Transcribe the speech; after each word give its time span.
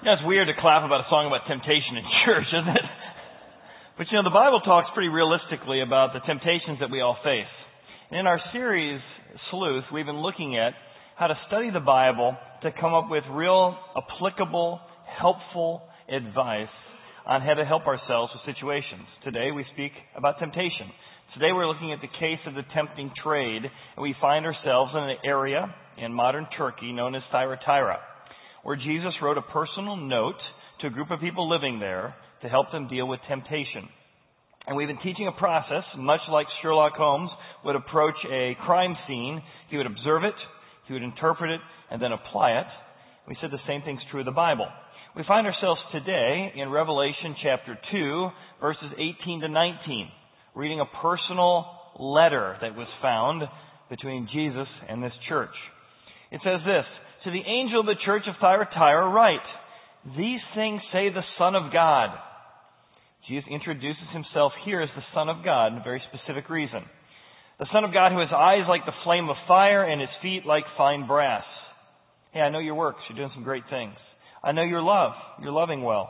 You 0.00 0.06
know, 0.06 0.12
it's 0.14 0.24
weird 0.24 0.48
to 0.48 0.56
clap 0.56 0.80
about 0.80 1.04
a 1.04 1.08
song 1.12 1.28
about 1.28 1.44
temptation 1.44 2.00
in 2.00 2.04
church, 2.24 2.48
isn't 2.48 2.72
it? 2.72 2.88
But 4.00 4.08
you 4.08 4.16
know, 4.16 4.24
the 4.24 4.32
Bible 4.32 4.64
talks 4.64 4.88
pretty 4.96 5.12
realistically 5.12 5.84
about 5.84 6.16
the 6.16 6.24
temptations 6.24 6.80
that 6.80 6.88
we 6.88 7.04
all 7.04 7.20
face. 7.20 7.52
And 8.08 8.20
in 8.20 8.26
our 8.26 8.40
series, 8.50 8.98
Sleuth, 9.50 9.84
we've 9.92 10.08
been 10.08 10.24
looking 10.24 10.56
at 10.56 10.72
how 11.20 11.26
to 11.26 11.36
study 11.48 11.68
the 11.68 11.84
Bible 11.84 12.32
to 12.62 12.72
come 12.80 12.94
up 12.94 13.12
with 13.12 13.24
real, 13.28 13.76
applicable, 13.92 14.80
helpful 15.20 15.82
advice 16.08 16.72
on 17.26 17.42
how 17.42 17.52
to 17.52 17.66
help 17.68 17.84
ourselves 17.84 18.32
with 18.32 18.56
situations. 18.56 19.04
Today 19.22 19.52
we 19.52 19.68
speak 19.76 19.92
about 20.16 20.38
temptation. 20.40 20.88
Today 21.36 21.52
we're 21.52 21.68
looking 21.68 21.92
at 21.92 22.00
the 22.00 22.08
case 22.08 22.40
of 22.48 22.54
the 22.54 22.64
tempting 22.72 23.12
trade, 23.22 23.68
and 23.68 24.02
we 24.02 24.16
find 24.18 24.46
ourselves 24.46 24.92
in 24.96 25.12
an 25.12 25.16
area 25.26 25.68
in 26.00 26.08
modern 26.14 26.46
Turkey 26.56 26.90
known 26.90 27.14
as 27.14 27.20
Thyatira 27.30 28.00
where 28.62 28.76
Jesus 28.76 29.12
wrote 29.22 29.38
a 29.38 29.42
personal 29.42 29.96
note 29.96 30.38
to 30.80 30.88
a 30.88 30.90
group 30.90 31.10
of 31.10 31.20
people 31.20 31.48
living 31.48 31.80
there 31.80 32.14
to 32.42 32.48
help 32.48 32.72
them 32.72 32.88
deal 32.88 33.06
with 33.06 33.20
temptation. 33.28 33.88
And 34.66 34.76
we've 34.76 34.88
been 34.88 35.02
teaching 35.02 35.26
a 35.26 35.38
process, 35.38 35.84
much 35.96 36.20
like 36.30 36.46
Sherlock 36.62 36.92
Holmes 36.92 37.30
would 37.64 37.76
approach 37.76 38.14
a 38.30 38.56
crime 38.64 38.94
scene. 39.06 39.42
He 39.70 39.76
would 39.76 39.86
observe 39.86 40.24
it, 40.24 40.34
he 40.86 40.92
would 40.92 41.02
interpret 41.02 41.50
it, 41.50 41.60
and 41.90 42.00
then 42.00 42.12
apply 42.12 42.52
it. 42.52 42.66
We 43.28 43.36
said 43.40 43.50
the 43.50 43.58
same 43.66 43.82
thing's 43.82 44.00
true 44.10 44.20
of 44.20 44.26
the 44.26 44.32
Bible. 44.32 44.66
We 45.16 45.24
find 45.26 45.46
ourselves 45.46 45.80
today 45.92 46.52
in 46.54 46.70
Revelation 46.70 47.34
chapter 47.42 47.78
2, 47.90 48.28
verses 48.60 48.92
18 48.96 49.40
to 49.40 49.48
19, 49.48 50.08
reading 50.54 50.80
a 50.80 51.02
personal 51.02 51.66
letter 51.98 52.56
that 52.60 52.76
was 52.76 52.86
found 53.02 53.42
between 53.88 54.28
Jesus 54.32 54.68
and 54.88 55.02
this 55.02 55.12
church. 55.28 55.54
It 56.30 56.40
says 56.44 56.60
this, 56.64 56.84
to 57.24 57.30
the 57.30 57.44
angel 57.44 57.80
of 57.80 57.86
the 57.86 58.00
church 58.04 58.22
of 58.28 58.34
Thyatira 58.40 59.08
write, 59.08 59.44
These 60.16 60.40
things 60.54 60.80
say 60.92 61.10
the 61.10 61.26
Son 61.38 61.54
of 61.54 61.72
God. 61.72 62.10
Jesus 63.28 63.48
introduces 63.50 64.08
himself 64.12 64.52
here 64.64 64.80
as 64.80 64.88
the 64.96 65.04
Son 65.14 65.28
of 65.28 65.44
God, 65.44 65.76
a 65.76 65.84
very 65.84 66.02
specific 66.08 66.48
reason. 66.48 66.80
The 67.58 67.68
Son 67.72 67.84
of 67.84 67.92
God 67.92 68.12
who 68.12 68.20
has 68.20 68.32
eyes 68.34 68.64
like 68.68 68.86
the 68.86 68.96
flame 69.04 69.28
of 69.28 69.36
fire 69.46 69.84
and 69.84 70.00
his 70.00 70.10
feet 70.22 70.46
like 70.46 70.64
fine 70.78 71.06
brass. 71.06 71.44
Hey, 72.32 72.40
I 72.40 72.48
know 72.48 72.58
your 72.58 72.74
works. 72.74 73.00
You're 73.08 73.18
doing 73.18 73.30
some 73.34 73.44
great 73.44 73.64
things. 73.68 73.94
I 74.42 74.52
know 74.52 74.62
your 74.62 74.80
love. 74.80 75.12
You're 75.42 75.52
loving 75.52 75.82
well. 75.82 76.08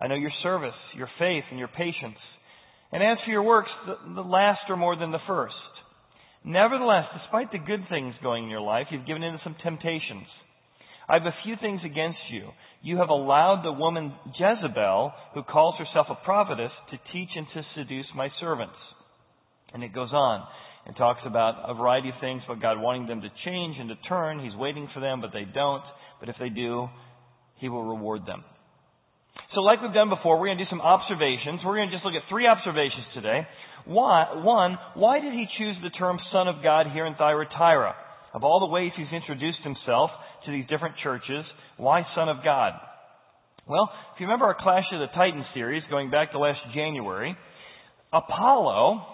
I 0.00 0.06
know 0.06 0.14
your 0.14 0.30
service, 0.44 0.78
your 0.96 1.08
faith, 1.18 1.44
and 1.50 1.58
your 1.58 1.68
patience. 1.68 2.18
And 2.92 3.02
as 3.02 3.18
for 3.24 3.30
your 3.30 3.42
works, 3.42 3.70
the, 3.86 4.14
the 4.14 4.20
last 4.28 4.60
are 4.68 4.76
more 4.76 4.94
than 4.94 5.10
the 5.10 5.18
first. 5.26 5.54
Nevertheless, 6.44 7.06
despite 7.20 7.50
the 7.50 7.58
good 7.58 7.88
things 7.88 8.14
going 8.22 8.44
in 8.44 8.50
your 8.50 8.60
life, 8.60 8.86
you've 8.90 9.06
given 9.06 9.24
in 9.24 9.32
to 9.32 9.40
some 9.42 9.56
temptations 9.64 10.26
I 11.08 11.14
have 11.14 11.26
a 11.26 11.34
few 11.44 11.56
things 11.60 11.80
against 11.84 12.18
you. 12.30 12.48
You 12.82 12.98
have 12.98 13.08
allowed 13.08 13.62
the 13.64 13.72
woman 13.72 14.12
Jezebel, 14.38 15.12
who 15.34 15.42
calls 15.42 15.74
herself 15.78 16.06
a 16.10 16.24
prophetess, 16.24 16.72
to 16.90 16.98
teach 17.12 17.28
and 17.36 17.46
to 17.54 17.62
seduce 17.76 18.06
my 18.14 18.28
servants. 18.40 18.76
And 19.72 19.82
it 19.82 19.94
goes 19.94 20.10
on 20.12 20.46
and 20.86 20.96
talks 20.96 21.20
about 21.24 21.68
a 21.68 21.74
variety 21.74 22.10
of 22.10 22.14
things, 22.20 22.42
but 22.46 22.60
God 22.60 22.80
wanting 22.80 23.06
them 23.06 23.22
to 23.22 23.28
change 23.44 23.76
and 23.78 23.88
to 23.88 23.96
turn. 24.08 24.38
He's 24.38 24.54
waiting 24.56 24.88
for 24.94 25.00
them, 25.00 25.20
but 25.20 25.30
they 25.32 25.44
don't. 25.44 25.82
But 26.20 26.28
if 26.28 26.36
they 26.38 26.48
do, 26.48 26.88
He 27.56 27.68
will 27.68 27.84
reward 27.84 28.26
them. 28.26 28.44
So 29.54 29.60
like 29.60 29.82
we've 29.82 29.92
done 29.94 30.10
before, 30.10 30.38
we're 30.38 30.46
going 30.46 30.58
to 30.58 30.64
do 30.64 30.70
some 30.70 30.80
observations. 30.80 31.60
We're 31.64 31.76
going 31.76 31.90
to 31.90 31.94
just 31.94 32.04
look 32.04 32.14
at 32.14 32.28
three 32.28 32.46
observations 32.46 33.06
today. 33.14 33.46
One, 33.86 34.78
why 34.94 35.20
did 35.20 35.32
he 35.32 35.46
choose 35.58 35.76
the 35.82 35.90
term 35.90 36.18
Son 36.32 36.48
of 36.48 36.62
God 36.62 36.86
here 36.92 37.06
in 37.06 37.14
Thyatira? 37.14 37.94
Of 38.32 38.42
all 38.42 38.60
the 38.60 38.72
ways 38.72 38.92
he's 38.96 39.12
introduced 39.12 39.60
himself, 39.62 40.10
to 40.46 40.52
these 40.52 40.66
different 40.68 40.96
churches. 41.02 41.44
Why 41.76 42.02
Son 42.14 42.28
of 42.28 42.38
God? 42.44 42.72
Well, 43.66 43.90
if 44.14 44.20
you 44.20 44.26
remember 44.26 44.46
our 44.46 44.56
Clash 44.58 44.84
of 44.92 45.00
the 45.00 45.06
Titans 45.14 45.46
series 45.54 45.82
going 45.88 46.10
back 46.10 46.32
to 46.32 46.38
last 46.38 46.60
January, 46.74 47.34
Apollo 48.12 49.06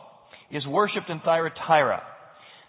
is 0.51 0.67
worshipped 0.67 1.09
in 1.09 1.21
Thyatira. 1.21 2.03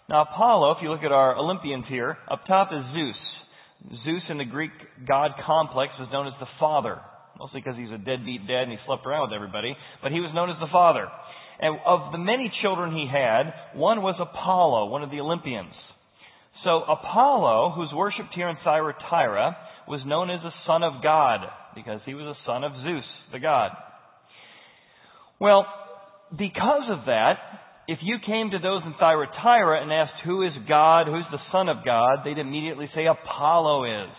Now, 0.08 0.22
Apollo, 0.22 0.72
if 0.72 0.78
you 0.82 0.90
look 0.90 1.02
at 1.02 1.12
our 1.12 1.36
Olympians 1.36 1.84
here, 1.88 2.16
up 2.30 2.46
top 2.46 2.68
is 2.72 2.84
Zeus. 2.94 4.02
Zeus 4.04 4.22
in 4.30 4.38
the 4.38 4.44
Greek 4.44 4.70
god 5.08 5.32
complex 5.44 5.92
was 5.98 6.08
known 6.12 6.28
as 6.28 6.34
the 6.38 6.46
Father, 6.60 7.00
mostly 7.38 7.60
because 7.60 7.76
he's 7.76 7.90
a 7.90 7.98
deadbeat 7.98 8.46
dad 8.46 8.64
and 8.64 8.72
he 8.72 8.78
slept 8.86 9.04
around 9.04 9.30
with 9.30 9.34
everybody, 9.34 9.76
but 10.02 10.12
he 10.12 10.20
was 10.20 10.30
known 10.34 10.50
as 10.50 10.56
the 10.60 10.70
Father. 10.70 11.08
And 11.60 11.78
of 11.84 12.12
the 12.12 12.18
many 12.18 12.52
children 12.62 12.92
he 12.92 13.08
had, 13.10 13.52
one 13.74 14.02
was 14.02 14.14
Apollo, 14.20 14.86
one 14.90 15.02
of 15.02 15.10
the 15.10 15.20
Olympians. 15.20 15.74
So 16.64 16.82
Apollo, 16.82 17.72
who's 17.76 17.90
worshipped 17.92 18.34
here 18.34 18.48
in 18.48 18.56
Thyatira, 18.64 19.56
was 19.88 20.00
known 20.06 20.30
as 20.30 20.40
a 20.44 20.54
son 20.66 20.82
of 20.82 21.02
God 21.02 21.40
because 21.74 22.00
he 22.06 22.14
was 22.14 22.26
a 22.26 22.46
son 22.46 22.64
of 22.64 22.72
Zeus, 22.84 23.04
the 23.32 23.40
god. 23.40 23.72
Well, 25.40 25.66
because 26.30 26.84
of 26.88 27.06
that, 27.06 27.34
if 27.88 27.98
you 28.02 28.16
came 28.24 28.50
to 28.50 28.58
those 28.58 28.82
in 28.86 28.94
Thyatira 28.98 29.82
and 29.82 29.92
asked 29.92 30.22
who 30.24 30.42
is 30.42 30.52
God, 30.68 31.06
who's 31.08 31.26
the 31.32 31.42
son 31.50 31.68
of 31.68 31.84
God, 31.84 32.18
they'd 32.24 32.38
immediately 32.38 32.88
say 32.94 33.06
Apollo 33.06 34.04
is. 34.04 34.14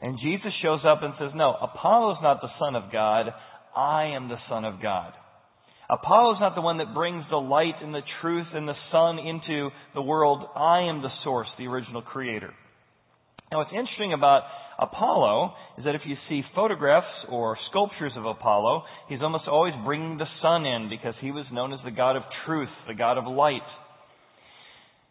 And 0.00 0.18
Jesus 0.20 0.52
shows 0.62 0.80
up 0.84 1.02
and 1.02 1.14
says, 1.18 1.30
no, 1.34 1.54
Apollo's 1.62 2.18
not 2.22 2.40
the 2.40 2.50
son 2.58 2.74
of 2.74 2.90
God. 2.90 3.26
I 3.76 4.16
am 4.16 4.28
the 4.28 4.36
son 4.48 4.64
of 4.64 4.82
God. 4.82 5.12
Apollo 5.92 6.36
is 6.36 6.40
not 6.40 6.54
the 6.54 6.62
one 6.62 6.78
that 6.78 6.94
brings 6.94 7.22
the 7.28 7.36
light 7.36 7.74
and 7.82 7.94
the 7.94 8.00
truth 8.22 8.46
and 8.54 8.66
the 8.66 8.74
sun 8.90 9.18
into 9.18 9.68
the 9.94 10.00
world. 10.00 10.48
I 10.56 10.88
am 10.88 11.02
the 11.02 11.10
source, 11.22 11.48
the 11.58 11.66
original 11.66 12.00
creator. 12.00 12.54
Now, 13.50 13.58
what's 13.58 13.72
interesting 13.72 14.14
about 14.14 14.44
Apollo 14.78 15.52
is 15.76 15.84
that 15.84 15.94
if 15.94 16.00
you 16.06 16.16
see 16.30 16.40
photographs 16.54 17.12
or 17.28 17.58
sculptures 17.68 18.12
of 18.16 18.24
Apollo, 18.24 18.84
he's 19.10 19.20
almost 19.20 19.44
always 19.46 19.74
bringing 19.84 20.16
the 20.16 20.24
sun 20.40 20.64
in 20.64 20.88
because 20.88 21.12
he 21.20 21.30
was 21.30 21.44
known 21.52 21.74
as 21.74 21.80
the 21.84 21.90
god 21.90 22.16
of 22.16 22.22
truth, 22.46 22.70
the 22.88 22.94
god 22.94 23.18
of 23.18 23.26
light. 23.26 23.60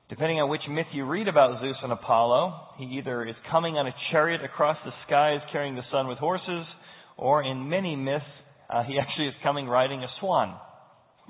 Depending 0.09 0.39
on 0.39 0.49
which 0.49 0.61
myth 0.67 0.87
you 0.93 1.05
read 1.05 1.27
about 1.27 1.61
Zeus 1.61 1.77
and 1.83 1.91
Apollo, 1.91 2.59
he 2.79 2.85
either 2.97 3.23
is 3.23 3.35
coming 3.51 3.75
on 3.75 3.85
a 3.85 3.93
chariot 4.11 4.43
across 4.43 4.77
the 4.83 4.91
skies 5.05 5.41
carrying 5.51 5.75
the 5.75 5.85
sun 5.91 6.07
with 6.07 6.17
horses, 6.17 6.65
or 7.17 7.43
in 7.43 7.69
many 7.69 7.95
myths, 7.95 8.25
uh, 8.67 8.81
he 8.81 8.97
actually 8.99 9.27
is 9.27 9.35
coming 9.43 9.67
riding 9.67 10.03
a 10.03 10.07
swan. 10.19 10.57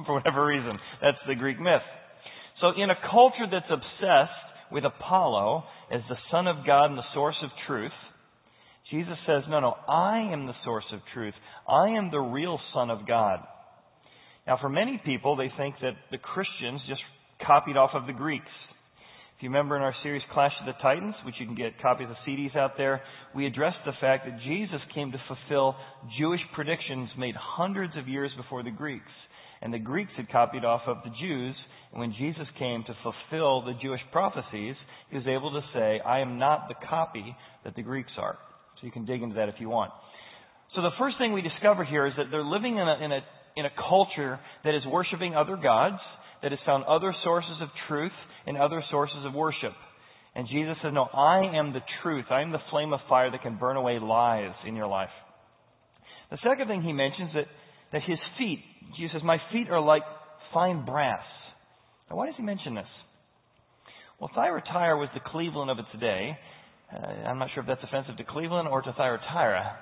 for 0.05 0.15
whatever 0.15 0.45
reason. 0.45 0.79
That's 1.01 1.17
the 1.27 1.35
Greek 1.35 1.59
myth. 1.59 1.85
So 2.59 2.69
in 2.77 2.89
a 2.89 2.95
culture 3.09 3.47
that's 3.51 3.69
obsessed 3.69 4.31
with 4.71 4.85
Apollo 4.85 5.63
as 5.91 6.01
the 6.09 6.17
Son 6.31 6.47
of 6.47 6.65
God 6.65 6.85
and 6.85 6.97
the 6.97 7.13
source 7.13 7.35
of 7.43 7.49
truth, 7.67 7.91
Jesus 8.91 9.17
says, 9.25 9.43
no, 9.49 9.59
no, 9.59 9.75
I 9.87 10.31
am 10.31 10.47
the 10.47 10.53
source 10.65 10.85
of 10.93 10.99
truth. 11.13 11.33
I 11.67 11.89
am 11.89 12.11
the 12.11 12.19
real 12.19 12.59
Son 12.73 12.89
of 12.89 13.07
God. 13.07 13.39
Now, 14.45 14.57
for 14.59 14.69
many 14.69 15.01
people, 15.05 15.35
they 15.35 15.51
think 15.57 15.75
that 15.81 15.93
the 16.11 16.17
Christians 16.17 16.81
just 16.89 17.01
copied 17.45 17.77
off 17.77 17.91
of 17.93 18.05
the 18.05 18.13
Greeks. 18.13 18.51
If 19.37 19.43
you 19.43 19.49
remember 19.49 19.75
in 19.75 19.81
our 19.81 19.95
series 20.03 20.21
Clash 20.33 20.51
of 20.59 20.67
the 20.67 20.79
Titans, 20.83 21.15
which 21.25 21.35
you 21.39 21.47
can 21.47 21.55
get 21.55 21.81
copies 21.81 22.07
of 22.09 22.15
CDs 22.27 22.55
out 22.55 22.77
there, 22.77 23.01
we 23.33 23.47
addressed 23.47 23.79
the 23.85 23.93
fact 23.99 24.25
that 24.25 24.37
Jesus 24.45 24.79
came 24.93 25.11
to 25.11 25.17
fulfill 25.27 25.75
Jewish 26.19 26.41
predictions 26.53 27.09
made 27.17 27.35
hundreds 27.35 27.93
of 27.97 28.07
years 28.07 28.29
before 28.37 28.61
the 28.61 28.71
Greeks. 28.71 29.09
And 29.61 29.73
the 29.73 29.79
Greeks 29.79 30.11
had 30.17 30.29
copied 30.29 30.65
off 30.65 30.81
of 30.87 30.97
the 31.03 31.11
Jews. 31.21 31.55
And 31.91 31.99
when 31.99 32.13
Jesus 32.17 32.47
came 32.57 32.83
to 32.83 32.95
fulfill 33.03 33.63
the 33.63 33.73
Jewish 33.81 34.01
prophecies, 34.11 34.75
he 35.09 35.17
was 35.17 35.27
able 35.27 35.51
to 35.51 35.61
say, 35.73 35.99
I 35.99 36.19
am 36.19 36.39
not 36.39 36.67
the 36.67 36.75
copy 36.89 37.35
that 37.63 37.75
the 37.75 37.83
Greeks 37.83 38.11
are. 38.17 38.37
So 38.79 38.85
you 38.85 38.91
can 38.91 39.05
dig 39.05 39.21
into 39.21 39.35
that 39.35 39.49
if 39.49 39.55
you 39.59 39.69
want. 39.69 39.91
So 40.75 40.81
the 40.81 40.91
first 40.97 41.17
thing 41.17 41.33
we 41.33 41.41
discover 41.41 41.83
here 41.83 42.07
is 42.07 42.13
that 42.17 42.27
they're 42.31 42.43
living 42.43 42.77
in 42.77 42.87
a, 42.87 43.05
in 43.05 43.11
a, 43.11 43.19
in 43.57 43.65
a 43.65 43.69
culture 43.89 44.39
that 44.63 44.73
is 44.73 44.83
worshiping 44.85 45.35
other 45.35 45.57
gods, 45.57 45.99
that 46.41 46.51
has 46.51 46.59
found 46.65 46.85
other 46.85 47.13
sources 47.23 47.57
of 47.61 47.69
truth 47.87 48.15
and 48.47 48.57
other 48.57 48.83
sources 48.89 49.25
of 49.25 49.33
worship. 49.33 49.73
And 50.33 50.47
Jesus 50.47 50.75
says, 50.81 50.91
No, 50.93 51.03
I 51.03 51.57
am 51.57 51.73
the 51.73 51.81
truth. 52.01 52.25
I 52.31 52.41
am 52.41 52.51
the 52.51 52.63
flame 52.71 52.93
of 52.93 53.01
fire 53.09 53.29
that 53.29 53.41
can 53.41 53.57
burn 53.57 53.75
away 53.75 53.99
lies 53.99 54.53
in 54.65 54.75
your 54.75 54.87
life. 54.87 55.09
The 56.31 56.37
second 56.41 56.69
thing 56.69 56.81
he 56.81 56.93
mentions 56.93 57.31
that 57.33 57.47
that 57.91 58.01
his 58.03 58.19
feet, 58.37 58.59
Jesus 58.97 59.13
says, 59.13 59.23
My 59.23 59.37
feet 59.51 59.69
are 59.69 59.81
like 59.81 60.03
fine 60.53 60.85
brass. 60.85 61.23
Now, 62.09 62.17
why 62.17 62.25
does 62.25 62.35
he 62.37 62.43
mention 62.43 62.75
this? 62.75 62.87
Well, 64.19 64.29
Thyatira 64.35 64.97
was 64.97 65.09
the 65.13 65.21
Cleveland 65.25 65.71
of 65.71 65.79
its 65.79 65.99
day. 65.99 66.37
Uh, 66.93 67.27
I'm 67.27 67.39
not 67.39 67.49
sure 67.53 67.63
if 67.63 67.67
that's 67.67 67.83
offensive 67.83 68.17
to 68.17 68.23
Cleveland 68.23 68.67
or 68.67 68.81
to 68.81 68.93
Thyatira. 68.93 69.77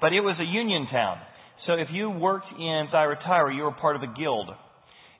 But 0.00 0.12
it 0.12 0.20
was 0.20 0.36
a 0.40 0.44
union 0.44 0.86
town. 0.90 1.18
So 1.66 1.74
if 1.74 1.88
you 1.92 2.08
worked 2.08 2.46
in 2.58 2.88
Thyatira, 2.90 3.54
you 3.54 3.64
were 3.64 3.72
part 3.72 3.96
of 3.96 4.02
a 4.02 4.14
guild. 4.18 4.48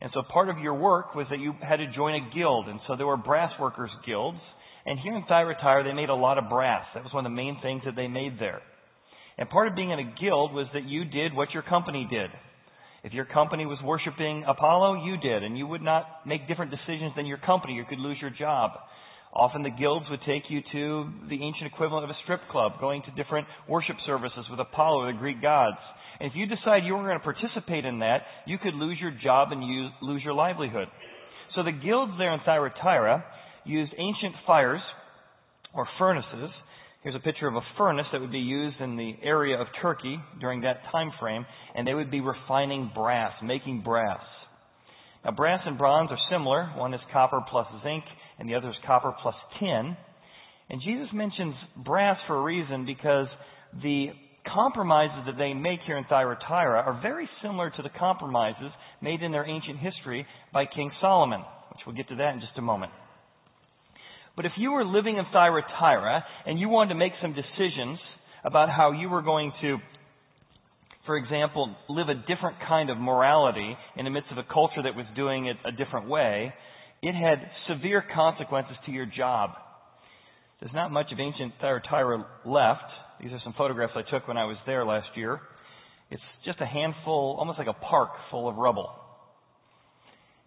And 0.00 0.10
so 0.14 0.22
part 0.32 0.48
of 0.48 0.58
your 0.58 0.74
work 0.74 1.14
was 1.14 1.26
that 1.30 1.40
you 1.40 1.52
had 1.60 1.76
to 1.76 1.92
join 1.92 2.14
a 2.14 2.34
guild. 2.34 2.68
And 2.68 2.78
so 2.86 2.96
there 2.96 3.06
were 3.06 3.16
brass 3.16 3.52
workers 3.60 3.90
guilds. 4.06 4.38
And 4.86 4.98
here 5.00 5.14
in 5.14 5.24
Thyatira, 5.28 5.84
they 5.84 5.92
made 5.92 6.08
a 6.08 6.14
lot 6.14 6.38
of 6.38 6.48
brass. 6.48 6.86
That 6.94 7.02
was 7.02 7.12
one 7.12 7.26
of 7.26 7.32
the 7.32 7.36
main 7.36 7.58
things 7.60 7.82
that 7.84 7.96
they 7.96 8.06
made 8.06 8.38
there. 8.38 8.62
And 9.38 9.48
part 9.48 9.68
of 9.68 9.76
being 9.76 9.90
in 9.90 9.98
a 9.98 10.14
guild 10.20 10.52
was 10.52 10.66
that 10.74 10.84
you 10.84 11.04
did 11.04 11.32
what 11.32 11.52
your 11.52 11.62
company 11.62 12.06
did. 12.10 12.30
If 13.04 13.12
your 13.12 13.24
company 13.24 13.64
was 13.64 13.78
worshiping 13.84 14.44
Apollo, 14.46 15.04
you 15.04 15.16
did, 15.16 15.44
and 15.44 15.56
you 15.56 15.66
would 15.66 15.82
not 15.82 16.26
make 16.26 16.48
different 16.48 16.72
decisions 16.72 17.12
than 17.16 17.26
your 17.26 17.38
company. 17.38 17.74
You 17.74 17.84
could 17.88 18.00
lose 18.00 18.18
your 18.20 18.30
job. 18.30 18.72
Often 19.32 19.62
the 19.62 19.70
guilds 19.70 20.06
would 20.10 20.20
take 20.26 20.50
you 20.50 20.60
to 20.72 21.10
the 21.28 21.42
ancient 21.42 21.70
equivalent 21.72 22.04
of 22.04 22.10
a 22.10 22.18
strip 22.24 22.40
club, 22.50 22.72
going 22.80 23.02
to 23.02 23.22
different 23.22 23.46
worship 23.68 23.96
services 24.04 24.46
with 24.50 24.58
Apollo 24.58 25.12
the 25.12 25.18
Greek 25.18 25.40
gods. 25.40 25.76
And 26.18 26.28
if 26.28 26.36
you 26.36 26.46
decide 26.46 26.82
you 26.84 26.94
were 26.96 27.04
going 27.04 27.18
to 27.18 27.24
participate 27.24 27.84
in 27.84 28.00
that, 28.00 28.22
you 28.46 28.58
could 28.58 28.74
lose 28.74 28.98
your 29.00 29.12
job 29.22 29.52
and 29.52 29.62
lose 30.02 30.22
your 30.24 30.34
livelihood. 30.34 30.88
So 31.54 31.62
the 31.62 31.72
guilds 31.72 32.12
there 32.18 32.34
in 32.34 32.40
Thyatira 32.44 33.24
used 33.64 33.92
ancient 33.96 34.34
fires 34.44 34.82
or 35.72 35.86
furnaces. 35.98 36.50
Here's 37.02 37.14
a 37.14 37.20
picture 37.20 37.46
of 37.46 37.54
a 37.54 37.60
furnace 37.76 38.06
that 38.10 38.20
would 38.20 38.32
be 38.32 38.40
used 38.40 38.80
in 38.80 38.96
the 38.96 39.14
area 39.22 39.60
of 39.60 39.68
Turkey 39.80 40.18
during 40.40 40.62
that 40.62 40.80
time 40.90 41.12
frame, 41.20 41.46
and 41.76 41.86
they 41.86 41.94
would 41.94 42.10
be 42.10 42.20
refining 42.20 42.90
brass, 42.92 43.32
making 43.40 43.82
brass. 43.82 44.20
Now, 45.24 45.30
brass 45.30 45.60
and 45.64 45.78
bronze 45.78 46.10
are 46.10 46.18
similar. 46.28 46.66
One 46.76 46.94
is 46.94 47.00
copper 47.12 47.40
plus 47.48 47.68
zinc, 47.84 48.02
and 48.40 48.48
the 48.48 48.56
other 48.56 48.70
is 48.70 48.74
copper 48.84 49.12
plus 49.22 49.36
tin. 49.60 49.96
And 50.70 50.82
Jesus 50.84 51.08
mentions 51.12 51.54
brass 51.76 52.18
for 52.26 52.36
a 52.36 52.42
reason 52.42 52.84
because 52.84 53.28
the 53.80 54.08
compromises 54.52 55.24
that 55.26 55.38
they 55.38 55.54
make 55.54 55.80
here 55.86 55.98
in 55.98 56.04
Thyatira 56.04 56.80
are 56.80 57.00
very 57.00 57.28
similar 57.42 57.70
to 57.70 57.82
the 57.82 57.90
compromises 57.96 58.72
made 59.00 59.22
in 59.22 59.30
their 59.30 59.46
ancient 59.46 59.78
history 59.78 60.26
by 60.52 60.64
King 60.66 60.90
Solomon, 61.00 61.42
which 61.70 61.80
we'll 61.86 61.94
get 61.94 62.08
to 62.08 62.16
that 62.16 62.34
in 62.34 62.40
just 62.40 62.58
a 62.58 62.62
moment. 62.62 62.90
But 64.38 64.46
if 64.46 64.52
you 64.56 64.70
were 64.70 64.84
living 64.84 65.16
in 65.16 65.24
Thyatira 65.32 66.24
and 66.46 66.60
you 66.60 66.68
wanted 66.68 66.90
to 66.90 66.94
make 66.94 67.10
some 67.20 67.34
decisions 67.34 67.98
about 68.44 68.70
how 68.70 68.92
you 68.92 69.08
were 69.08 69.20
going 69.20 69.52
to, 69.62 69.78
for 71.06 71.16
example, 71.16 71.74
live 71.88 72.08
a 72.08 72.14
different 72.14 72.58
kind 72.68 72.88
of 72.88 72.98
morality 72.98 73.76
in 73.96 74.04
the 74.04 74.12
midst 74.12 74.30
of 74.30 74.38
a 74.38 74.44
culture 74.44 74.80
that 74.84 74.94
was 74.94 75.06
doing 75.16 75.46
it 75.46 75.56
a 75.64 75.72
different 75.72 76.08
way, 76.08 76.54
it 77.02 77.16
had 77.16 77.50
severe 77.66 78.04
consequences 78.14 78.76
to 78.86 78.92
your 78.92 79.06
job. 79.06 79.54
There's 80.60 80.72
not 80.72 80.92
much 80.92 81.10
of 81.10 81.18
ancient 81.18 81.54
Thyatira 81.60 82.24
left. 82.46 82.86
These 83.20 83.32
are 83.32 83.40
some 83.42 83.54
photographs 83.58 83.94
I 83.96 84.08
took 84.08 84.28
when 84.28 84.36
I 84.36 84.44
was 84.44 84.56
there 84.66 84.86
last 84.86 85.08
year. 85.16 85.40
It's 86.12 86.22
just 86.44 86.60
a 86.60 86.64
handful, 86.64 87.34
almost 87.40 87.58
like 87.58 87.66
a 87.66 87.72
park 87.72 88.10
full 88.30 88.48
of 88.48 88.54
rubble. 88.54 88.88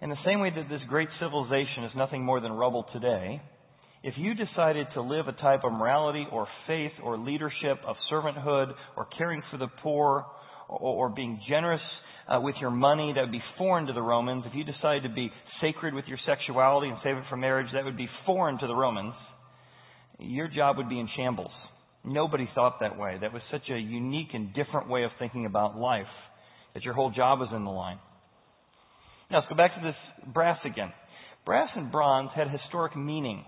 In 0.01 0.09
the 0.09 0.23
same 0.25 0.39
way 0.39 0.49
that 0.49 0.69
this 0.69 0.79
great 0.87 1.09
civilization 1.19 1.83
is 1.83 1.91
nothing 1.93 2.23
more 2.23 2.39
than 2.39 2.53
rubble 2.53 2.85
today, 2.93 3.41
if 4.03 4.15
you 4.17 4.33
decided 4.33 4.87
to 4.95 5.01
live 5.01 5.27
a 5.27 5.33
type 5.33 5.63
of 5.63 5.71
morality 5.71 6.25
or 6.31 6.47
faith 6.65 6.91
or 7.03 7.17
leadership 7.17 7.77
of 7.85 7.95
servanthood 8.11 8.73
or 8.97 9.07
caring 9.17 9.43
for 9.51 9.57
the 9.57 9.67
poor 9.83 10.25
or, 10.67 10.79
or 10.79 11.09
being 11.09 11.39
generous 11.47 11.81
uh, 12.27 12.39
with 12.41 12.55
your 12.59 12.71
money, 12.71 13.13
that 13.13 13.21
would 13.21 13.31
be 13.31 13.43
foreign 13.59 13.85
to 13.85 13.93
the 13.93 14.01
Romans. 14.01 14.43
If 14.47 14.55
you 14.55 14.63
decided 14.63 15.03
to 15.03 15.09
be 15.09 15.31
sacred 15.61 15.93
with 15.93 16.05
your 16.07 16.17
sexuality 16.25 16.89
and 16.89 16.97
save 17.03 17.17
it 17.17 17.23
for 17.29 17.37
marriage, 17.37 17.67
that 17.73 17.85
would 17.85 17.97
be 17.97 18.09
foreign 18.25 18.57
to 18.59 18.67
the 18.67 18.75
Romans. 18.75 19.13
Your 20.17 20.47
job 20.47 20.77
would 20.77 20.89
be 20.89 20.99
in 20.99 21.07
shambles. 21.15 21.51
Nobody 22.03 22.49
thought 22.55 22.79
that 22.79 22.97
way. 22.97 23.17
That 23.21 23.33
was 23.33 23.43
such 23.51 23.69
a 23.69 23.77
unique 23.77 24.29
and 24.33 24.51
different 24.55 24.89
way 24.89 25.03
of 25.03 25.11
thinking 25.19 25.45
about 25.45 25.77
life 25.77 26.07
that 26.73 26.83
your 26.83 26.95
whole 26.95 27.11
job 27.11 27.39
was 27.39 27.49
in 27.55 27.63
the 27.63 27.71
line. 27.71 27.99
Now 29.29 29.37
let's 29.39 29.49
go 29.49 29.55
back 29.55 29.75
to 29.75 29.81
this 29.85 30.33
brass 30.33 30.57
again. 30.65 30.91
Brass 31.45 31.69
and 31.75 31.91
bronze 31.91 32.31
had 32.35 32.49
historic 32.49 32.95
meaning 32.95 33.45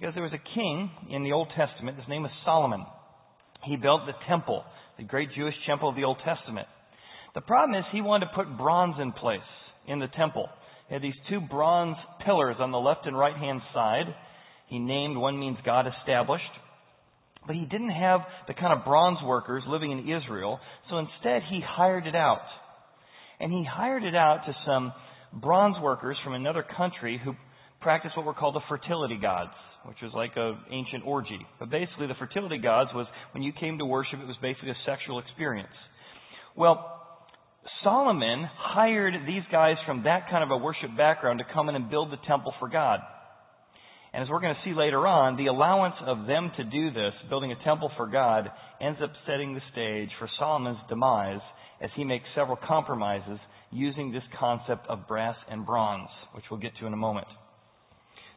because 0.00 0.14
there 0.14 0.24
was 0.24 0.32
a 0.32 0.54
king 0.54 0.90
in 1.10 1.24
the 1.24 1.32
Old 1.32 1.48
Testament. 1.54 1.98
His 1.98 2.08
name 2.08 2.22
was 2.22 2.32
Solomon. 2.44 2.86
He 3.64 3.76
built 3.76 4.06
the 4.06 4.14
temple, 4.26 4.64
the 4.96 5.04
great 5.04 5.28
Jewish 5.36 5.54
temple 5.66 5.90
of 5.90 5.96
the 5.96 6.04
Old 6.04 6.16
Testament. 6.24 6.66
The 7.34 7.42
problem 7.42 7.78
is 7.78 7.84
he 7.92 8.00
wanted 8.00 8.26
to 8.26 8.32
put 8.34 8.56
bronze 8.56 8.96
in 9.00 9.12
place 9.12 9.40
in 9.86 9.98
the 9.98 10.08
temple. 10.16 10.48
He 10.88 10.94
had 10.94 11.02
these 11.02 11.20
two 11.28 11.40
bronze 11.40 11.96
pillars 12.24 12.56
on 12.58 12.72
the 12.72 12.78
left 12.78 13.06
and 13.06 13.16
right 13.16 13.36
hand 13.36 13.60
side. 13.74 14.06
He 14.68 14.78
named 14.78 15.18
one 15.18 15.38
means 15.38 15.58
God 15.66 15.86
established. 15.86 16.44
But 17.46 17.56
he 17.56 17.66
didn't 17.66 17.90
have 17.90 18.20
the 18.48 18.54
kind 18.54 18.72
of 18.78 18.84
bronze 18.86 19.18
workers 19.24 19.62
living 19.68 19.92
in 19.92 20.00
Israel, 20.00 20.60
so 20.88 20.98
instead 20.98 21.42
he 21.50 21.60
hired 21.62 22.06
it 22.06 22.14
out. 22.14 22.46
And 23.38 23.52
he 23.52 23.64
hired 23.70 24.04
it 24.04 24.14
out 24.14 24.46
to 24.46 24.54
some 24.66 24.92
bronze 25.32 25.76
workers 25.82 26.16
from 26.24 26.32
another 26.32 26.64
country 26.76 27.20
who 27.22 27.34
practiced 27.80 28.16
what 28.16 28.26
were 28.26 28.34
called 28.34 28.54
the 28.54 28.60
fertility 28.68 29.18
gods, 29.20 29.52
which 29.84 29.98
was 30.02 30.12
like 30.14 30.32
an 30.36 30.58
ancient 30.70 31.04
orgy. 31.06 31.40
But 31.58 31.70
basically, 31.70 32.06
the 32.06 32.14
fertility 32.18 32.58
gods 32.58 32.90
was 32.94 33.06
when 33.32 33.42
you 33.42 33.52
came 33.52 33.78
to 33.78 33.86
worship, 33.86 34.20
it 34.20 34.26
was 34.26 34.36
basically 34.42 34.70
a 34.70 34.80
sexual 34.86 35.18
experience. 35.18 35.72
Well, 36.56 37.00
Solomon 37.84 38.48
hired 38.58 39.14
these 39.26 39.42
guys 39.50 39.76
from 39.86 40.04
that 40.04 40.28
kind 40.30 40.44
of 40.44 40.50
a 40.50 40.62
worship 40.62 40.96
background 40.96 41.38
to 41.38 41.44
come 41.52 41.68
in 41.68 41.74
and 41.74 41.90
build 41.90 42.10
the 42.10 42.18
temple 42.26 42.52
for 42.58 42.68
God. 42.68 43.00
And 44.12 44.22
as 44.22 44.28
we're 44.28 44.40
going 44.40 44.54
to 44.54 44.68
see 44.68 44.74
later 44.74 45.06
on, 45.06 45.36
the 45.36 45.46
allowance 45.46 45.94
of 46.04 46.26
them 46.26 46.50
to 46.56 46.64
do 46.64 46.90
this, 46.90 47.12
building 47.28 47.52
a 47.52 47.64
temple 47.64 47.90
for 47.96 48.08
God, 48.08 48.50
ends 48.80 48.98
up 49.02 49.12
setting 49.26 49.54
the 49.54 49.60
stage 49.72 50.08
for 50.18 50.28
Solomon's 50.38 50.78
demise 50.88 51.40
as 51.80 51.90
he 51.94 52.04
makes 52.04 52.24
several 52.34 52.58
compromises 52.66 53.38
using 53.70 54.10
this 54.10 54.22
concept 54.38 54.86
of 54.88 55.06
brass 55.06 55.36
and 55.48 55.64
bronze, 55.64 56.08
which 56.34 56.44
we'll 56.50 56.60
get 56.60 56.72
to 56.80 56.86
in 56.86 56.92
a 56.92 56.96
moment. 56.96 57.28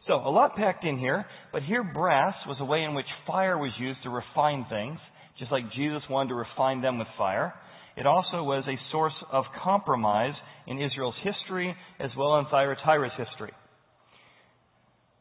So, 0.07 0.15
a 0.15 0.29
lot 0.29 0.55
packed 0.55 0.83
in 0.83 0.97
here, 0.97 1.25
but 1.53 1.63
here 1.63 1.83
brass 1.83 2.35
was 2.45 2.57
a 2.59 2.65
way 2.65 2.83
in 2.83 2.93
which 2.93 3.05
fire 3.25 3.57
was 3.57 3.71
used 3.79 4.03
to 4.03 4.09
refine 4.09 4.65
things, 4.69 4.99
just 5.39 5.51
like 5.51 5.71
Jesus 5.73 6.01
wanted 6.09 6.29
to 6.29 6.35
refine 6.35 6.81
them 6.81 6.99
with 6.99 7.07
fire. 7.17 7.53
It 7.95 8.05
also 8.05 8.43
was 8.43 8.65
a 8.67 8.91
source 8.91 9.13
of 9.31 9.45
compromise 9.63 10.33
in 10.67 10.81
Israel's 10.81 11.15
history 11.23 11.75
as 11.99 12.09
well 12.17 12.39
as 12.39 12.47
Thyatira's 12.51 13.13
history. 13.17 13.51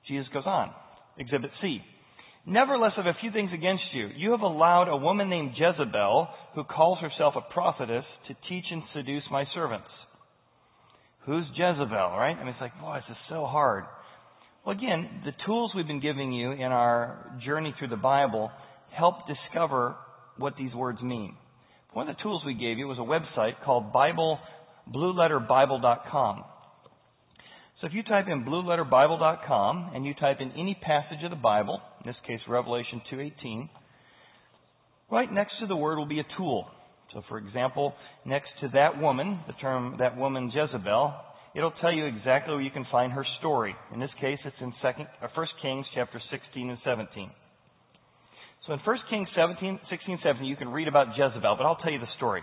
Jesus 0.09 0.27
goes 0.33 0.47
on. 0.47 0.73
Exhibit 1.19 1.51
C. 1.61 1.81
Nevertheless, 2.45 2.93
I 2.97 3.05
have 3.05 3.15
a 3.15 3.21
few 3.21 3.31
things 3.31 3.51
against 3.55 3.85
you. 3.93 4.09
You 4.17 4.33
have 4.33 4.41
allowed 4.41 4.89
a 4.89 4.97
woman 4.97 5.31
named 5.31 5.53
Jezebel, 5.57 6.29
who 6.57 6.65
calls 6.65 6.99
herself 6.99 7.35
a 7.37 7.53
prophetess, 7.53 8.05
to 8.27 8.35
teach 8.49 8.65
and 8.71 8.83
seduce 8.95 9.23
my 9.31 9.45
servants. 9.55 9.87
Who's 11.25 11.45
Jezebel, 11.55 12.17
right? 12.19 12.35
I 12.37 12.41
mean, 12.41 12.49
it's 12.49 12.61
like, 12.61 12.81
boy, 12.81 12.97
this 12.97 13.17
is 13.17 13.23
so 13.29 13.47
hard. 13.47 13.85
Well, 14.65 14.77
again, 14.77 15.23
the 15.25 15.33
tools 15.45 15.73
we've 15.75 15.89
been 15.89 16.01
giving 16.01 16.33
you 16.33 16.53
in 16.53 16.71
our 16.71 17.37
journey 17.45 17.75
through 17.79 17.89
the 17.89 17.97
Bible 17.97 18.49
help 18.97 19.17
discover 19.27 19.97
what 20.37 20.55
these 20.57 20.73
words 20.73 21.03
mean. 21.03 21.35
One 21.95 22.09
of 22.09 22.17
the 22.17 22.23
tools 22.23 22.43
we 22.47 22.55
gave 22.55 22.79
you 22.79 22.87
was 22.87 22.99
a 22.99 23.01
website 23.01 23.55
called 23.65 23.93
Bible, 23.93 24.39
blueletterbible.com. 24.95 26.45
So 27.81 27.89
if 27.89 27.93
you 27.93 28.05
type 28.05 28.27
in 28.29 28.45
blueletterbible.com 28.45 29.91
and 29.97 30.07
you 30.07 30.15
type 30.15 30.37
in 30.39 30.53
any 30.53 30.79
passage 30.81 31.25
of 31.25 31.31
the 31.31 31.37
Bible, 31.37 31.81
in 32.05 32.09
this 32.09 32.17
case 32.25 32.39
Revelation 32.47 33.03
2:18, 33.11 33.69
right 35.11 35.31
next 35.33 35.59
to 35.59 35.67
the 35.67 35.75
word 35.75 35.99
will 35.99 36.07
be 36.07 36.21
a 36.21 36.27
tool. 36.37 36.71
So 37.13 37.23
for 37.29 37.39
example, 37.39 37.95
next 38.25 38.51
to 38.61 38.69
that 38.75 39.01
woman, 39.01 39.41
the 39.49 39.55
term 39.55 39.97
that 39.99 40.17
woman 40.17 40.53
Jezebel, 40.55 41.15
it'll 41.55 41.75
tell 41.81 41.93
you 41.93 42.07
exactly 42.07 42.55
where 42.55 42.63
you 42.63 42.71
can 42.71 42.87
find 42.91 43.13
her 43.13 43.25
story. 43.39 43.75
In 43.93 44.01
this 44.01 44.11
case, 44.21 44.39
it's 44.45 44.57
in 44.61 44.73
second, 44.83 45.07
uh, 45.23 45.29
1 45.35 45.47
Kings 45.61 45.87
chapter 45.95 46.21
16 46.31 46.71
and 46.71 46.79
17. 46.85 47.31
So 48.67 48.75
in 48.75 48.79
1 48.79 48.97
Kings 49.11 49.29
17, 49.35 49.81
16, 49.91 50.19
17, 50.23 50.47
you 50.47 50.57
can 50.57 50.69
read 50.69 50.87
about 50.87 51.19
Jezebel, 51.19 51.57
but 51.59 51.67
I'll 51.67 51.77
tell 51.83 51.91
you 51.91 51.99
the 51.99 52.15
story. 52.17 52.43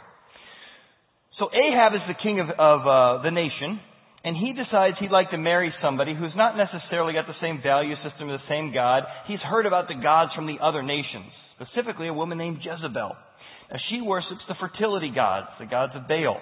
So 1.40 1.48
Ahab 1.56 1.96
is 1.96 2.02
the 2.08 2.20
king 2.22 2.42
of, 2.42 2.50
of 2.50 2.80
uh, 2.84 3.24
the 3.24 3.32
nation, 3.32 3.80
and 4.26 4.36
he 4.36 4.52
decides 4.52 4.98
he'd 5.00 5.12
like 5.16 5.32
to 5.32 5.38
marry 5.38 5.74
somebody 5.82 6.14
who's 6.14 6.36
not 6.36 6.58
necessarily 6.58 7.14
got 7.14 7.28
the 7.28 7.40
same 7.40 7.62
value 7.64 7.96
system 8.04 8.28
the 8.28 8.44
same 8.50 8.74
God. 8.74 9.04
He's 9.28 9.40
heard 9.40 9.66
about 9.66 9.88
the 9.88 9.96
gods 9.96 10.32
from 10.36 10.46
the 10.46 10.60
other 10.62 10.84
nations, 10.84 11.32
specifically 11.56 12.10
a 12.10 12.14
woman 12.14 12.38
named 12.38 12.60
Jezebel. 12.60 13.16
Now 13.72 13.80
she 13.90 14.02
worships 14.02 14.44
the 14.50 14.56
fertility 14.60 15.12
gods, 15.16 15.48
the 15.58 15.66
gods 15.66 15.94
of 15.96 16.08
Baal. 16.10 16.42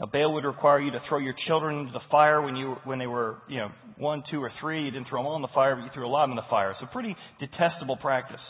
Now 0.00 0.06
Baal 0.06 0.34
would 0.34 0.44
require 0.44 0.80
you 0.80 0.90
to 0.90 1.00
throw 1.08 1.18
your 1.18 1.34
children 1.46 1.80
into 1.80 1.92
the 1.92 2.04
fire 2.10 2.42
when 2.42 2.56
you 2.56 2.76
when 2.84 2.98
they 2.98 3.06
were 3.06 3.38
you 3.48 3.58
know 3.58 3.68
one, 3.96 4.24
two, 4.30 4.42
or 4.42 4.50
three. 4.60 4.84
You 4.84 4.90
didn't 4.90 5.08
throw 5.08 5.20
them 5.20 5.26
all 5.26 5.36
in 5.36 5.42
the 5.42 5.54
fire, 5.54 5.76
but 5.76 5.82
you 5.82 5.90
threw 5.94 6.06
a 6.06 6.10
lot 6.10 6.24
of 6.24 6.30
them 6.30 6.38
in 6.38 6.44
the 6.44 6.50
fire. 6.50 6.74
So 6.80 6.86
pretty 6.92 7.14
detestable 7.38 7.96
practice. 7.96 8.40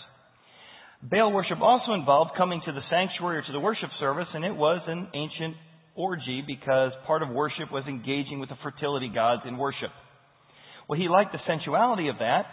Baal 1.03 1.33
worship 1.33 1.61
also 1.61 1.93
involved 1.93 2.31
coming 2.37 2.63
to 2.65 2.73
the 2.73 2.81
sanctuary 2.89 3.39
or 3.39 3.43
to 3.43 3.53
the 3.53 3.61
worship 3.61 3.91
service, 4.01 4.29
and 4.33 4.45
it 4.45 4.57
was 4.57 4.81
an 4.87 5.09
ancient 5.13 5.55
orgy 5.95 6.43
because 6.47 6.93
part 7.07 7.23
of 7.23 7.29
worship 7.29 7.71
was 7.71 7.85
engaging 7.87 8.41
with 8.41 8.49
the 8.49 8.57
fertility 8.63 9.11
gods 9.15 9.43
in 9.47 9.59
worship. 9.59 9.91
Well, 10.89 10.99
he 10.99 11.09
liked 11.09 11.33
the 11.33 11.39
sensuality 11.47 12.09
of 12.09 12.17
that, 12.21 12.47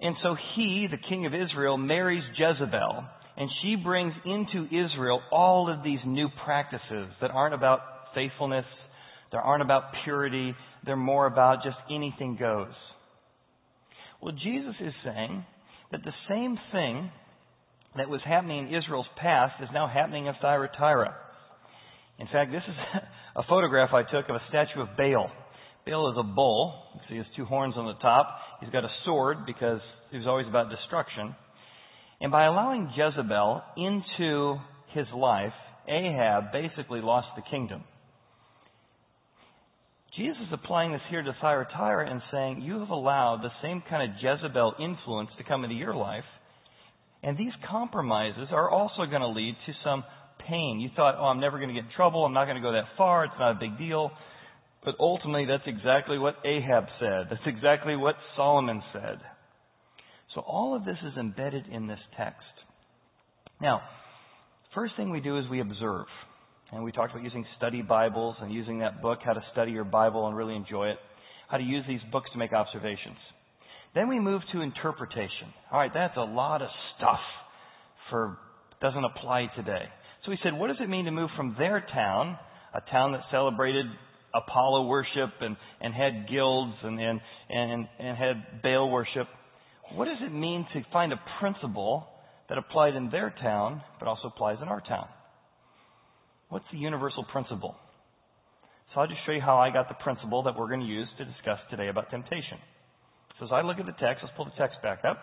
and 0.00 0.14
so 0.22 0.36
he, 0.56 0.88
the 0.90 0.98
king 1.08 1.24
of 1.24 1.32
Israel, 1.34 1.78
marries 1.78 2.24
Jezebel, 2.36 3.04
and 3.36 3.50
she 3.62 3.76
brings 3.76 4.12
into 4.26 4.66
Israel 4.66 5.22
all 5.32 5.72
of 5.72 5.82
these 5.82 6.00
new 6.04 6.28
practices 6.44 7.08
that 7.22 7.30
aren't 7.30 7.54
about 7.54 7.80
faithfulness, 8.14 8.64
they 9.32 9.38
aren't 9.38 9.62
about 9.62 9.84
purity, 10.04 10.54
they're 10.84 10.96
more 10.96 11.26
about 11.26 11.62
just 11.62 11.76
anything 11.90 12.36
goes. 12.38 12.72
Well, 14.20 14.34
Jesus 14.34 14.74
is 14.80 14.92
saying 15.04 15.44
that 15.92 16.00
the 16.04 16.12
same 16.28 16.58
thing 16.72 17.10
that 17.96 18.08
was 18.08 18.20
happening 18.24 18.68
in 18.68 18.74
Israel's 18.74 19.06
past 19.20 19.54
is 19.62 19.68
now 19.72 19.88
happening 19.88 20.26
in 20.26 20.34
Thyatira. 20.40 21.14
In 22.18 22.26
fact, 22.26 22.52
this 22.52 22.62
is 22.68 22.74
a 23.36 23.42
photograph 23.48 23.90
I 23.92 24.02
took 24.02 24.28
of 24.28 24.36
a 24.36 24.42
statue 24.48 24.82
of 24.82 24.88
Baal. 24.96 25.30
Baal 25.86 26.10
is 26.12 26.16
a 26.18 26.22
bull. 26.22 26.82
You 26.94 27.00
see 27.08 27.16
his 27.16 27.26
two 27.36 27.44
horns 27.46 27.74
on 27.76 27.86
the 27.86 27.98
top. 28.00 28.28
He's 28.60 28.70
got 28.70 28.84
a 28.84 28.90
sword 29.04 29.38
because 29.46 29.80
he 30.10 30.18
was 30.18 30.26
always 30.26 30.46
about 30.46 30.70
destruction. 30.70 31.34
And 32.20 32.30
by 32.30 32.44
allowing 32.44 32.92
Jezebel 32.94 33.62
into 33.78 34.56
his 34.92 35.06
life, 35.16 35.54
Ahab 35.88 36.52
basically 36.52 37.00
lost 37.00 37.28
the 37.34 37.42
kingdom. 37.50 37.84
Jesus 40.20 40.36
is 40.48 40.52
applying 40.52 40.92
this 40.92 41.00
here 41.08 41.22
to 41.22 41.34
Thyatira 41.40 42.10
and 42.10 42.20
saying, 42.30 42.60
You 42.60 42.80
have 42.80 42.90
allowed 42.90 43.40
the 43.42 43.48
same 43.62 43.82
kind 43.88 44.02
of 44.02 44.18
Jezebel 44.20 44.74
influence 44.78 45.30
to 45.38 45.44
come 45.44 45.64
into 45.64 45.74
your 45.74 45.94
life, 45.94 46.28
and 47.22 47.38
these 47.38 47.54
compromises 47.70 48.48
are 48.50 48.68
also 48.68 49.06
going 49.06 49.22
to 49.22 49.28
lead 49.28 49.56
to 49.64 49.72
some 49.82 50.04
pain. 50.46 50.78
You 50.78 50.90
thought, 50.94 51.14
Oh, 51.18 51.24
I'm 51.24 51.40
never 51.40 51.56
going 51.56 51.70
to 51.70 51.74
get 51.74 51.84
in 51.84 51.96
trouble. 51.96 52.26
I'm 52.26 52.34
not 52.34 52.44
going 52.44 52.56
to 52.56 52.62
go 52.62 52.72
that 52.72 52.84
far. 52.98 53.24
It's 53.24 53.34
not 53.38 53.52
a 53.52 53.58
big 53.58 53.78
deal. 53.78 54.10
But 54.84 54.96
ultimately, 55.00 55.46
that's 55.46 55.66
exactly 55.66 56.18
what 56.18 56.34
Ahab 56.44 56.84
said. 56.98 57.28
That's 57.30 57.46
exactly 57.46 57.96
what 57.96 58.16
Solomon 58.36 58.82
said. 58.92 59.20
So 60.34 60.42
all 60.42 60.76
of 60.76 60.84
this 60.84 60.98
is 61.02 61.16
embedded 61.18 61.64
in 61.66 61.86
this 61.86 61.98
text. 62.18 62.44
Now, 63.58 63.80
first 64.74 64.92
thing 64.98 65.10
we 65.10 65.20
do 65.20 65.38
is 65.38 65.48
we 65.50 65.62
observe. 65.62 66.06
And 66.72 66.84
we 66.84 66.92
talked 66.92 67.12
about 67.12 67.24
using 67.24 67.44
study 67.56 67.82
Bibles 67.82 68.36
and 68.40 68.52
using 68.52 68.78
that 68.78 69.02
book, 69.02 69.18
how 69.24 69.32
to 69.32 69.42
study 69.52 69.72
your 69.72 69.84
Bible 69.84 70.28
and 70.28 70.36
really 70.36 70.54
enjoy 70.54 70.88
it, 70.88 70.98
how 71.48 71.56
to 71.56 71.64
use 71.64 71.84
these 71.88 72.00
books 72.12 72.30
to 72.32 72.38
make 72.38 72.52
observations. 72.52 73.16
Then 73.94 74.08
we 74.08 74.20
move 74.20 74.40
to 74.52 74.60
interpretation. 74.60 75.52
All 75.72 75.80
right, 75.80 75.90
that's 75.92 76.16
a 76.16 76.20
lot 76.20 76.62
of 76.62 76.68
stuff 76.96 77.18
for 78.08 78.38
doesn't 78.80 79.04
apply 79.04 79.48
today. 79.56 79.82
So 80.24 80.30
we 80.30 80.38
said, 80.44 80.54
what 80.54 80.68
does 80.68 80.76
it 80.80 80.88
mean 80.88 81.06
to 81.06 81.10
move 81.10 81.30
from 81.36 81.56
their 81.58 81.84
town, 81.92 82.38
a 82.72 82.80
town 82.90 83.12
that 83.12 83.22
celebrated 83.32 83.86
Apollo 84.32 84.86
worship 84.86 85.30
and, 85.40 85.56
and 85.80 85.92
had 85.92 86.28
guilds 86.30 86.74
and, 86.84 87.00
and, 87.00 87.20
and, 87.48 87.88
and 87.98 88.16
had 88.16 88.62
Baal 88.62 88.90
worship, 88.90 89.26
what 89.94 90.04
does 90.04 90.18
it 90.20 90.32
mean 90.32 90.66
to 90.72 90.82
find 90.92 91.12
a 91.12 91.20
principle 91.40 92.06
that 92.48 92.58
applied 92.58 92.94
in 92.94 93.10
their 93.10 93.34
town 93.42 93.82
but 93.98 94.06
also 94.06 94.28
applies 94.28 94.58
in 94.62 94.68
our 94.68 94.80
town? 94.80 95.08
What's 96.50 96.66
the 96.72 96.78
universal 96.78 97.24
principle? 97.32 97.76
So 98.92 99.00
I'll 99.00 99.06
just 99.06 99.20
show 99.24 99.32
you 99.32 99.40
how 99.40 99.58
I 99.58 99.70
got 99.70 99.88
the 99.88 99.94
principle 99.94 100.42
that 100.42 100.58
we're 100.58 100.66
going 100.66 100.80
to 100.80 100.86
use 100.86 101.08
to 101.18 101.24
discuss 101.24 101.58
today 101.70 101.88
about 101.88 102.10
temptation. 102.10 102.58
So 103.38 103.46
as 103.46 103.52
I 103.52 103.62
look 103.62 103.78
at 103.78 103.86
the 103.86 103.92
text, 103.92 104.22
let's 104.22 104.34
pull 104.36 104.46
the 104.46 104.58
text 104.58 104.82
back 104.82 105.04
up. 105.08 105.18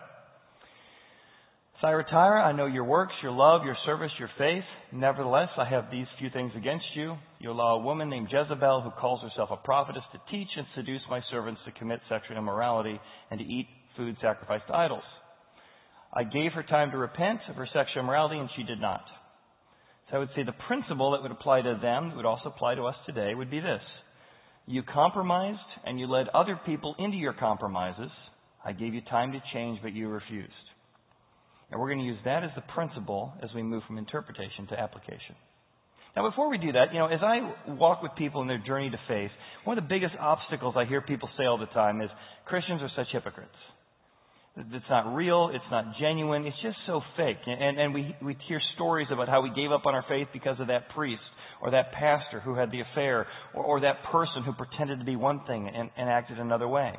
Thyatira, 1.82 2.42
I 2.42 2.52
know 2.52 2.66
your 2.66 2.84
works, 2.84 3.12
your 3.22 3.30
love, 3.30 3.62
your 3.64 3.76
service, 3.84 4.10
your 4.18 4.30
faith. 4.38 4.64
Nevertheless, 4.90 5.50
I 5.58 5.68
have 5.68 5.92
these 5.92 6.06
few 6.18 6.30
things 6.30 6.50
against 6.56 6.86
you. 6.96 7.14
You 7.38 7.52
allow 7.52 7.76
a 7.76 7.82
woman 7.82 8.08
named 8.08 8.28
Jezebel, 8.32 8.80
who 8.80 8.90
calls 8.98 9.20
herself 9.22 9.50
a 9.52 9.56
prophetess, 9.56 10.02
to 10.12 10.20
teach 10.30 10.48
and 10.56 10.66
seduce 10.74 11.02
my 11.08 11.20
servants 11.30 11.60
to 11.66 11.72
commit 11.72 12.00
sexual 12.08 12.38
immorality 12.38 12.98
and 13.30 13.38
to 13.38 13.44
eat 13.44 13.68
food 13.96 14.16
sacrificed 14.20 14.66
to 14.68 14.74
idols. 14.74 15.04
I 16.12 16.24
gave 16.24 16.52
her 16.52 16.64
time 16.64 16.90
to 16.92 16.96
repent 16.96 17.40
of 17.50 17.56
her 17.56 17.68
sexual 17.72 18.02
immorality, 18.02 18.38
and 18.38 18.48
she 18.56 18.62
did 18.62 18.80
not. 18.80 19.02
So 20.10 20.16
I 20.16 20.18
would 20.20 20.30
say 20.34 20.42
the 20.42 20.52
principle 20.66 21.12
that 21.12 21.22
would 21.22 21.30
apply 21.30 21.62
to 21.62 21.78
them, 21.80 22.08
that 22.08 22.16
would 22.16 22.26
also 22.26 22.48
apply 22.48 22.76
to 22.76 22.84
us 22.84 22.96
today, 23.06 23.34
would 23.34 23.50
be 23.50 23.60
this. 23.60 23.82
You 24.66 24.82
compromised 24.82 25.58
and 25.84 25.98
you 25.98 26.06
led 26.06 26.28
other 26.28 26.58
people 26.66 26.94
into 26.98 27.16
your 27.16 27.32
compromises. 27.32 28.10
I 28.64 28.72
gave 28.72 28.94
you 28.94 29.00
time 29.02 29.32
to 29.32 29.42
change, 29.52 29.80
but 29.82 29.92
you 29.92 30.08
refused. 30.08 30.52
And 31.70 31.80
we're 31.80 31.88
going 31.88 32.00
to 32.00 32.04
use 32.04 32.18
that 32.24 32.44
as 32.44 32.50
the 32.54 32.62
principle 32.74 33.32
as 33.42 33.50
we 33.54 33.62
move 33.62 33.82
from 33.86 33.98
interpretation 33.98 34.66
to 34.68 34.80
application. 34.80 35.36
Now, 36.16 36.28
before 36.28 36.50
we 36.50 36.58
do 36.58 36.72
that, 36.72 36.92
you 36.92 36.98
know, 36.98 37.06
as 37.06 37.20
I 37.22 37.54
walk 37.72 38.02
with 38.02 38.12
people 38.16 38.40
in 38.42 38.48
their 38.48 38.58
journey 38.58 38.90
to 38.90 38.98
faith, 39.06 39.30
one 39.64 39.76
of 39.78 39.84
the 39.84 39.88
biggest 39.88 40.14
obstacles 40.18 40.74
I 40.76 40.86
hear 40.86 41.00
people 41.00 41.28
say 41.36 41.44
all 41.44 41.58
the 41.58 41.66
time 41.66 42.00
is 42.00 42.10
Christians 42.46 42.80
are 42.82 42.90
such 42.96 43.08
hypocrites. 43.12 43.50
It's 44.58 44.90
not 44.90 45.14
real. 45.14 45.50
It's 45.54 45.64
not 45.70 45.84
genuine. 46.00 46.44
It's 46.44 46.56
just 46.62 46.76
so 46.86 47.00
fake. 47.16 47.38
And, 47.46 47.78
and 47.78 47.94
we, 47.94 48.16
we 48.20 48.36
hear 48.48 48.60
stories 48.74 49.06
about 49.12 49.28
how 49.28 49.40
we 49.40 49.50
gave 49.54 49.70
up 49.70 49.86
on 49.86 49.94
our 49.94 50.04
faith 50.08 50.28
because 50.32 50.58
of 50.58 50.66
that 50.66 50.88
priest 50.96 51.22
or 51.62 51.70
that 51.70 51.92
pastor 51.92 52.40
who 52.40 52.56
had 52.56 52.72
the 52.72 52.80
affair 52.80 53.26
or, 53.54 53.64
or 53.64 53.80
that 53.80 54.02
person 54.10 54.42
who 54.44 54.52
pretended 54.52 54.98
to 54.98 55.04
be 55.04 55.14
one 55.14 55.42
thing 55.46 55.68
and, 55.68 55.90
and 55.96 56.08
acted 56.08 56.40
another 56.40 56.66
way. 56.66 56.92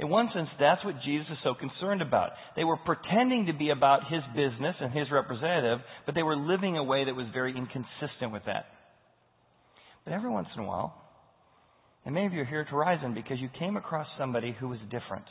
In 0.00 0.08
one 0.08 0.30
sense, 0.34 0.48
that's 0.58 0.84
what 0.84 0.94
Jesus 1.04 1.26
is 1.30 1.38
so 1.44 1.54
concerned 1.54 2.00
about. 2.00 2.30
They 2.56 2.64
were 2.64 2.78
pretending 2.78 3.46
to 3.46 3.52
be 3.52 3.70
about 3.70 4.10
his 4.10 4.22
business 4.34 4.74
and 4.80 4.90
his 4.90 5.10
representative, 5.12 5.80
but 6.06 6.14
they 6.14 6.22
were 6.22 6.36
living 6.36 6.78
a 6.78 6.82
way 6.82 7.04
that 7.04 7.14
was 7.14 7.26
very 7.32 7.52
inconsistent 7.56 8.32
with 8.32 8.42
that. 8.46 8.64
But 10.04 10.14
every 10.14 10.30
once 10.30 10.48
in 10.56 10.64
a 10.64 10.66
while, 10.66 11.00
and 12.04 12.14
many 12.14 12.26
of 12.26 12.32
you 12.32 12.40
are 12.40 12.46
here 12.46 12.60
at 12.60 12.68
Horizon 12.68 13.14
because 13.14 13.38
you 13.38 13.48
came 13.58 13.76
across 13.76 14.06
somebody 14.18 14.56
who 14.58 14.68
was 14.68 14.78
different 14.90 15.24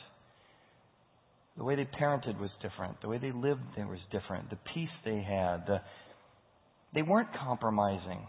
the 1.56 1.64
way 1.64 1.76
they 1.76 1.84
parented 1.84 2.40
was 2.40 2.50
different. 2.60 3.00
The 3.00 3.08
way 3.08 3.18
they 3.18 3.32
lived 3.32 3.62
there 3.76 3.86
was 3.86 4.00
different. 4.10 4.50
The 4.50 4.58
peace 4.74 4.88
they 5.04 5.22
had. 5.22 5.66
The, 5.66 5.80
they 6.94 7.02
weren't 7.02 7.28
compromising. 7.44 8.26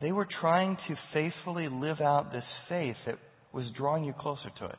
They 0.00 0.12
were 0.12 0.28
trying 0.40 0.76
to 0.88 0.94
faithfully 1.12 1.68
live 1.68 2.00
out 2.00 2.32
this 2.32 2.44
faith 2.68 2.96
that 3.06 3.18
was 3.52 3.64
drawing 3.76 4.04
you 4.04 4.12
closer 4.12 4.50
to 4.60 4.66
it. 4.66 4.78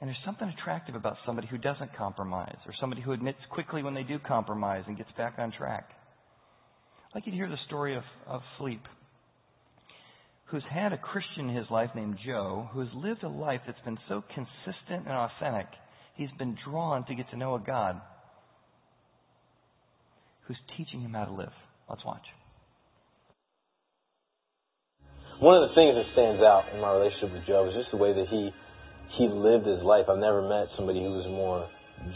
And 0.00 0.08
there's 0.08 0.18
something 0.24 0.48
attractive 0.48 0.94
about 0.94 1.16
somebody 1.24 1.46
who 1.46 1.58
doesn't 1.58 1.96
compromise, 1.96 2.56
or 2.66 2.72
somebody 2.80 3.02
who 3.02 3.12
admits 3.12 3.38
quickly 3.50 3.82
when 3.82 3.94
they 3.94 4.02
do 4.02 4.18
compromise 4.18 4.84
and 4.86 4.96
gets 4.96 5.10
back 5.16 5.34
on 5.38 5.52
track. 5.52 5.88
I'd 5.90 7.14
like 7.14 7.26
you 7.26 7.32
to 7.32 7.36
hear 7.36 7.48
the 7.48 7.56
story 7.66 7.96
of, 7.96 8.02
of 8.26 8.42
Philippe, 8.58 8.82
who's 10.46 10.64
had 10.70 10.92
a 10.92 10.98
Christian 10.98 11.50
in 11.50 11.56
his 11.56 11.66
life 11.70 11.90
named 11.94 12.18
Joe, 12.24 12.68
who 12.72 12.80
has 12.80 12.88
lived 12.94 13.22
a 13.24 13.28
life 13.28 13.60
that's 13.66 13.80
been 13.84 13.98
so 14.08 14.22
consistent 14.34 15.06
and 15.06 15.12
authentic, 15.12 15.66
he's 16.14 16.30
been 16.38 16.56
drawn 16.64 17.04
to 17.06 17.14
get 17.14 17.28
to 17.30 17.36
know 17.36 17.54
a 17.54 17.60
God 17.60 18.00
who's 20.46 20.58
teaching 20.76 21.00
him 21.00 21.14
how 21.14 21.24
to 21.24 21.32
live. 21.32 21.52
Let's 21.88 22.04
watch. 22.04 22.22
One 25.40 25.62
of 25.62 25.68
the 25.68 25.74
things 25.74 25.94
that 25.94 26.06
stands 26.14 26.40
out 26.40 26.72
in 26.72 26.80
my 26.80 26.94
relationship 26.94 27.32
with 27.34 27.46
Joe 27.46 27.68
is 27.68 27.74
just 27.74 27.90
the 27.90 27.98
way 27.98 28.14
that 28.14 28.26
he 28.30 28.50
he 29.18 29.28
lived 29.28 29.66
his 29.66 29.82
life. 29.82 30.06
I've 30.08 30.18
never 30.18 30.42
met 30.42 30.66
somebody 30.76 31.00
who 31.00 31.12
was 31.12 31.26
more 31.28 31.68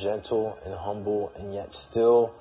gentle 0.03 0.57
and 0.65 0.75
humble, 0.75 1.33
and 1.39 1.55
yet 1.55 1.69
still 1.91 2.33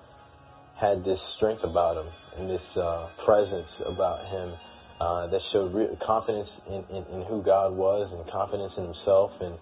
had 0.79 1.03
this 1.03 1.19
strength 1.38 1.63
about 1.63 1.98
him 1.98 2.08
and 2.38 2.50
this 2.50 2.63
uh, 2.77 3.10
presence 3.25 3.67
about 3.86 4.25
him 4.27 4.53
uh, 5.00 5.27
that 5.27 5.39
showed 5.51 5.74
re- 5.74 5.96
confidence 6.06 6.50
in, 6.68 6.84
in, 6.91 7.03
in, 7.15 7.22
who 7.27 7.41
God 7.41 7.72
was 7.72 8.12
and 8.12 8.29
confidence 8.32 8.74
in 8.77 8.84
himself 8.84 9.32
and, 9.39 9.56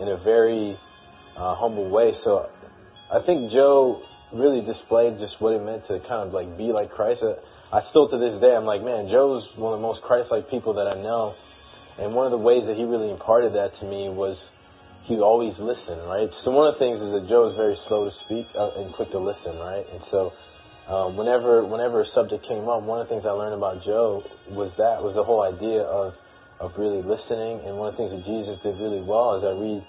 in 0.00 0.08
a 0.08 0.22
very 0.22 0.78
uh, 1.36 1.54
humble 1.56 1.90
way. 1.90 2.12
So 2.24 2.46
I 3.12 3.20
think 3.26 3.50
Joe 3.52 4.00
really 4.32 4.64
displayed 4.64 5.18
just 5.18 5.36
what 5.40 5.52
it 5.52 5.64
meant 5.64 5.82
to 5.88 6.00
kind 6.08 6.28
of 6.28 6.32
like 6.32 6.56
be 6.56 6.72
like 6.72 6.90
Christ. 6.90 7.20
I, 7.20 7.36
I 7.76 7.80
still 7.90 8.08
to 8.08 8.16
this 8.16 8.40
day, 8.40 8.54
I'm 8.54 8.64
like, 8.64 8.80
man, 8.84 9.08
Joe's 9.10 9.44
one 9.56 9.74
of 9.74 9.80
the 9.80 9.86
most 9.86 10.00
Christ-like 10.02 10.48
people 10.48 10.72
that 10.74 10.88
I 10.88 10.94
know. 10.94 11.34
And 11.98 12.14
one 12.14 12.24
of 12.24 12.32
the 12.32 12.40
ways 12.40 12.64
that 12.64 12.76
he 12.76 12.84
really 12.84 13.10
imparted 13.10 13.52
that 13.52 13.76
to 13.80 13.84
me 13.84 14.08
was 14.08 14.36
he 15.04 15.20
always 15.20 15.52
listened, 15.60 16.00
right? 16.08 16.30
So 16.44 16.52
one 16.52 16.68
of 16.68 16.76
the 16.76 16.80
things 16.80 16.96
is 16.96 17.10
that 17.12 17.28
Joe 17.28 17.50
is 17.50 17.56
very 17.56 17.76
slow 17.88 18.08
to 18.08 18.14
speak 18.24 18.48
uh, 18.56 18.80
and 18.80 18.94
quick 18.94 19.10
to 19.12 19.20
listen, 19.20 19.60
right? 19.60 19.84
And 19.84 20.00
so 20.08 20.32
um, 20.88 21.16
whenever 21.16 21.64
whenever 21.64 22.02
a 22.02 22.08
subject 22.14 22.42
came 22.48 22.66
up, 22.66 22.82
one 22.82 22.98
of 22.98 23.06
the 23.06 23.14
things 23.14 23.22
I 23.26 23.30
learned 23.30 23.54
about 23.54 23.84
Joe 23.84 24.22
was 24.50 24.74
that 24.78 24.98
was 24.98 25.14
the 25.14 25.22
whole 25.22 25.42
idea 25.42 25.82
of 25.86 26.14
of 26.58 26.74
really 26.78 27.02
listening. 27.02 27.62
And 27.66 27.78
one 27.78 27.90
of 27.90 27.94
the 27.94 28.02
things 28.02 28.12
that 28.14 28.24
Jesus 28.26 28.58
did 28.62 28.78
really 28.82 29.02
well 29.02 29.38
as 29.38 29.42
I 29.46 29.54
read 29.54 29.82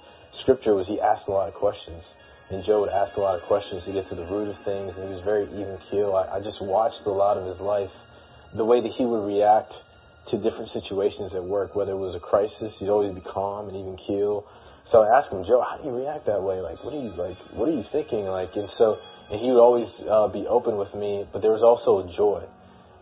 Scripture 0.45 0.77
was 0.77 0.85
he 0.85 1.01
asked 1.01 1.25
a 1.29 1.33
lot 1.33 1.49
of 1.49 1.55
questions, 1.57 2.01
and 2.49 2.61
Joe 2.65 2.85
would 2.85 2.93
ask 2.93 3.17
a 3.17 3.21
lot 3.21 3.37
of 3.37 3.45
questions 3.49 3.81
to 3.85 3.91
get 3.93 4.05
to 4.09 4.15
the 4.15 4.25
root 4.29 4.53
of 4.53 4.57
things. 4.65 4.93
And 4.93 5.09
he 5.09 5.13
was 5.17 5.25
very 5.25 5.49
even 5.49 5.77
keel. 5.89 6.13
I, 6.13 6.37
I 6.37 6.39
just 6.41 6.61
watched 6.61 7.01
a 7.05 7.13
lot 7.13 7.37
of 7.37 7.45
his 7.49 7.57
life, 7.57 7.93
the 8.53 8.65
way 8.65 8.81
that 8.81 8.93
he 8.97 9.05
would 9.05 9.25
react 9.25 9.73
to 10.31 10.37
different 10.37 10.69
situations 10.73 11.33
at 11.35 11.43
work, 11.43 11.75
whether 11.75 11.91
it 11.91 12.01
was 12.01 12.15
a 12.15 12.23
crisis, 12.23 12.71
he'd 12.79 12.89
always 12.89 13.13
be 13.13 13.21
calm 13.21 13.67
and 13.67 13.75
even 13.75 13.97
keel. 14.07 14.45
So 14.91 15.01
I 15.03 15.19
asked 15.19 15.33
him, 15.33 15.43
Joe, 15.43 15.59
how 15.65 15.81
do 15.81 15.89
you 15.89 15.95
react 15.95 16.25
that 16.29 16.41
way? 16.41 16.61
Like, 16.61 16.79
what 16.85 16.93
are 16.93 17.01
you 17.01 17.11
like? 17.17 17.37
What 17.57 17.67
are 17.67 17.75
you 17.75 17.83
thinking? 17.91 18.29
Like, 18.29 18.53
and 18.55 18.69
so 18.77 19.01
and 19.31 19.39
he 19.39 19.47
would 19.51 19.61
always 19.61 19.89
uh, 20.09 20.27
be 20.27 20.45
open 20.47 20.77
with 20.77 20.93
me. 20.93 21.25
But 21.31 21.41
there 21.41 21.51
was 21.51 21.63
also 21.63 22.03
a 22.03 22.05
joy, 22.15 22.43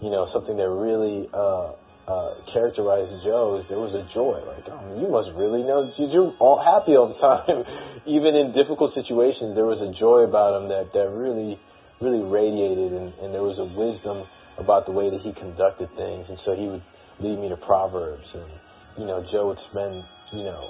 you 0.01 0.09
know, 0.09 0.29
something 0.33 0.57
that 0.57 0.69
really 0.69 1.27
uh, 1.33 1.73
uh, 2.07 2.29
characterized 2.53 3.23
Joe. 3.23 3.61
Is 3.61 3.65
there 3.69 3.81
was 3.81 3.93
a 3.93 4.05
joy, 4.13 4.41
like, 4.45 4.65
oh, 4.69 4.99
you 4.99 5.07
must 5.09 5.33
really 5.37 5.63
know 5.63 5.89
you're 5.97 6.33
all 6.39 6.59
happy 6.59 6.97
all 6.97 7.13
the 7.13 7.21
time, 7.21 7.63
even 8.05 8.35
in 8.35 8.53
difficult 8.53 8.93
situations. 8.93 9.53
There 9.53 9.69
was 9.69 9.81
a 9.81 9.93
joy 9.97 10.27
about 10.27 10.61
him 10.61 10.69
that 10.69 10.93
that 10.93 11.07
really, 11.09 11.57
really 12.01 12.23
radiated, 12.23 12.93
and, 12.93 13.13
and 13.21 13.29
there 13.33 13.45
was 13.45 13.57
a 13.57 13.67
wisdom 13.67 14.25
about 14.57 14.85
the 14.85 14.93
way 14.93 15.09
that 15.09 15.21
he 15.21 15.33
conducted 15.33 15.89
things. 15.97 16.25
And 16.29 16.37
so 16.45 16.53
he 16.53 16.67
would 16.67 16.83
lead 17.21 17.37
me 17.39 17.49
to 17.49 17.57
Proverbs, 17.57 18.25
and 18.33 18.49
you 18.97 19.05
know, 19.05 19.23
Joe 19.31 19.53
would 19.53 19.61
spend, 19.71 20.03
you 20.33 20.43
know, 20.43 20.69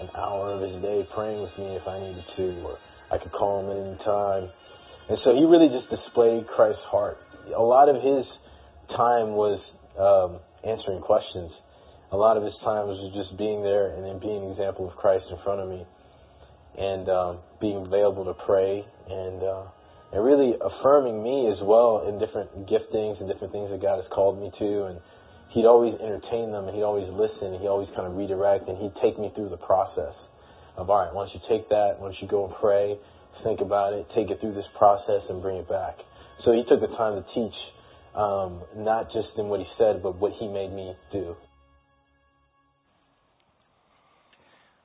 an 0.00 0.08
hour 0.16 0.54
of 0.54 0.60
his 0.62 0.80
day 0.82 1.06
praying 1.14 1.42
with 1.42 1.54
me 1.58 1.76
if 1.76 1.86
I 1.86 2.00
needed 2.00 2.24
to, 2.36 2.46
or 2.66 2.78
I 3.12 3.18
could 3.18 3.32
call 3.32 3.62
him 3.62 3.70
at 3.70 3.78
any 3.78 3.98
time 4.04 4.50
and 5.08 5.18
so 5.24 5.34
he 5.34 5.44
really 5.44 5.68
just 5.68 5.90
displayed 5.90 6.46
Christ's 6.48 6.84
heart. 6.88 7.18
A 7.54 7.62
lot 7.62 7.88
of 7.88 7.96
his 7.96 8.24
time 8.96 9.36
was 9.36 9.60
um, 10.00 10.40
answering 10.64 11.00
questions. 11.02 11.52
A 12.12 12.16
lot 12.16 12.36
of 12.36 12.42
his 12.44 12.54
time 12.64 12.88
was 12.88 12.96
just 13.12 13.36
being 13.36 13.60
there 13.60 13.92
and 13.92 14.04
then 14.04 14.18
being 14.18 14.48
an 14.48 14.50
example 14.52 14.88
of 14.88 14.96
Christ 14.96 15.26
in 15.28 15.36
front 15.44 15.60
of 15.60 15.68
me 15.68 15.84
and 16.78 17.08
um, 17.08 17.32
being 17.60 17.84
available 17.84 18.24
to 18.24 18.34
pray 18.46 18.84
and 19.10 19.42
uh, 19.42 19.66
and 20.14 20.22
really 20.22 20.54
affirming 20.54 21.22
me 21.22 21.50
as 21.50 21.58
well 21.60 22.06
in 22.06 22.22
different 22.22 22.70
giftings 22.70 23.18
and 23.18 23.26
different 23.26 23.52
things 23.52 23.68
that 23.74 23.82
God 23.82 23.98
has 23.98 24.06
called 24.14 24.38
me 24.38 24.48
to. 24.62 24.86
And 24.86 25.02
he'd 25.50 25.66
always 25.66 25.94
entertain 25.98 26.54
them 26.54 26.70
and 26.70 26.72
he'd 26.72 26.86
always 26.86 27.10
listen 27.10 27.52
and 27.52 27.60
he'd 27.60 27.68
always 27.68 27.90
kind 27.98 28.06
of 28.06 28.14
redirect 28.14 28.70
and 28.70 28.78
he'd 28.78 28.94
take 29.02 29.18
me 29.18 29.32
through 29.34 29.50
the 29.50 29.60
process 29.60 30.14
of 30.76 30.90
all 30.90 31.06
right 31.06 31.12
why 31.14 31.26
don't 31.26 31.34
you 31.34 31.42
take 31.50 31.68
that? 31.68 31.98
Why 31.98 32.08
don't 32.08 32.22
you 32.22 32.28
go 32.28 32.46
and 32.46 32.54
pray 32.56 32.96
think 33.42 33.60
about 33.60 33.92
it 33.92 34.06
take 34.14 34.30
it 34.30 34.40
through 34.40 34.54
this 34.54 34.68
process 34.78 35.22
and 35.28 35.42
bring 35.42 35.56
it 35.56 35.68
back 35.68 35.96
so 36.44 36.52
he 36.52 36.62
took 36.68 36.80
the 36.80 36.94
time 36.96 37.16
to 37.16 37.24
teach 37.34 37.58
um, 38.14 38.62
not 38.76 39.06
just 39.06 39.28
in 39.38 39.48
what 39.48 39.60
he 39.60 39.66
said 39.78 40.02
but 40.02 40.18
what 40.20 40.32
he 40.38 40.46
made 40.46 40.70
me 40.70 40.94
do 41.12 41.34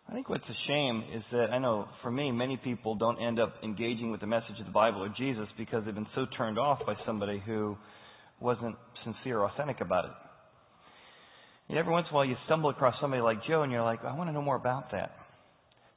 I 0.09 0.13
think 0.13 0.27
what's 0.27 0.43
a 0.43 0.67
shame 0.67 1.03
is 1.13 1.21
that 1.31 1.51
I 1.51 1.59
know 1.59 1.87
for 2.01 2.09
me, 2.09 2.31
many 2.31 2.57
people 2.57 2.95
don't 2.95 3.21
end 3.21 3.39
up 3.39 3.53
engaging 3.63 4.09
with 4.09 4.21
the 4.21 4.25
message 4.25 4.59
of 4.59 4.65
the 4.65 4.71
Bible 4.71 5.03
or 5.03 5.09
Jesus 5.15 5.47
because 5.55 5.85
they've 5.85 5.93
been 5.93 6.07
so 6.15 6.25
turned 6.35 6.57
off 6.57 6.79
by 6.83 6.95
somebody 7.05 7.39
who 7.45 7.77
wasn't 8.39 8.75
sincere 9.03 9.39
or 9.39 9.51
authentic 9.51 9.81
about 9.81 10.05
it. 10.05 10.11
And 11.69 11.77
every 11.77 11.93
once 11.93 12.07
in 12.09 12.13
a 12.13 12.15
while 12.15 12.25
you 12.25 12.35
stumble 12.45 12.71
across 12.71 12.95
somebody 12.99 13.21
like 13.21 13.37
Joe 13.47 13.61
and 13.61 13.71
you're 13.71 13.83
like, 13.83 14.03
I 14.03 14.15
want 14.15 14.29
to 14.29 14.33
know 14.33 14.41
more 14.41 14.55
about 14.55 14.91
that. 14.93 15.11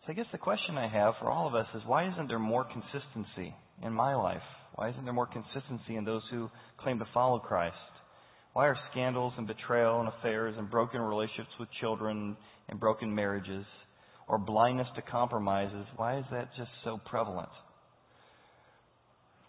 So 0.05 0.13
I 0.13 0.15
guess 0.15 0.27
the 0.33 0.39
question 0.39 0.77
I 0.77 0.89
have 0.89 1.15
for 1.21 1.31
all 1.31 1.47
of 1.47 1.55
us 1.55 1.67
is 1.75 1.83
why 1.87 2.11
isn't 2.11 2.27
there 2.27 2.41
more 2.41 2.65
consistency 2.65 3.55
in 3.83 3.93
my 3.93 4.15
life? 4.17 4.43
Why 4.75 4.89
isn't 4.91 5.05
there 5.05 5.13
more 5.13 5.29
consistency 5.29 5.97
in 5.97 6.05
those 6.05 6.23
who 6.31 6.51
claim 6.79 6.99
to 6.99 7.07
follow 7.15 7.39
Christ? 7.39 7.77
Why 8.53 8.67
are 8.67 8.77
scandals 8.91 9.33
and 9.39 9.47
betrayal 9.47 10.01
and 10.01 10.09
affairs 10.09 10.57
and 10.59 10.71
broken 10.71 11.01
relationships 11.01 11.55
with 11.61 11.69
children 11.81 12.37
and 12.69 12.81
broken 12.81 13.15
marriages 13.15 13.65
or 14.29 14.39
blindness 14.39 14.89
to 14.97 15.03
compromises, 15.03 15.87
why 15.97 16.19
is 16.19 16.25
that 16.31 16.49
just 16.57 16.71
so 16.85 16.99
prevalent? 17.07 17.49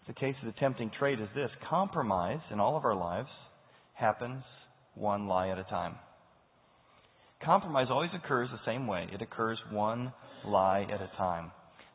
The 0.06 0.12
case 0.12 0.34
of 0.42 0.52
the 0.52 0.60
tempting 0.60 0.90
trade 0.98 1.20
is 1.20 1.28
this 1.34 1.50
compromise 1.68 2.40
in 2.50 2.60
all 2.60 2.76
of 2.76 2.84
our 2.84 2.94
lives 2.94 3.30
happens 3.94 4.42
one 4.94 5.26
lie 5.26 5.48
at 5.48 5.58
a 5.58 5.64
time. 5.64 5.94
Compromise 7.44 7.88
always 7.90 8.10
occurs 8.14 8.48
the 8.50 8.70
same 8.70 8.86
way. 8.86 9.06
It 9.12 9.20
occurs 9.20 9.58
one 9.70 10.12
lie 10.46 10.86
at 10.90 11.00
a 11.00 11.10
time. 11.16 11.50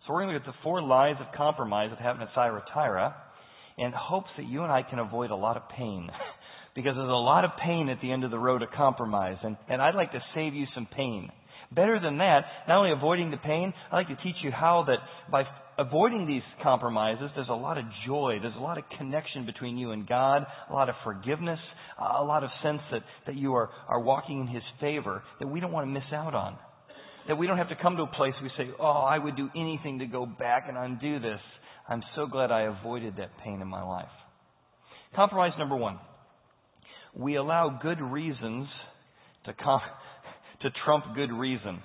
So 0.06 0.14
we're 0.14 0.22
going 0.22 0.30
to 0.30 0.34
look 0.36 0.48
at 0.48 0.54
the 0.54 0.64
four 0.64 0.82
lies 0.82 1.16
of 1.20 1.28
compromise 1.36 1.90
that 1.90 2.00
happened 2.00 2.24
at 2.24 2.30
Thyatira 2.36 3.16
in 3.78 3.92
hopes 3.96 4.30
that 4.38 4.48
you 4.48 4.64
and 4.64 4.72
I 4.72 4.84
can 4.84 5.00
avoid 5.00 5.32
a 5.32 5.36
lot 5.36 5.58
of 5.58 5.64
pain. 5.70 6.10
because 6.76 6.96
there's 6.96 7.10
a 7.10 7.12
lot 7.12 7.46
of 7.46 7.52
pain 7.64 7.90
at 7.90 8.00
the 8.02 8.12
end 8.12 8.24
of 8.24 8.32
the 8.32 8.40
road 8.40 8.62
of 8.62 8.70
compromise. 8.72 9.38
And, 9.44 9.58
and 9.68 9.82
I'd 9.82 9.96
like 9.96 10.12
to 10.12 10.22
save 10.36 10.54
you 10.54 10.66
some 10.74 10.88
pain. 10.96 11.30
Better 11.72 12.00
than 12.00 12.18
that, 12.20 12.46
not 12.68 12.78
only 12.78 12.92
avoiding 12.92 13.32
the 13.32 13.38
pain, 13.38 13.74
I'd 13.92 13.98
like 13.98 14.08
to 14.08 14.24
teach 14.24 14.38
you 14.44 14.52
how 14.52 14.86
that 14.88 14.98
by 15.32 15.44
avoiding 15.80 16.28
these 16.28 16.44
compromises, 16.62 17.30
there's 17.36 17.50
a 17.50 17.54
lot 17.54 17.78
of 17.78 17.86
joy, 18.06 18.38
there's 18.42 18.56
a 18.56 18.62
lot 18.62 18.78
of 18.78 18.84
connection 18.98 19.46
between 19.46 19.78
you 19.78 19.92
and 19.92 20.06
God, 20.08 20.46
a 20.70 20.74
lot 20.74 20.90
of 20.90 20.96
forgiveness, 21.04 21.60
a 21.98 22.24
lot 22.24 22.44
of 22.44 22.50
sense 22.62 22.82
that, 22.92 23.02
that 23.26 23.36
you 23.36 23.54
are, 23.54 23.70
are 23.88 24.02
walking 24.02 24.42
in 24.42 24.48
His 24.48 24.64
favor 24.82 25.24
that 25.40 25.48
we 25.48 25.60
don't 25.60 25.72
want 25.72 25.88
to 25.88 25.92
miss 25.92 26.04
out 26.14 26.36
on. 26.36 26.58
That 27.28 27.38
we 27.38 27.48
don't 27.48 27.58
have 27.58 27.70
to 27.70 27.78
come 27.82 27.96
to 27.96 28.04
a 28.04 28.08
place 28.08 28.34
we 28.44 28.50
say, 28.58 28.70
oh, 28.80 28.86
I 28.86 29.18
would 29.18 29.38
do 29.38 29.50
anything 29.56 30.00
to 30.00 30.06
go 30.06 30.26
back 30.26 30.66
and 30.68 30.78
undo 30.78 31.20
this. 31.20 31.40
I'm 31.88 32.04
so 32.16 32.28
glad 32.28 32.52
I 32.52 32.64
avoided 32.64 33.18
that 33.18 33.30
pain 33.44 33.62
in 33.62 33.68
my 33.68 33.84
life. 33.84 34.10
Compromise 35.16 35.54
number 35.58 35.76
one. 35.76 36.00
We 37.16 37.36
allow 37.36 37.80
good 37.82 38.02
reasons 38.02 38.68
to, 39.46 39.54
com- 39.54 39.82
to 40.62 40.70
trump 40.86 41.06
good 41.16 41.32
reason. 41.32 41.80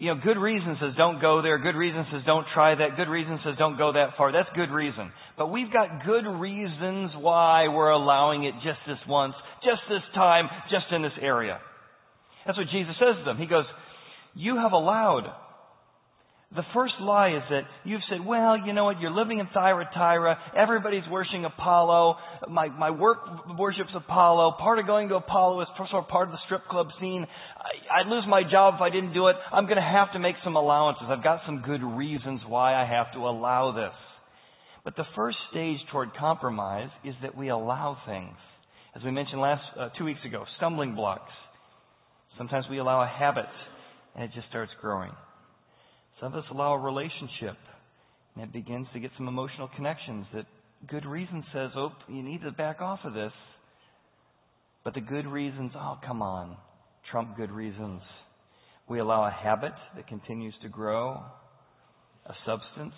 You 0.00 0.14
know, 0.14 0.20
good 0.24 0.38
reason 0.38 0.78
says 0.80 0.94
don't 0.96 1.20
go 1.20 1.42
there. 1.42 1.58
Good 1.58 1.76
reason 1.76 2.06
says 2.10 2.22
don't 2.24 2.46
try 2.54 2.74
that. 2.74 2.96
Good 2.96 3.10
reason 3.10 3.38
says 3.44 3.56
don't 3.58 3.76
go 3.76 3.92
that 3.92 4.16
far. 4.16 4.32
That's 4.32 4.48
good 4.56 4.70
reason. 4.70 5.12
But 5.36 5.52
we've 5.52 5.70
got 5.70 6.06
good 6.06 6.24
reasons 6.26 7.10
why 7.20 7.68
we're 7.68 7.90
allowing 7.90 8.44
it 8.44 8.54
just 8.64 8.80
this 8.86 8.96
once, 9.06 9.34
just 9.62 9.82
this 9.90 10.00
time, 10.14 10.48
just 10.70 10.86
in 10.90 11.02
this 11.02 11.12
area. 11.20 11.60
That's 12.46 12.56
what 12.56 12.68
Jesus 12.72 12.94
says 12.98 13.20
to 13.20 13.24
them. 13.26 13.36
He 13.36 13.44
goes, 13.44 13.66
you 14.34 14.56
have 14.56 14.72
allowed 14.72 15.30
the 16.52 16.62
first 16.74 16.94
lie 17.00 17.36
is 17.36 17.42
that 17.50 17.62
you've 17.84 18.00
said, 18.10 18.26
well, 18.26 18.58
you 18.66 18.72
know 18.72 18.84
what, 18.84 19.00
you're 19.00 19.12
living 19.12 19.38
in 19.38 19.46
Thyatira, 19.54 20.36
everybody's 20.56 21.04
worshiping 21.08 21.44
Apollo, 21.44 22.16
my, 22.48 22.66
my 22.68 22.90
work 22.90 23.18
worships 23.56 23.90
Apollo, 23.94 24.56
part 24.58 24.80
of 24.80 24.86
going 24.86 25.08
to 25.10 25.14
Apollo 25.14 25.60
is 25.62 25.68
part 26.08 26.26
of 26.28 26.32
the 26.32 26.38
strip 26.46 26.66
club 26.66 26.88
scene. 27.00 27.24
I, 27.56 28.00
I'd 28.00 28.08
lose 28.08 28.24
my 28.28 28.42
job 28.42 28.74
if 28.74 28.80
I 28.80 28.90
didn't 28.90 29.14
do 29.14 29.28
it. 29.28 29.36
I'm 29.52 29.66
going 29.66 29.76
to 29.76 29.82
have 29.82 30.12
to 30.14 30.18
make 30.18 30.34
some 30.42 30.56
allowances. 30.56 31.04
I've 31.08 31.22
got 31.22 31.40
some 31.46 31.62
good 31.64 31.84
reasons 31.84 32.40
why 32.48 32.74
I 32.74 32.84
have 32.84 33.12
to 33.12 33.20
allow 33.20 33.70
this. 33.70 33.94
But 34.84 34.96
the 34.96 35.04
first 35.14 35.36
stage 35.52 35.78
toward 35.92 36.16
compromise 36.16 36.90
is 37.04 37.14
that 37.22 37.36
we 37.36 37.50
allow 37.50 37.96
things. 38.06 38.34
As 38.96 39.04
we 39.04 39.12
mentioned 39.12 39.40
last, 39.40 39.62
uh, 39.78 39.90
two 39.96 40.04
weeks 40.04 40.20
ago, 40.26 40.44
stumbling 40.56 40.96
blocks. 40.96 41.30
Sometimes 42.36 42.64
we 42.68 42.78
allow 42.78 43.02
a 43.02 43.06
habit 43.06 43.46
and 44.16 44.24
it 44.24 44.30
just 44.34 44.48
starts 44.48 44.72
growing. 44.80 45.12
Some 46.20 46.34
of 46.34 46.44
us 46.44 46.50
allow 46.50 46.74
a 46.74 46.78
relationship, 46.78 47.56
and 48.34 48.44
it 48.44 48.52
begins 48.52 48.86
to 48.92 49.00
get 49.00 49.10
some 49.16 49.26
emotional 49.26 49.70
connections 49.74 50.26
that 50.34 50.44
good 50.86 51.06
reason 51.06 51.42
says, 51.52 51.70
oh, 51.76 51.92
you 52.08 52.22
need 52.22 52.42
to 52.42 52.50
back 52.50 52.82
off 52.82 53.00
of 53.04 53.14
this. 53.14 53.32
But 54.84 54.92
the 54.92 55.00
good 55.00 55.26
reasons, 55.26 55.72
oh, 55.74 55.98
come 56.06 56.20
on, 56.20 56.56
trump 57.10 57.36
good 57.38 57.50
reasons. 57.50 58.02
We 58.86 58.98
allow 58.98 59.24
a 59.24 59.30
habit 59.30 59.72
that 59.96 60.08
continues 60.08 60.54
to 60.62 60.68
grow, 60.68 61.22
a 62.26 62.34
substance, 62.44 62.94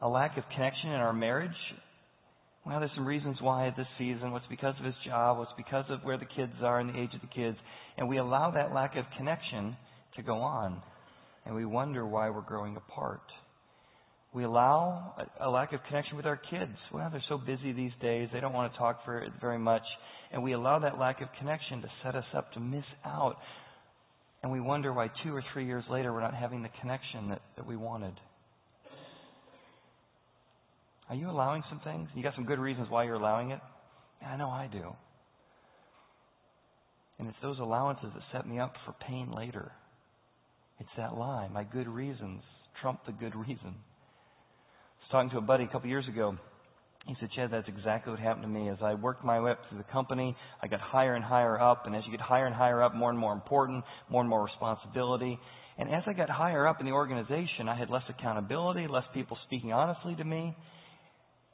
a 0.00 0.08
lack 0.08 0.36
of 0.36 0.44
connection 0.54 0.90
in 0.90 0.96
our 0.96 1.12
marriage. 1.12 1.50
Well, 2.66 2.80
there's 2.80 2.90
some 2.96 3.06
reasons 3.06 3.36
why 3.40 3.68
at 3.68 3.76
this 3.76 3.86
season. 3.96 4.32
What's 4.32 4.46
because 4.50 4.74
of 4.80 4.84
his 4.84 4.94
job? 5.06 5.38
What's 5.38 5.52
because 5.56 5.84
of 5.88 6.00
where 6.02 6.18
the 6.18 6.26
kids 6.36 6.52
are 6.62 6.80
and 6.80 6.92
the 6.92 7.00
age 7.00 7.10
of 7.14 7.20
the 7.20 7.28
kids? 7.28 7.58
And 7.96 8.08
we 8.08 8.18
allow 8.18 8.50
that 8.52 8.74
lack 8.74 8.96
of 8.96 9.04
connection 9.16 9.76
to 10.16 10.22
go 10.22 10.38
on 10.38 10.82
and 11.44 11.54
we 11.54 11.64
wonder 11.64 12.06
why 12.06 12.30
we're 12.30 12.40
growing 12.42 12.76
apart. 12.76 13.22
We 14.32 14.44
allow 14.44 15.14
a, 15.18 15.48
a 15.48 15.50
lack 15.50 15.72
of 15.72 15.80
connection 15.88 16.16
with 16.16 16.26
our 16.26 16.36
kids. 16.36 16.72
Well, 16.92 17.08
they're 17.10 17.22
so 17.28 17.38
busy 17.38 17.72
these 17.72 17.92
days, 18.00 18.28
they 18.32 18.40
don't 18.40 18.52
want 18.52 18.72
to 18.72 18.78
talk 18.78 19.04
for 19.04 19.26
very 19.40 19.58
much. 19.58 19.82
And 20.32 20.42
we 20.42 20.52
allow 20.52 20.78
that 20.78 20.98
lack 20.98 21.20
of 21.20 21.28
connection 21.38 21.82
to 21.82 21.88
set 22.02 22.14
us 22.14 22.24
up 22.34 22.52
to 22.52 22.60
miss 22.60 22.84
out. 23.04 23.36
And 24.42 24.50
we 24.50 24.60
wonder 24.60 24.92
why 24.92 25.08
two 25.22 25.34
or 25.34 25.44
three 25.52 25.66
years 25.66 25.84
later 25.90 26.12
we're 26.12 26.22
not 26.22 26.34
having 26.34 26.62
the 26.62 26.70
connection 26.80 27.28
that, 27.28 27.42
that 27.56 27.66
we 27.66 27.76
wanted. 27.76 28.14
Are 31.10 31.14
you 31.14 31.28
allowing 31.28 31.62
some 31.68 31.80
things? 31.84 32.08
You 32.14 32.22
got 32.22 32.34
some 32.34 32.46
good 32.46 32.58
reasons 32.58 32.88
why 32.88 33.04
you're 33.04 33.16
allowing 33.16 33.50
it? 33.50 33.60
I 34.26 34.36
know 34.36 34.48
I 34.48 34.68
do. 34.72 34.94
And 37.18 37.28
it's 37.28 37.36
those 37.42 37.58
allowances 37.58 38.08
that 38.14 38.22
set 38.32 38.48
me 38.48 38.58
up 38.58 38.72
for 38.86 38.94
pain 39.06 39.30
later. 39.30 39.72
It's 40.82 40.90
that 40.96 41.16
lie. 41.16 41.46
My 41.46 41.62
good 41.62 41.86
reasons 41.86 42.42
trump 42.80 43.06
the 43.06 43.12
good 43.12 43.36
reason. 43.36 43.56
I 43.62 44.98
was 44.98 45.08
talking 45.12 45.30
to 45.30 45.38
a 45.38 45.40
buddy 45.40 45.62
a 45.62 45.68
couple 45.68 45.88
years 45.88 46.08
ago. 46.08 46.36
He 47.06 47.14
said, 47.20 47.28
Chad, 47.36 47.50
that's 47.52 47.68
exactly 47.68 48.10
what 48.10 48.18
happened 48.18 48.42
to 48.42 48.48
me. 48.48 48.68
As 48.68 48.78
I 48.82 48.94
worked 48.94 49.24
my 49.24 49.38
way 49.38 49.52
up 49.52 49.60
through 49.68 49.78
the 49.78 49.92
company, 49.92 50.36
I 50.60 50.66
got 50.66 50.80
higher 50.80 51.14
and 51.14 51.24
higher 51.24 51.60
up. 51.60 51.86
And 51.86 51.94
as 51.94 52.02
you 52.04 52.10
get 52.10 52.20
higher 52.20 52.46
and 52.46 52.54
higher 52.54 52.82
up, 52.82 52.96
more 52.96 53.10
and 53.10 53.18
more 53.18 53.32
important, 53.32 53.84
more 54.10 54.22
and 54.22 54.28
more 54.28 54.42
responsibility. 54.42 55.38
And 55.78 55.88
as 55.88 56.02
I 56.08 56.14
got 56.14 56.28
higher 56.28 56.66
up 56.66 56.80
in 56.80 56.86
the 56.86 56.92
organization, 56.92 57.68
I 57.68 57.78
had 57.78 57.88
less 57.88 58.02
accountability, 58.08 58.88
less 58.88 59.04
people 59.14 59.38
speaking 59.46 59.72
honestly 59.72 60.16
to 60.16 60.24
me. 60.24 60.56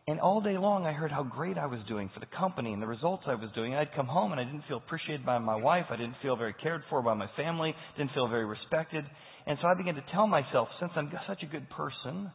And 0.09 0.21
all 0.21 0.41
day 0.41 0.57
long, 0.57 0.87
I 0.87 0.93
heard 0.93 1.13
how 1.13 1.23
great 1.23 1.59
I 1.59 1.67
was 1.67 1.81
doing 1.87 2.09
for 2.15 2.21
the 2.21 2.33
company 2.35 2.73
and 2.73 2.81
the 2.81 2.87
results 2.87 3.25
I 3.27 3.35
was 3.35 3.51
doing. 3.55 3.75
I'd 3.75 3.95
come 3.95 4.07
home 4.07 4.33
and 4.33 4.41
I 4.41 4.45
didn't 4.45 4.65
feel 4.67 4.79
appreciated 4.79 5.27
by 5.27 5.37
my 5.37 5.55
wife. 5.55 5.85
I 5.91 5.97
didn't 5.97 6.15
feel 6.23 6.35
very 6.35 6.55
cared 6.55 6.81
for 6.89 7.03
by 7.03 7.13
my 7.13 7.29
family. 7.37 7.75
Didn't 7.99 8.13
feel 8.13 8.27
very 8.27 8.47
respected. 8.47 9.05
And 9.47 9.59
so 9.61 9.69
I 9.69 9.75
began 9.75 9.97
to 9.97 10.05
tell 10.11 10.27
myself, 10.27 10.69
since 10.81 10.93
I'm 10.97 11.13
such 11.27 11.43
a 11.43 11.47
good 11.47 11.69
person, 11.69 12.33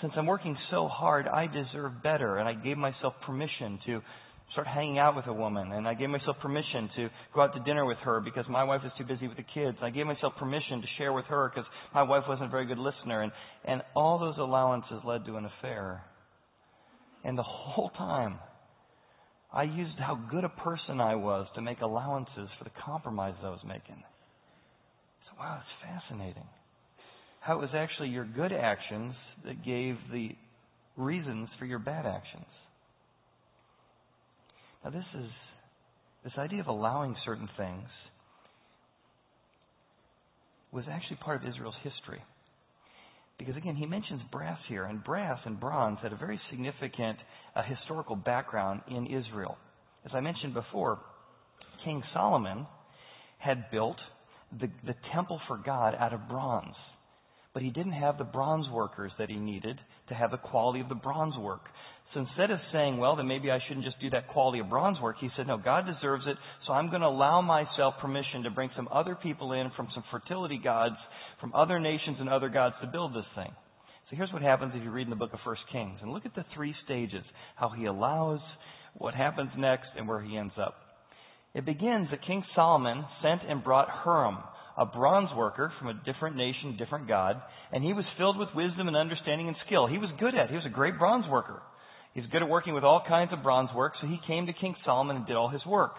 since 0.00 0.14
I'm 0.16 0.24
working 0.24 0.56
so 0.70 0.88
hard, 0.88 1.28
I 1.28 1.46
deserve 1.46 2.02
better. 2.02 2.38
And 2.38 2.48
I 2.48 2.54
gave 2.54 2.78
myself 2.78 3.12
permission 3.26 3.78
to 3.84 4.00
start 4.52 4.66
hanging 4.66 4.98
out 4.98 5.14
with 5.14 5.26
a 5.26 5.34
woman. 5.34 5.72
And 5.72 5.86
I 5.86 5.92
gave 5.92 6.08
myself 6.08 6.38
permission 6.40 6.88
to 6.96 7.10
go 7.34 7.42
out 7.42 7.52
to 7.52 7.60
dinner 7.64 7.84
with 7.84 7.98
her 7.98 8.20
because 8.20 8.46
my 8.48 8.64
wife 8.64 8.80
was 8.82 8.92
too 8.96 9.04
busy 9.04 9.28
with 9.28 9.36
the 9.36 9.44
kids. 9.52 9.76
I 9.82 9.90
gave 9.90 10.06
myself 10.06 10.32
permission 10.38 10.80
to 10.80 10.86
share 10.96 11.12
with 11.12 11.26
her 11.26 11.52
because 11.54 11.68
my 11.92 12.04
wife 12.04 12.24
wasn't 12.26 12.46
a 12.48 12.50
very 12.50 12.64
good 12.64 12.78
listener. 12.78 13.20
And, 13.20 13.32
and 13.66 13.82
all 13.94 14.18
those 14.18 14.38
allowances 14.38 15.02
led 15.04 15.26
to 15.26 15.36
an 15.36 15.44
affair. 15.44 16.02
And 17.28 17.36
the 17.36 17.42
whole 17.42 17.90
time, 17.90 18.38
I 19.52 19.64
used 19.64 19.98
how 19.98 20.18
good 20.30 20.44
a 20.44 20.48
person 20.48 20.98
I 20.98 21.16
was 21.16 21.46
to 21.56 21.60
make 21.60 21.82
allowances 21.82 22.48
for 22.56 22.64
the 22.64 22.70
compromise 22.86 23.34
I 23.44 23.50
was 23.50 23.60
making. 23.66 24.02
So, 25.26 25.36
wow, 25.38 25.60
it's 25.60 25.92
fascinating. 25.92 26.46
How 27.40 27.58
it 27.58 27.60
was 27.60 27.68
actually 27.74 28.08
your 28.08 28.24
good 28.24 28.50
actions 28.50 29.12
that 29.44 29.62
gave 29.62 29.96
the 30.10 30.30
reasons 30.96 31.50
for 31.58 31.66
your 31.66 31.78
bad 31.78 32.06
actions. 32.06 32.46
Now, 34.82 34.88
this 34.88 35.04
is 35.14 35.30
this 36.24 36.32
idea 36.38 36.60
of 36.60 36.68
allowing 36.68 37.14
certain 37.26 37.50
things 37.58 37.88
was 40.72 40.84
actually 40.90 41.16
part 41.16 41.42
of 41.42 41.48
Israel's 41.50 41.76
history. 41.82 42.22
Because 43.38 43.56
again, 43.56 43.76
he 43.76 43.86
mentions 43.86 44.20
brass 44.32 44.58
here, 44.68 44.84
and 44.84 45.02
brass 45.02 45.38
and 45.44 45.60
bronze 45.60 45.98
had 46.02 46.12
a 46.12 46.16
very 46.16 46.40
significant 46.50 47.18
uh, 47.54 47.62
historical 47.62 48.16
background 48.16 48.80
in 48.88 49.06
Israel. 49.06 49.56
As 50.04 50.10
I 50.12 50.20
mentioned 50.20 50.54
before, 50.54 50.98
King 51.84 52.02
Solomon 52.12 52.66
had 53.38 53.70
built 53.70 53.96
the, 54.60 54.68
the 54.84 54.94
temple 55.14 55.40
for 55.46 55.56
God 55.56 55.94
out 55.98 56.12
of 56.12 56.28
bronze. 56.28 56.74
But 57.54 57.62
he 57.62 57.70
didn't 57.70 57.92
have 57.92 58.18
the 58.18 58.24
bronze 58.24 58.66
workers 58.72 59.12
that 59.18 59.28
he 59.30 59.36
needed 59.36 59.78
to 60.08 60.14
have 60.14 60.30
the 60.30 60.36
quality 60.36 60.80
of 60.80 60.88
the 60.88 60.94
bronze 60.94 61.36
work. 61.38 61.62
So 62.14 62.20
instead 62.20 62.50
of 62.50 62.58
saying, 62.72 62.96
well, 62.96 63.16
then 63.16 63.26
maybe 63.26 63.50
I 63.50 63.58
shouldn't 63.68 63.84
just 63.84 64.00
do 64.00 64.08
that 64.10 64.28
quality 64.28 64.60
of 64.60 64.70
bronze 64.70 64.98
work, 65.00 65.16
he 65.20 65.28
said, 65.36 65.46
no, 65.46 65.58
God 65.58 65.84
deserves 65.84 66.24
it, 66.26 66.36
so 66.66 66.72
I'm 66.72 66.88
going 66.88 67.02
to 67.02 67.06
allow 67.06 67.42
myself 67.42 67.94
permission 68.00 68.44
to 68.44 68.50
bring 68.50 68.70
some 68.74 68.88
other 68.90 69.14
people 69.14 69.52
in 69.52 69.70
from 69.76 69.88
some 69.94 70.02
fertility 70.10 70.58
gods, 70.62 70.96
from 71.38 71.54
other 71.54 71.78
nations 71.78 72.16
and 72.18 72.28
other 72.30 72.48
gods 72.48 72.76
to 72.80 72.86
build 72.86 73.14
this 73.14 73.26
thing. 73.34 73.50
So 74.08 74.16
here's 74.16 74.32
what 74.32 74.40
happens 74.40 74.72
if 74.74 74.82
you 74.82 74.90
read 74.90 75.06
in 75.06 75.10
the 75.10 75.16
book 75.16 75.34
of 75.34 75.40
First 75.44 75.60
Kings. 75.70 75.98
And 76.00 76.10
look 76.10 76.24
at 76.24 76.34
the 76.34 76.46
three 76.54 76.74
stages, 76.86 77.24
how 77.56 77.68
he 77.68 77.84
allows, 77.84 78.40
what 78.94 79.14
happens 79.14 79.50
next, 79.58 79.88
and 79.98 80.08
where 80.08 80.22
he 80.22 80.38
ends 80.38 80.54
up. 80.58 80.76
It 81.54 81.66
begins 81.66 82.08
that 82.10 82.26
King 82.26 82.42
Solomon 82.54 83.04
sent 83.22 83.42
and 83.46 83.62
brought 83.62 83.88
Huram, 84.02 84.42
a 84.78 84.86
bronze 84.86 85.28
worker 85.36 85.72
from 85.78 85.88
a 85.88 86.00
different 86.10 86.36
nation, 86.36 86.76
different 86.78 87.06
god, 87.06 87.42
and 87.70 87.84
he 87.84 87.92
was 87.92 88.04
filled 88.16 88.38
with 88.38 88.48
wisdom 88.54 88.88
and 88.88 88.96
understanding 88.96 89.48
and 89.48 89.56
skill. 89.66 89.86
He 89.86 89.98
was 89.98 90.08
good 90.18 90.34
at 90.34 90.46
it. 90.46 90.50
He 90.50 90.56
was 90.56 90.66
a 90.66 90.70
great 90.70 90.98
bronze 90.98 91.26
worker. 91.28 91.60
He's 92.18 92.26
good 92.32 92.42
at 92.42 92.48
working 92.48 92.74
with 92.74 92.82
all 92.82 93.00
kinds 93.06 93.32
of 93.32 93.44
bronze 93.44 93.70
work, 93.76 93.92
so 94.00 94.08
he 94.08 94.18
came 94.26 94.46
to 94.46 94.52
King 94.52 94.74
Solomon 94.84 95.14
and 95.14 95.26
did 95.26 95.36
all 95.36 95.48
his 95.48 95.64
work. 95.64 95.94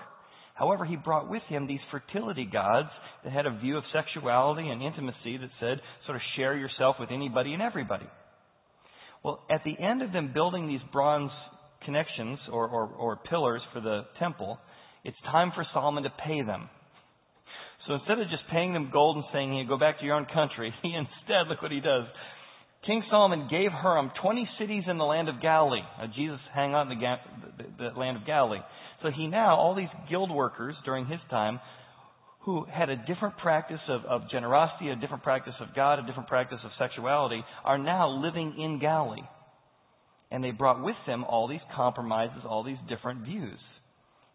However, 0.54 0.84
he 0.84 0.98
brought 0.98 1.30
with 1.30 1.44
him 1.44 1.66
these 1.66 1.80
fertility 1.92 2.44
gods 2.44 2.90
that 3.24 3.32
had 3.32 3.46
a 3.46 3.58
view 3.58 3.78
of 3.78 3.86
sexuality 3.94 4.68
and 4.68 4.84
intimacy 4.84 5.38
that 5.38 5.50
said, 5.62 5.80
sort 6.06 6.18
of 6.18 6.22
share 6.36 6.58
yourself 6.58 6.98
with 7.00 7.10
anybody 7.10 7.54
and 7.54 7.62
everybody. 7.62 8.06
Well, 9.24 9.46
at 9.50 9.64
the 9.64 9.82
end 9.82 10.02
of 10.02 10.12
them 10.12 10.32
building 10.34 10.68
these 10.68 10.82
bronze 10.92 11.32
connections 11.86 12.38
or, 12.52 12.68
or, 12.68 12.88
or 12.88 13.16
pillars 13.30 13.62
for 13.72 13.80
the 13.80 14.02
temple, 14.20 14.60
it's 15.06 15.16
time 15.32 15.54
for 15.56 15.66
Solomon 15.74 16.04
to 16.04 16.12
pay 16.28 16.42
them. 16.42 16.68
So 17.88 17.94
instead 17.94 18.20
of 18.20 18.28
just 18.28 18.44
paying 18.52 18.74
them 18.74 18.90
gold 18.92 19.16
and 19.16 19.26
saying, 19.32 19.54
hey, 19.54 19.64
go 19.66 19.80
back 19.80 20.00
to 20.00 20.06
your 20.06 20.16
own 20.16 20.28
country, 20.34 20.74
he 20.84 20.90
instead, 20.94 21.48
look 21.48 21.62
what 21.62 21.72
he 21.72 21.80
does. 21.80 22.04
King 22.86 23.04
Solomon 23.10 23.48
gave 23.52 23.72
Huram 23.72 24.12
20 24.22 24.50
cities 24.58 24.84
in 24.88 24.98
the 24.98 25.04
land 25.04 25.28
of 25.28 25.42
Galilee. 25.42 25.82
Now, 25.98 26.08
Jesus 26.16 26.40
hang 26.54 26.74
out 26.74 26.90
in 26.90 26.98
the, 26.98 27.16
the, 27.58 27.92
the 27.92 28.00
land 28.00 28.18
of 28.18 28.26
Galilee. 28.26 28.62
So 29.04 29.10
he 29.16 29.28
now, 29.28 29.56
all 29.56 29.76
these 29.76 29.90
guild 30.10 30.32
workers 30.32 30.76
during 30.86 31.06
his 31.06 31.20
time, 31.30 31.60
who 32.42 32.66
had 32.66 32.90
a 32.90 32.96
different 32.96 33.38
practice 33.38 33.82
of, 33.90 34.06
of 34.06 34.30
generosity, 34.32 34.90
a 34.90 34.96
different 34.96 35.24
practice 35.24 35.54
of 35.60 35.76
God, 35.76 36.00
a 36.00 36.06
different 36.06 36.30
practice 36.30 36.60
of 36.64 36.72
sexuality, 36.80 37.44
are 37.66 37.78
now 37.78 38.10
living 38.10 38.56
in 38.58 38.80
Galilee. 38.80 39.28
And 40.32 40.44
they 40.44 40.52
brought 40.52 40.84
with 40.84 40.96
them 41.06 41.26
all 41.26 41.48
these 41.48 41.60
compromises, 41.76 42.44
all 42.48 42.64
these 42.64 42.78
different 42.88 43.26
views. 43.26 43.60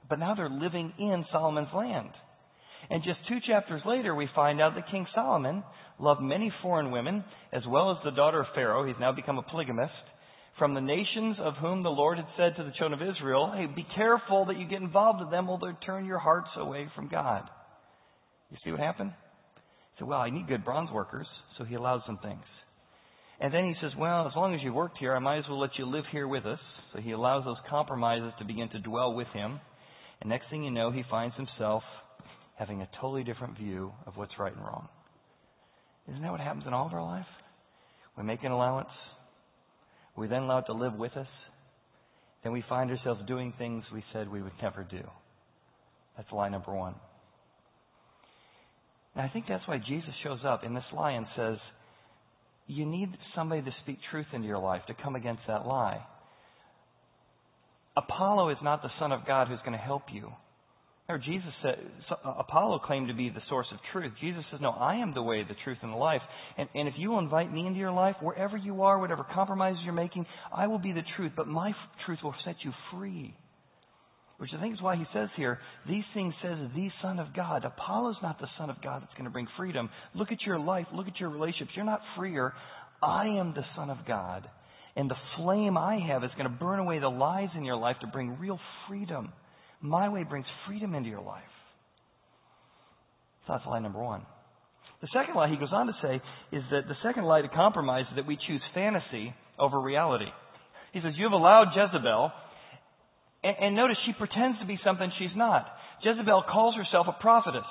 But 0.09 0.19
now 0.19 0.35
they're 0.35 0.51
living 0.51 0.93
in 0.99 1.25
Solomon's 1.33 1.73
land. 1.75 2.11
And 2.91 3.03
just 3.03 3.19
two 3.29 3.39
chapters 3.47 3.81
later, 3.87 4.15
we 4.15 4.29
find 4.35 4.61
out 4.61 4.75
that 4.75 4.91
King 4.91 5.07
Solomon 5.15 5.63
loved 5.99 6.21
many 6.23 6.53
foreign 6.63 6.91
women, 6.91 7.25
as 7.53 7.63
well 7.69 7.91
as 7.91 7.99
the 8.05 8.11
daughter 8.11 8.41
of 8.41 8.47
Pharaoh. 8.55 8.87
He's 8.87 8.97
now 9.01 9.13
become 9.13 9.39
a 9.39 9.43
polygamist. 9.43 9.93
From 10.59 10.75
the 10.75 10.81
nations 10.81 11.37
of 11.41 11.55
whom 11.57 11.83
the 11.83 11.91
Lord 11.91 12.19
had 12.19 12.27
said 12.37 12.57
to 12.57 12.65
the 12.65 12.73
children 12.79 13.01
of 13.01 13.17
Israel, 13.17 13.53
Hey, 13.57 13.67
be 13.67 13.87
careful 13.97 14.47
that 14.47 14.59
you 14.59 14.69
get 14.69 14.83
involved 14.83 15.21
with 15.21 15.31
them, 15.31 15.49
or 15.49 15.59
they'll 15.59 15.77
turn 15.85 16.07
your 16.07 16.19
hearts 16.19 16.51
away 16.57 16.89
from 16.95 17.09
God. 17.09 17.43
You 18.51 18.57
see 18.65 18.71
what 18.71 18.81
happened? 18.81 19.13
He 19.15 19.99
said, 19.99 20.09
Well, 20.09 20.21
I 20.21 20.31
need 20.31 20.47
good 20.47 20.65
bronze 20.65 20.91
workers, 20.93 21.27
so 21.59 21.65
he 21.65 21.75
allowed 21.75 22.03
some 22.07 22.19
things. 22.19 22.45
And 23.41 23.53
then 23.53 23.65
he 23.65 23.75
says, 23.81 23.91
Well, 23.99 24.29
as 24.29 24.33
long 24.37 24.55
as 24.55 24.61
you 24.63 24.73
worked 24.73 24.99
here, 24.99 25.15
I 25.15 25.19
might 25.19 25.39
as 25.39 25.45
well 25.49 25.61
let 25.61 25.77
you 25.77 25.87
live 25.87 26.05
here 26.13 26.29
with 26.29 26.47
us. 26.47 26.61
So 26.93 27.01
he 27.01 27.11
allows 27.11 27.45
those 27.45 27.57
compromises 27.69 28.33
to 28.39 28.45
begin 28.45 28.69
to 28.71 28.79
dwell 28.79 29.15
with 29.15 29.29
him. 29.35 29.61
And 30.21 30.31
next 30.31 30.51
thing 30.51 30.63
you 30.63 30.71
know, 30.71 30.93
he 30.93 31.03
finds 31.11 31.35
himself 31.35 31.83
having 32.57 32.81
a 32.81 32.89
totally 33.01 33.25
different 33.25 33.59
view 33.59 33.93
of 34.07 34.17
what's 34.17 34.39
right 34.39 34.55
and 34.55 34.65
wrong. 34.65 34.89
Isn't 36.09 36.23
that 36.23 36.31
what 36.31 36.41
happens 36.41 36.65
in 36.67 36.73
all 36.73 36.87
of 36.87 36.93
our 36.93 37.03
life? 37.03 37.27
We 38.17 38.25
make 38.25 38.45
an 38.45 38.53
allowance. 38.53 38.89
We're 40.17 40.29
then 40.29 40.43
allow 40.43 40.59
it 40.59 40.67
to 40.67 40.73
live 40.73 40.95
with 40.95 41.17
us. 41.17 41.27
Then 42.43 42.53
we 42.53 42.63
find 42.69 42.91
ourselves 42.91 43.21
doing 43.27 43.53
things 43.59 43.85
we 43.93 44.05
said 44.13 44.31
we 44.31 44.43
would 44.43 44.53
never 44.63 44.85
do. 44.85 45.03
That's 46.17 46.31
lie 46.31 46.49
number 46.49 46.73
one. 46.73 46.95
And 49.15 49.23
I 49.23 49.29
think 49.33 49.47
that's 49.49 49.67
why 49.67 49.79
Jesus 49.79 50.11
shows 50.23 50.41
up 50.45 50.65
in 50.65 50.75
this 50.75 50.85
lie 50.93 51.13
and 51.13 51.27
says, 51.37 51.57
You 52.67 52.85
need 52.85 53.09
somebody 53.35 53.63
to 53.63 53.71
speak 53.83 53.99
truth 54.11 54.27
into 54.33 54.47
your 54.47 54.59
life 54.59 54.83
to 54.89 54.95
come 54.95 55.17
against 55.17 55.43
that 55.49 55.67
lie. 55.67 56.05
Apollo 57.97 58.51
is 58.51 58.59
not 58.63 58.83
the 58.83 58.91
Son 58.99 59.13
of 59.13 59.27
God 59.27 59.49
who's 59.49 59.61
going 59.61 59.73
to 59.73 59.79
help 59.79 60.05
you. 60.13 60.31
Or 61.07 61.19
Jesus 61.19 61.53
said, 61.63 61.77
uh, 62.11 62.35
Apollo 62.39 62.81
claimed 62.87 63.09
to 63.09 63.15
be 63.15 63.29
the 63.29 63.43
source 63.51 63.67
of 63.73 63.79
truth. 63.93 64.13
Jesus 64.23 64.43
says, 64.51 64.61
No, 64.63 64.71
I 64.71 64.97
am 64.97 65.13
the 65.13 65.23
way, 65.23 65.43
the 65.43 65.55
truth, 65.63 65.77
and 65.83 65.93
the 65.93 65.97
life. 65.97 66.23
And, 66.57 66.67
and 66.75 66.89
if 66.89 66.95
you 66.97 67.11
will 67.11 67.19
invite 67.19 67.53
me 67.53 67.67
into 67.67 67.79
your 67.79 67.93
life, 67.93 68.17
wherever 68.23 68.57
you 68.57 68.83
are, 68.83 68.99
whatever 68.99 69.27
compromises 69.35 69.81
you're 69.85 69.93
making, 69.93 70.25
I 70.55 70.67
will 70.67 70.79
be 70.79 70.93
the 70.93 71.03
truth. 71.17 71.33
But 71.37 71.47
my 71.47 71.73
truth 72.07 72.21
will 72.23 72.35
set 72.47 72.57
you 72.65 72.73
free. 72.91 73.35
Which 74.39 74.51
I 74.57 74.61
think 74.61 74.75
is 74.75 74.83
why 74.83 74.97
he 74.97 75.05
says 75.13 75.29
here, 75.37 75.61
these 75.87 76.05
things 76.15 76.35
says 76.43 76.57
the 76.75 76.89
Son 77.03 77.19
of 77.19 77.35
God. 77.37 77.65
Apollo's 77.65 78.17
not 78.23 78.41
the 78.41 78.49
Son 78.59 78.71
of 78.71 78.83
God 78.83 79.03
that's 79.03 79.13
going 79.13 79.25
to 79.25 79.31
bring 79.31 79.47
freedom. 79.59 79.91
Look 80.15 80.33
at 80.33 80.43
your 80.43 80.59
life. 80.59 80.87
Look 80.93 81.07
at 81.07 81.21
your 81.21 81.29
relationships. 81.29 81.73
You're 81.77 81.85
not 81.85 82.01
freer. 82.17 82.55
I 83.03 83.27
am 83.27 83.53
the 83.53 83.65
Son 83.77 83.91
of 83.91 83.99
God. 84.09 84.49
And 84.97 85.11
the 85.11 85.17
flame 85.37 85.77
I 85.77 85.99
have 86.09 86.25
is 86.25 86.31
going 86.37 86.51
to 86.51 86.57
burn 86.57 86.79
away 86.79 86.99
the 86.99 87.09
lies 87.09 87.51
in 87.57 87.65
your 87.65 87.77
life 87.77 87.97
to 88.01 88.07
bring 88.07 88.39
real 88.39 88.59
freedom. 88.89 89.33
My 89.81 90.09
way 90.09 90.25
brings 90.25 90.47
freedom 90.67 90.95
into 90.95 91.09
your 91.09 91.21
life. 91.21 91.43
So 93.47 93.55
that's 93.55 93.67
lie 93.67 93.81
number 93.81 94.03
one. 94.03 94.23
The 95.03 95.09
second 95.13 95.35
lie 95.35 95.51
he 95.51 95.57
goes 95.57 95.73
on 95.73 95.87
to 95.87 95.93
say 96.01 96.17
is 96.53 96.63
that 96.71 96.89
the 96.89 96.97
second 97.03 97.25
lie 97.25 97.43
to 97.43 97.49
compromise 97.49 98.07
is 98.11 98.17
that 98.17 98.27
we 98.27 98.39
choose 98.49 98.63
fantasy 98.73 99.35
over 99.59 99.79
reality. 99.79 100.31
He 100.93 101.01
says, 101.01 101.13
You 101.17 101.25
have 101.25 101.33
allowed 101.33 101.77
Jezebel, 101.77 102.33
and, 103.43 103.57
and 103.61 103.77
notice 103.77 103.97
she 104.07 104.13
pretends 104.17 104.59
to 104.61 104.67
be 104.67 104.79
something 104.83 105.11
she's 105.19 105.37
not. 105.37 105.67
Jezebel 106.03 106.45
calls 106.51 106.75
herself 106.77 107.07
a 107.09 107.21
prophetess. 107.21 107.69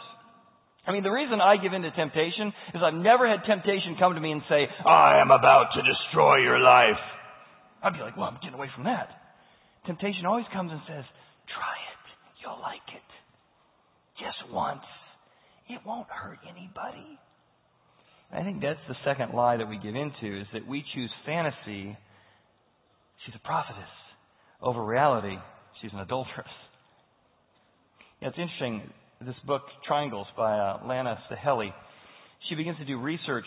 I 0.86 0.92
mean, 0.92 1.04
the 1.04 1.12
reason 1.12 1.40
I 1.40 1.58
give 1.58 1.74
in 1.74 1.82
to 1.82 1.92
temptation 1.92 2.52
is 2.76 2.82
I've 2.84 2.94
never 2.94 3.28
had 3.28 3.48
temptation 3.48 3.96
come 3.98 4.16
to 4.16 4.22
me 4.22 4.32
and 4.32 4.42
say, 4.50 4.68
I 4.86 5.22
am 5.22 5.32
about 5.32 5.72
to 5.74 5.82
destroy 5.82 6.44
your 6.44 6.60
life. 6.60 7.00
I'd 7.82 7.94
be 7.94 8.00
like, 8.00 8.18
well, 8.18 8.28
I'm 8.28 8.38
getting 8.44 8.56
away 8.56 8.68
from 8.76 8.84
that. 8.86 9.10
Temptation 9.86 10.26
always 10.26 10.46
comes 10.54 10.72
and 10.72 10.82
says, 10.88 11.06
try. 11.48 11.83
You'll 12.44 12.60
like 12.62 12.86
it. 12.94 13.10
Just 14.20 14.54
once. 14.54 14.84
It 15.70 15.80
won't 15.86 16.08
hurt 16.10 16.40
anybody. 16.44 17.18
I 18.32 18.44
think 18.44 18.62
that's 18.62 18.80
the 18.88 18.96
second 19.06 19.34
lie 19.34 19.58
that 19.58 19.70
we 19.70 19.78
give 19.78 19.96
into 19.96 20.42
is 20.42 20.48
that 20.54 20.68
we 20.68 20.84
choose 20.94 21.10
fantasy. 21.26 21.98
She's 23.26 23.36
a 23.36 23.48
prophetess. 23.48 23.84
Over 24.62 24.84
reality, 24.84 25.38
she's 25.82 25.92
an 25.94 26.00
adulteress. 26.00 26.48
Yeah, 28.22 28.30
it's 28.30 28.38
interesting. 28.38 28.90
This 29.22 29.36
book, 29.46 29.62
Triangles, 29.88 30.28
by 30.36 30.58
uh, 30.58 30.82
Lana 30.86 31.18
Staheli, 31.30 31.72
she 32.50 32.56
begins 32.56 32.78
to 32.78 32.86
do 32.86 33.00
research 33.00 33.46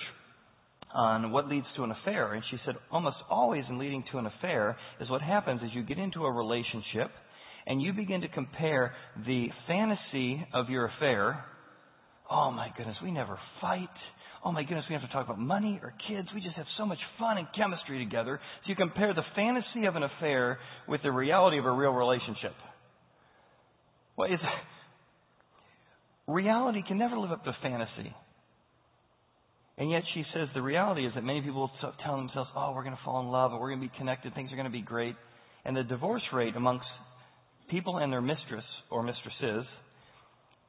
on 0.95 1.33
what 1.33 1.49
leads 1.49 1.67
to 1.77 1.85
an 1.85 1.91
affair. 1.91 2.33
And 2.33 2.43
she 2.51 2.57
said, 2.65 2.77
almost 2.91 3.17
always 3.29 3.65
in 3.69 3.79
leading 3.79 4.05
to 4.13 4.19
an 4.19 4.27
affair 4.27 4.77
is 5.01 5.11
what 5.11 5.21
happens 5.21 5.61
is 5.63 5.71
you 5.75 5.83
get 5.83 5.99
into 5.99 6.25
a 6.25 6.33
relationship 6.33 7.11
and 7.67 7.83
you 7.83 7.93
begin 7.93 8.21
to 8.21 8.29
compare 8.29 8.95
the 9.27 9.49
fantasy 9.67 10.47
of 10.55 10.69
your 10.71 10.87
affair. 10.87 11.45
Oh 12.31 12.51
my 12.51 12.69
goodness, 12.77 12.97
we 13.03 13.11
never 13.11 13.39
fight. 13.61 13.89
Oh 14.45 14.53
my 14.53 14.63
goodness, 14.63 14.85
we 14.89 14.95
have 14.95 15.03
to 15.03 15.09
talk 15.09 15.25
about 15.25 15.41
money 15.41 15.81
or 15.83 15.93
kids. 16.09 16.29
We 16.35 16.41
just 16.41 16.55
have 16.57 16.67
so 16.79 16.87
much 16.87 16.99
fun 17.19 17.39
and 17.39 17.47
chemistry 17.57 18.05
together. 18.05 18.39
So 18.65 18.71
you 18.71 18.77
compare 18.77 19.13
the 19.13 19.25
fantasy 19.35 19.87
of 19.87 19.97
an 19.97 20.05
affair 20.05 20.59
with 20.87 21.03
the 21.03 21.11
reality 21.11 21.59
of 21.59 21.65
a 21.65 21.73
real 21.73 21.91
relationship. 21.91 22.55
Well, 24.17 24.33
it's, 24.33 24.43
reality 26.29 26.83
can 26.87 26.99
never 26.99 27.19
live 27.19 27.33
up 27.33 27.45
to 27.45 27.57
fantasy. 27.63 28.15
And 29.79 29.91
yet 29.91 30.03
she 30.15 30.25
says 30.33 30.49
the 30.55 30.63
reality 30.63 31.07
is 31.07 31.13
that 31.15 31.25
many 31.25 31.43
people 31.43 31.71
tell 32.05 32.17
themselves, 32.17 32.49
oh, 32.57 32.73
we're 32.73 32.85
going 32.85 32.97
to 32.97 33.03
fall 33.05 33.21
in 33.21 33.27
love 33.27 33.51
and 33.51 33.61
we're 33.61 33.71
going 33.71 33.81
to 33.81 33.87
be 33.87 33.99
connected, 33.99 34.35
things 34.35 34.51
are 34.53 34.57
going 34.57 34.67
to 34.67 34.73
be 34.73 34.81
great. 34.81 35.17
And 35.65 35.77
the 35.77 35.83
divorce 35.83 36.23
rate 36.33 36.57
amongst 36.57 36.87
people 37.69 37.99
and 37.99 38.13
their 38.13 38.21
mistress 38.21 38.65
or 38.91 39.03
mistresses 39.03 39.67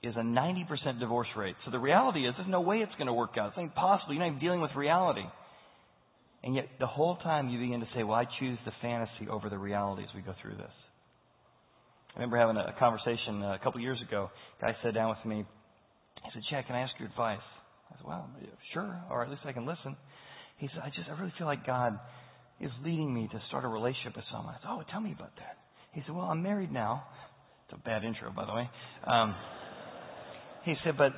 is 0.03 0.15
a 0.15 0.21
90% 0.21 0.99
divorce 0.99 1.27
rate. 1.35 1.55
So 1.65 1.71
the 1.71 1.79
reality 1.79 2.27
is, 2.27 2.33
there's 2.37 2.49
no 2.49 2.61
way 2.61 2.77
it's 2.77 2.93
going 2.95 3.07
to 3.07 3.13
work 3.13 3.31
out. 3.37 3.49
It's 3.49 3.57
impossible. 3.57 4.13
You're 4.13 4.21
not 4.23 4.27
even 4.27 4.39
dealing 4.39 4.61
with 4.61 4.71
reality. 4.75 5.25
And 6.43 6.55
yet, 6.55 6.67
the 6.79 6.87
whole 6.87 7.17
time 7.17 7.49
you 7.49 7.59
begin 7.59 7.79
to 7.79 7.87
say, 7.95 8.03
well, 8.03 8.15
I 8.15 8.25
choose 8.39 8.59
the 8.63 8.71
fantasy 8.81 9.27
over 9.29 9.49
the 9.49 9.57
reality 9.57 10.03
as 10.03 10.09
we 10.15 10.21
go 10.21 10.33
through 10.41 10.55
this. 10.55 10.71
I 12.15 12.19
remember 12.19 12.37
having 12.37 12.57
a 12.57 12.73
conversation 12.79 13.43
uh, 13.43 13.55
a 13.55 13.59
couple 13.63 13.81
years 13.81 13.99
ago. 14.07 14.29
A 14.61 14.65
guy 14.65 14.75
sat 14.83 14.93
down 14.93 15.09
with 15.09 15.25
me. 15.25 15.45
He 16.23 16.29
said, 16.33 16.43
Chad, 16.49 16.65
can 16.67 16.75
I 16.75 16.81
ask 16.81 16.93
your 16.99 17.09
advice? 17.09 17.45
I 17.91 17.97
said, 17.97 18.07
well, 18.07 18.29
sure, 18.73 19.01
or 19.09 19.23
at 19.23 19.29
least 19.29 19.41
I 19.45 19.51
can 19.51 19.65
listen. 19.65 19.95
He 20.57 20.67
said, 20.73 20.81
I 20.83 20.89
just, 20.89 21.09
I 21.09 21.19
really 21.19 21.33
feel 21.37 21.47
like 21.47 21.65
God 21.65 21.99
is 22.59 22.71
leading 22.83 23.13
me 23.13 23.29
to 23.31 23.41
start 23.49 23.65
a 23.65 23.67
relationship 23.67 24.15
with 24.15 24.25
someone. 24.31 24.55
I 24.55 24.57
said, 24.61 24.69
oh, 24.69 24.83
tell 24.91 25.01
me 25.01 25.13
about 25.13 25.35
that. 25.37 25.57
He 25.97 26.03
said, 26.05 26.13
well, 26.13 26.25
I'm 26.25 26.43
married 26.43 26.71
now. 26.71 27.05
It's 27.65 27.73
a 27.73 27.83
bad 27.83 28.03
intro, 28.03 28.31
by 28.31 28.45
the 28.45 28.53
way. 28.53 28.69
Um, 29.07 29.33
he 30.63 30.75
said, 30.83 30.93
but 30.95 31.11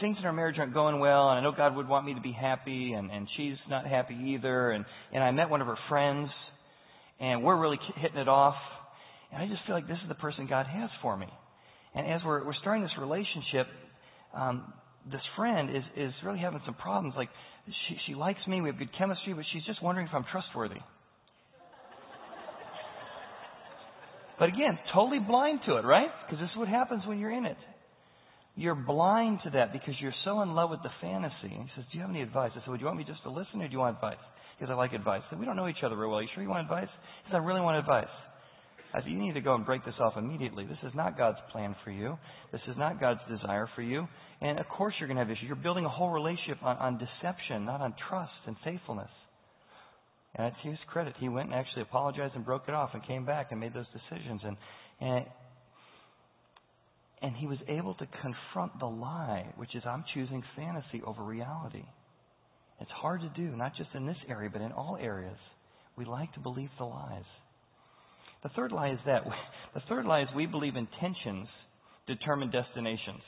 things 0.00 0.16
in 0.18 0.24
our 0.24 0.32
marriage 0.32 0.56
aren't 0.58 0.72
going 0.72 0.98
well, 0.98 1.28
and 1.28 1.38
I 1.38 1.42
know 1.42 1.52
God 1.54 1.76
would 1.76 1.86
want 1.86 2.06
me 2.06 2.14
to 2.14 2.22
be 2.22 2.32
happy, 2.32 2.94
and, 2.94 3.10
and 3.10 3.28
she's 3.36 3.56
not 3.68 3.86
happy 3.86 4.14
either. 4.14 4.70
And, 4.70 4.86
and 5.12 5.22
I 5.22 5.30
met 5.30 5.50
one 5.50 5.60
of 5.60 5.66
her 5.66 5.76
friends, 5.90 6.30
and 7.20 7.44
we're 7.44 7.60
really 7.60 7.78
hitting 7.98 8.16
it 8.16 8.28
off. 8.28 8.54
And 9.30 9.42
I 9.42 9.46
just 9.46 9.60
feel 9.66 9.74
like 9.74 9.88
this 9.88 9.98
is 10.02 10.08
the 10.08 10.14
person 10.14 10.46
God 10.48 10.64
has 10.64 10.88
for 11.02 11.14
me. 11.14 11.28
And 11.94 12.10
as 12.10 12.22
we're, 12.24 12.46
we're 12.46 12.54
starting 12.62 12.82
this 12.82 12.96
relationship, 12.98 13.66
um, 14.34 14.72
this 15.12 15.20
friend 15.36 15.68
is, 15.68 15.82
is 15.98 16.12
really 16.24 16.38
having 16.38 16.62
some 16.64 16.76
problems. 16.76 17.12
Like, 17.14 17.28
she, 17.66 17.96
she 18.06 18.14
likes 18.14 18.40
me, 18.48 18.62
we 18.62 18.70
have 18.70 18.78
good 18.78 18.96
chemistry, 18.96 19.34
but 19.34 19.44
she's 19.52 19.64
just 19.66 19.82
wondering 19.82 20.06
if 20.06 20.14
I'm 20.14 20.24
trustworthy. 20.32 20.80
But 24.38 24.48
again, 24.48 24.78
totally 24.92 25.20
blind 25.20 25.60
to 25.66 25.76
it, 25.76 25.84
right? 25.84 26.08
Because 26.26 26.42
this 26.42 26.50
is 26.50 26.56
what 26.56 26.68
happens 26.68 27.02
when 27.06 27.18
you're 27.18 27.32
in 27.32 27.46
it. 27.46 27.56
You're 28.56 28.74
blind 28.74 29.40
to 29.44 29.50
that 29.50 29.72
because 29.72 29.94
you're 30.00 30.14
so 30.24 30.42
in 30.42 30.54
love 30.54 30.70
with 30.70 30.82
the 30.82 30.90
fantasy. 31.00 31.54
And 31.54 31.64
he 31.64 31.70
says, 31.74 31.84
Do 31.90 31.98
you 31.98 32.02
have 32.02 32.10
any 32.10 32.22
advice? 32.22 32.52
I 32.54 32.60
said, 32.60 32.68
Would 32.68 32.80
you 32.80 32.86
want 32.86 32.98
me 32.98 33.04
just 33.04 33.22
to 33.24 33.30
listen 33.30 33.60
or 33.60 33.66
do 33.66 33.72
you 33.72 33.78
want 33.78 33.96
advice? 33.96 34.22
Because 34.58 34.72
I 34.72 34.76
like 34.76 34.92
advice. 34.92 35.22
I 35.26 35.30
said, 35.30 35.40
We 35.40 35.46
don't 35.46 35.56
know 35.56 35.68
each 35.68 35.82
other 35.84 35.96
real 35.96 36.10
well. 36.10 36.22
You 36.22 36.28
sure 36.34 36.42
you 36.42 36.48
want 36.48 36.62
advice? 36.62 36.88
He 37.24 37.30
said, 37.30 37.36
I 37.36 37.44
really 37.44 37.60
want 37.60 37.78
advice. 37.78 38.10
I 38.94 39.00
said, 39.00 39.10
You 39.10 39.18
need 39.18 39.34
to 39.34 39.40
go 39.40 39.56
and 39.56 39.66
break 39.66 39.84
this 39.84 39.94
off 39.98 40.14
immediately. 40.16 40.66
This 40.66 40.78
is 40.84 40.94
not 40.94 41.18
God's 41.18 41.38
plan 41.50 41.74
for 41.82 41.90
you. 41.90 42.16
This 42.52 42.60
is 42.68 42.76
not 42.78 43.00
God's 43.00 43.20
desire 43.28 43.68
for 43.74 43.82
you. 43.82 44.06
And 44.40 44.60
of 44.60 44.68
course 44.68 44.94
you're 45.00 45.08
going 45.08 45.16
to 45.16 45.24
have 45.24 45.30
issues. 45.30 45.46
You're 45.46 45.56
building 45.56 45.84
a 45.84 45.88
whole 45.88 46.10
relationship 46.10 46.58
on, 46.62 46.76
on 46.76 46.98
deception, 46.98 47.64
not 47.64 47.80
on 47.80 47.94
trust 48.08 48.30
and 48.46 48.54
faithfulness. 48.64 49.10
And 50.36 50.52
to 50.62 50.70
his 50.70 50.78
credit, 50.88 51.14
he 51.18 51.28
went 51.28 51.50
and 51.50 51.54
actually 51.54 51.82
apologized 51.82 52.34
and 52.34 52.44
broke 52.44 52.64
it 52.66 52.74
off 52.74 52.90
and 52.92 53.06
came 53.06 53.24
back 53.24 53.52
and 53.52 53.60
made 53.60 53.72
those 53.72 53.86
decisions. 53.92 54.40
And, 54.44 54.56
and, 55.00 55.26
and 57.22 57.36
he 57.36 57.46
was 57.46 57.58
able 57.68 57.94
to 57.94 58.06
confront 58.20 58.78
the 58.80 58.86
lie, 58.86 59.52
which 59.56 59.74
is 59.74 59.82
I'm 59.86 60.04
choosing 60.12 60.42
fantasy 60.56 61.02
over 61.06 61.22
reality. 61.22 61.84
It's 62.80 62.90
hard 62.90 63.20
to 63.20 63.28
do, 63.28 63.56
not 63.56 63.76
just 63.76 63.90
in 63.94 64.06
this 64.06 64.16
area, 64.28 64.50
but 64.52 64.60
in 64.60 64.72
all 64.72 64.98
areas. 65.00 65.38
We 65.96 66.04
like 66.04 66.32
to 66.34 66.40
believe 66.40 66.70
the 66.78 66.84
lies. 66.84 67.24
The 68.42 68.48
third 68.50 68.72
lie 68.72 68.90
is 68.90 68.98
that 69.06 69.24
the 69.74 69.80
third 69.88 70.04
lie 70.04 70.22
is 70.22 70.28
we 70.34 70.46
believe 70.46 70.74
intentions 70.76 71.48
determine 72.06 72.50
destinations. 72.50 73.22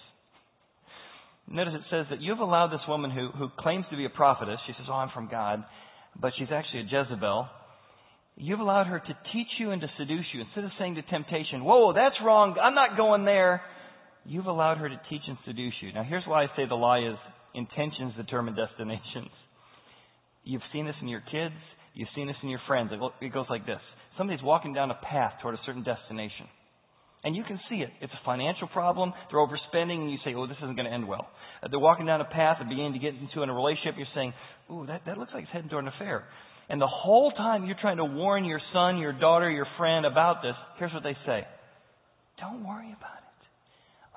Notice 1.49 1.75
it 1.77 1.83
says 1.91 2.07
that 2.11 2.21
you've 2.21 2.41
allowed 2.41 2.69
this 2.73 2.81
woman 2.89 3.11
who, 3.13 3.29
who 3.29 3.49
claims 3.61 3.87
to 3.91 3.97
be 3.97 4.05
a 4.05 4.11
prophetess, 4.11 4.59
she 4.67 4.73
says, 4.73 4.87
Oh, 4.91 4.95
I'm 4.95 5.11
from 5.15 5.29
God, 5.31 5.65
but 6.21 6.33
she's 6.39 6.49
actually 6.53 6.81
a 6.81 6.85
Jezebel. 6.85 7.49
You've 8.37 8.61
allowed 8.61 8.87
her 8.87 8.99
to 8.99 9.19
teach 9.33 9.49
you 9.59 9.71
and 9.71 9.81
to 9.81 9.89
seduce 9.99 10.27
you. 10.35 10.43
Instead 10.43 10.65
of 10.65 10.71
saying 10.79 10.97
to 10.97 11.03
temptation, 11.03 11.65
Whoa, 11.65 11.93
that's 11.93 12.17
wrong, 12.25 12.57
I'm 12.63 12.75
not 12.75 12.97
going 12.97 13.25
there, 13.25 13.63
you've 14.25 14.47
allowed 14.47 14.79
her 14.79 14.89
to 14.89 15.01
teach 15.09 15.23
and 15.27 15.39
seduce 15.47 15.75
you. 15.81 15.93
Now, 15.93 16.03
here's 16.03 16.25
why 16.27 16.45
I 16.45 16.47
say 16.57 16.67
the 16.69 16.75
lie 16.75 17.01
is 17.01 17.17
intentions 17.55 18.13
determine 18.17 18.55
destinations. 18.55 19.31
You've 20.45 20.63
seen 20.73 20.87
this 20.87 20.95
in 21.03 21.09
your 21.09 21.23
kids, 21.33 21.55
you've 21.95 22.09
seen 22.15 22.29
this 22.29 22.37
in 22.43 22.49
your 22.49 22.61
friends. 22.69 22.93
It 23.21 23.33
goes 23.33 23.47
like 23.51 23.67
this 23.67 23.81
somebody's 24.17 24.43
walking 24.43 24.73
down 24.73 24.91
a 24.91 24.95
path 24.95 25.35
toward 25.43 25.55
a 25.55 25.61
certain 25.67 25.83
destination. 25.83 26.47
And 27.27 27.35
you 27.35 27.43
can 27.43 27.59
see 27.69 27.83
it. 27.83 27.91
It's 28.01 28.13
a 28.13 28.25
financial 28.25 28.69
problem. 28.69 29.13
They're 29.33 29.41
overspending, 29.41 29.99
and 29.99 30.13
you 30.13 30.19
say, 30.25 30.33
oh, 30.37 30.47
this 30.47 30.59
isn't 30.63 30.77
going 30.77 30.87
to 30.87 30.95
end 30.95 31.09
well. 31.09 31.27
Uh, 31.61 31.67
they're 31.67 31.81
walking 31.81 32.07
down 32.07 32.21
a 32.21 32.25
path 32.25 32.59
and 32.61 32.69
beginning 32.69 32.93
to 32.93 33.01
get 33.01 33.15
into 33.15 33.43
a 33.43 33.53
relationship. 33.53 33.97
You're 33.99 34.07
saying, 34.15 34.33
ooh, 34.71 34.87
that, 34.87 35.03
that 35.07 35.19
looks 35.19 35.33
like 35.35 35.43
it's 35.43 35.53
heading 35.53 35.69
toward 35.69 35.87
an 35.87 35.93
affair. 35.99 36.23
And 36.71 36.81
the 36.81 36.87
whole 36.87 37.33
time 37.33 37.67
you're 37.67 37.83
trying 37.83 37.97
to 37.97 38.05
warn 38.05 38.45
your 38.45 38.61
son, 38.73 38.99
your 38.99 39.13
daughter, 39.13 39.51
your 39.51 39.67
friend 39.77 40.07
about 40.07 40.41
this, 40.43 40.55
here's 40.79 40.93
what 40.93 41.03
they 41.03 41.17
say 41.27 41.43
Don't 42.39 42.65
worry 42.65 42.95
about 42.95 43.19
it. 43.19 43.43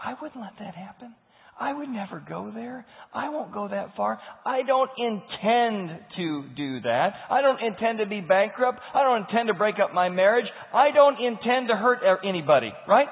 I 0.06 0.14
wouldn't 0.22 0.40
let 0.40 0.54
that 0.60 0.76
happen. 0.76 1.16
I 1.60 1.74
would 1.74 1.90
never 1.90 2.24
go 2.24 2.52
there. 2.54 2.86
I 3.14 3.30
won't 3.30 3.54
go 3.54 3.68
that 3.68 3.96
far. 3.98 4.18
I 4.46 4.62
don't 4.64 4.90
intend 4.98 6.00
to 6.16 6.44
do 6.56 6.80
that. 6.82 7.12
I 7.30 7.42
don't 7.42 7.60
intend 7.60 8.00
to 8.00 8.06
be 8.06 8.22
bankrupt. 8.22 8.80
I 8.94 9.04
don't 9.04 9.28
intend 9.28 9.48
to 9.50 9.54
break 9.54 9.76
up 9.84 9.94
my 9.94 10.08
marriage. 10.08 10.48
I 10.74 10.92
don't 10.96 11.20
intend 11.20 11.68
to 11.68 11.76
hurt 11.76 12.00
anybody, 12.24 12.72
right? 12.88 13.08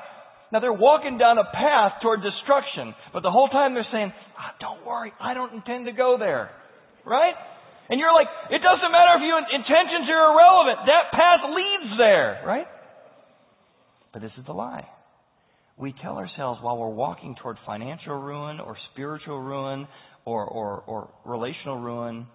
Now 0.54 0.62
they're 0.62 0.72
walking 0.72 1.18
down 1.18 1.38
a 1.38 1.44
path 1.44 2.00
toward 2.02 2.24
destruction, 2.24 2.96
but 3.12 3.22
the 3.22 3.32
whole 3.32 3.50
time 3.50 3.74
they're 3.74 3.92
saying, 3.92 4.14
oh, 4.16 4.52
don't 4.62 4.88
worry, 4.88 5.12
I 5.20 5.34
don't 5.34 5.54
intend 5.54 5.88
to 5.88 5.92
go 5.92 6.16
there, 6.18 6.50
right? 7.06 7.36
And 7.90 8.00
you're 8.00 8.14
like, 8.14 8.28
it 8.48 8.64
doesn't 8.64 8.92
matter 8.92 9.20
if 9.20 9.28
your 9.28 9.40
intentions 9.44 10.08
are 10.08 10.32
irrelevant. 10.32 10.88
That 10.88 11.12
path 11.12 11.44
leads 11.52 11.98
there, 12.00 12.44
right? 12.48 12.68
But 14.14 14.22
this 14.22 14.32
is 14.40 14.46
the 14.46 14.54
lie 14.54 14.88
we 15.78 15.94
tell 16.02 16.18
ourselves 16.18 16.60
while 16.62 16.78
we're 16.78 16.90
walking 16.90 17.36
toward 17.42 17.58
financial 17.66 18.16
ruin 18.16 18.60
or 18.60 18.76
spiritual 18.94 19.40
ruin 19.42 19.88
or, 20.26 20.46
or, 20.46 20.84
or 20.88 21.10
relational 21.26 21.78
ruin 21.78 22.28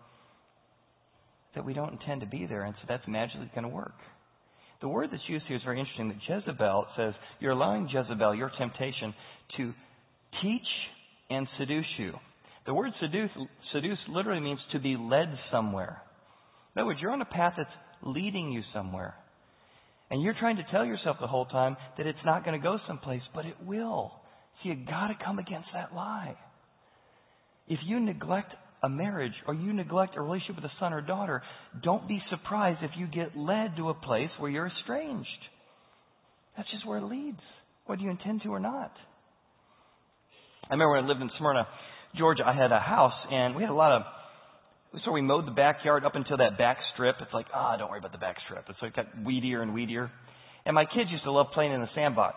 that 1.54 1.64
we 1.64 1.74
don't 1.74 1.92
intend 1.92 2.20
to 2.20 2.26
be 2.26 2.46
there, 2.46 2.62
and 2.62 2.74
so 2.80 2.86
that's 2.88 3.06
magically 3.06 3.50
going 3.54 3.64
to 3.64 3.68
work. 3.68 3.94
The 4.80 4.88
word 4.88 5.10
that's 5.12 5.22
used 5.28 5.44
here 5.46 5.56
is 5.56 5.62
very 5.64 5.78
interesting. 5.78 6.08
That 6.08 6.18
Jezebel 6.28 6.86
says 6.96 7.14
you're 7.40 7.52
allowing 7.52 7.88
Jezebel, 7.88 8.34
your 8.34 8.50
temptation, 8.58 9.14
to 9.56 9.72
teach 10.42 10.66
and 11.30 11.46
seduce 11.58 11.86
you. 11.98 12.14
The 12.66 12.74
word 12.74 12.92
seduce, 13.00 13.30
seduce 13.72 13.98
literally 14.08 14.40
means 14.40 14.60
to 14.72 14.78
be 14.78 14.96
led 14.96 15.28
somewhere. 15.50 16.02
In 16.74 16.80
other 16.80 16.86
words, 16.86 17.00
you're 17.00 17.10
on 17.10 17.20
a 17.20 17.26
path 17.26 17.54
that's 17.56 17.68
leading 18.02 18.50
you 18.50 18.62
somewhere. 18.72 19.14
And 20.12 20.22
you're 20.22 20.36
trying 20.38 20.56
to 20.56 20.62
tell 20.70 20.84
yourself 20.84 21.16
the 21.22 21.26
whole 21.26 21.46
time 21.46 21.74
that 21.96 22.06
it's 22.06 22.18
not 22.22 22.44
going 22.44 22.60
to 22.60 22.62
go 22.62 22.76
someplace, 22.86 23.22
but 23.34 23.46
it 23.46 23.56
will. 23.64 24.12
So 24.62 24.68
you've 24.68 24.86
got 24.86 25.06
to 25.06 25.14
come 25.24 25.38
against 25.38 25.68
that 25.72 25.94
lie. 25.94 26.36
If 27.66 27.78
you 27.86 27.98
neglect 27.98 28.52
a 28.82 28.90
marriage 28.90 29.32
or 29.46 29.54
you 29.54 29.72
neglect 29.72 30.14
a 30.18 30.20
relationship 30.20 30.56
with 30.56 30.66
a 30.66 30.72
son 30.78 30.92
or 30.92 31.00
daughter, 31.00 31.42
don't 31.82 32.06
be 32.06 32.20
surprised 32.28 32.80
if 32.82 32.90
you 32.98 33.06
get 33.06 33.38
led 33.38 33.74
to 33.78 33.88
a 33.88 33.94
place 33.94 34.28
where 34.38 34.50
you're 34.50 34.70
estranged. 34.80 35.28
That's 36.58 36.70
just 36.70 36.86
where 36.86 36.98
it 36.98 37.04
leads, 37.04 37.40
whether 37.86 38.02
you 38.02 38.10
intend 38.10 38.42
to 38.42 38.50
or 38.50 38.60
not. 38.60 38.92
I 40.64 40.74
remember 40.74 40.90
when 40.90 41.04
I 41.04 41.08
lived 41.08 41.22
in 41.22 41.30
Smyrna, 41.38 41.66
Georgia, 42.18 42.42
I 42.46 42.52
had 42.52 42.70
a 42.70 42.80
house 42.80 43.16
and 43.30 43.56
we 43.56 43.62
had 43.62 43.70
a 43.70 43.74
lot 43.74 43.92
of 43.92 44.02
so 45.04 45.12
we 45.12 45.22
mowed 45.22 45.46
the 45.46 45.52
backyard 45.52 46.04
up 46.04 46.14
until 46.14 46.36
that 46.38 46.58
back 46.58 46.78
strip. 46.92 47.16
It's 47.20 47.32
like, 47.32 47.46
ah, 47.54 47.72
oh, 47.74 47.78
don't 47.78 47.90
worry 47.90 47.98
about 47.98 48.12
the 48.12 48.18
back 48.18 48.36
strip. 48.44 48.64
It's 48.68 48.78
like 48.82 48.94
got 48.94 49.06
weedier 49.18 49.62
and 49.62 49.72
weedier. 49.72 50.10
And 50.64 50.74
my 50.74 50.84
kids 50.84 51.10
used 51.10 51.24
to 51.24 51.32
love 51.32 51.46
playing 51.54 51.72
in 51.72 51.80
the 51.80 51.88
sandbox. 51.94 52.36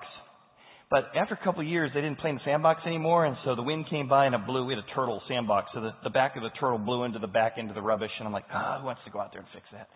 But 0.89 1.11
after 1.15 1.33
a 1.33 1.43
couple 1.43 1.61
of 1.61 1.67
years, 1.67 1.91
they 1.93 2.01
didn't 2.01 2.19
play 2.19 2.29
in 2.29 2.35
the 2.35 2.41
sandbox 2.45 2.81
anymore, 2.85 3.25
and 3.25 3.35
so 3.43 3.55
the 3.55 3.63
wind 3.63 3.85
came 3.89 4.07
by 4.07 4.27
and 4.27 4.35
it 4.35 4.45
blew. 4.45 4.65
We 4.65 4.75
had 4.75 4.83
a 4.83 4.95
turtle 4.95 5.21
sandbox, 5.27 5.71
so 5.73 5.81
the, 5.81 5.91
the 6.03 6.11
back 6.11 6.35
of 6.35 6.43
the 6.43 6.51
turtle 6.59 6.77
blew 6.77 7.03
into 7.03 7.19
the 7.19 7.27
back 7.27 7.53
into 7.57 7.73
the 7.73 7.81
rubbish, 7.81 8.11
and 8.19 8.27
I'm 8.27 8.33
like, 8.33 8.45
ah, 8.53 8.79
who 8.79 8.85
wants 8.85 9.01
to 9.05 9.11
go 9.11 9.19
out 9.19 9.31
there 9.31 9.41
and 9.41 9.49
fix 9.51 9.65
that? 9.73 9.89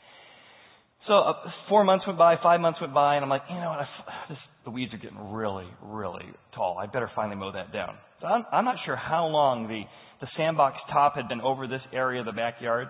So 1.07 1.13
uh, 1.13 1.33
four 1.69 1.83
months 1.83 2.05
went 2.07 2.17
by, 2.17 2.35
five 2.41 2.59
months 2.59 2.81
went 2.81 2.93
by, 2.93 3.15
and 3.15 3.23
I'm 3.23 3.29
like, 3.29 3.43
you 3.49 3.55
know 3.55 3.69
what? 3.69 3.79
I, 3.79 3.87
this, 4.29 4.37
the 4.65 4.71
weeds 4.71 4.93
are 4.93 4.97
getting 4.97 5.31
really, 5.31 5.67
really 5.81 6.25
tall. 6.55 6.77
I 6.77 6.87
better 6.87 7.09
finally 7.15 7.37
mow 7.37 7.51
that 7.51 7.71
down. 7.71 7.95
So 8.19 8.27
I'm, 8.27 8.45
I'm 8.51 8.65
not 8.65 8.75
sure 8.85 8.95
how 8.95 9.27
long 9.27 9.67
the 9.67 9.83
the 10.21 10.27
sandbox 10.37 10.77
top 10.91 11.15
had 11.15 11.27
been 11.27 11.41
over 11.41 11.67
this 11.67 11.81
area 11.93 12.19
of 12.19 12.25
the 12.25 12.31
backyard. 12.31 12.87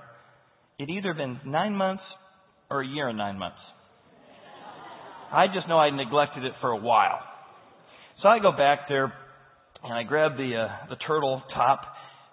It'd 0.79 0.89
either 0.89 1.13
been 1.13 1.39
nine 1.45 1.75
months 1.75 2.03
or 2.69 2.81
a 2.81 2.87
year 2.87 3.09
and 3.09 3.17
nine 3.17 3.37
months. 3.37 3.57
I 5.31 5.47
just 5.53 5.67
know 5.67 5.77
I 5.77 5.89
neglected 5.91 6.43
it 6.43 6.53
for 6.61 6.71
a 6.71 6.77
while. 6.77 7.19
So 8.21 8.27
I 8.27 8.39
go 8.39 8.51
back 8.51 8.87
there 8.89 9.13
and 9.83 9.93
I 9.93 10.03
grab 10.03 10.37
the 10.37 10.67
uh, 10.67 10.89
the 10.89 10.95
turtle 11.07 11.43
top 11.53 11.81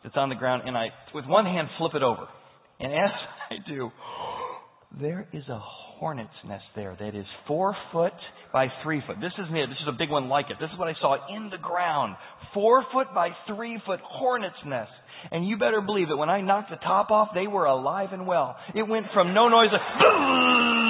that's 0.02 0.16
on 0.16 0.30
the 0.30 0.35
ground 0.35 0.62
and 0.66 0.76
I 0.76 0.88
with 1.14 1.26
one 1.26 1.44
hand 1.44 1.68
flip 1.78 1.92
it 1.94 2.02
over. 2.02 2.26
And 2.80 2.92
as 2.92 3.11
I 3.50 3.54
do, 3.68 3.90
there 5.00 5.28
is 5.32 5.46
a 5.48 5.61
hornet's 5.98 6.30
nest 6.46 6.64
there 6.74 6.96
that 6.98 7.14
is 7.14 7.26
four 7.46 7.76
foot 7.92 8.12
by 8.52 8.68
three 8.82 9.02
foot. 9.06 9.16
This 9.20 9.32
isn't 9.38 9.56
it. 9.56 9.66
This 9.68 9.78
is 9.82 9.88
a 9.88 9.96
big 9.96 10.11
one 10.11 10.28
like 10.28 10.46
it. 10.50 10.56
This 10.61 10.70
is 10.72 10.78
what 10.78 10.88
I 10.88 10.94
saw 11.00 11.16
in 11.35 11.50
the 11.50 11.59
ground. 11.59 12.16
Four 12.54 12.85
foot 12.92 13.09
by 13.14 13.30
three 13.46 13.80
foot 13.87 14.00
hornet's 14.02 14.56
nest. 14.66 14.90
And 15.30 15.46
you 15.46 15.56
better 15.56 15.80
believe 15.80 16.11
it. 16.11 16.18
When 16.18 16.28
I 16.28 16.40
knocked 16.40 16.70
the 16.70 16.76
top 16.76 17.11
off, 17.11 17.28
they 17.35 17.46
were 17.46 17.64
alive 17.64 18.11
and 18.12 18.26
well. 18.26 18.56
It 18.74 18.82
went 18.82 19.06
from 19.14 19.35
no 19.35 19.48
noise 19.48 19.70
to, 19.70 20.86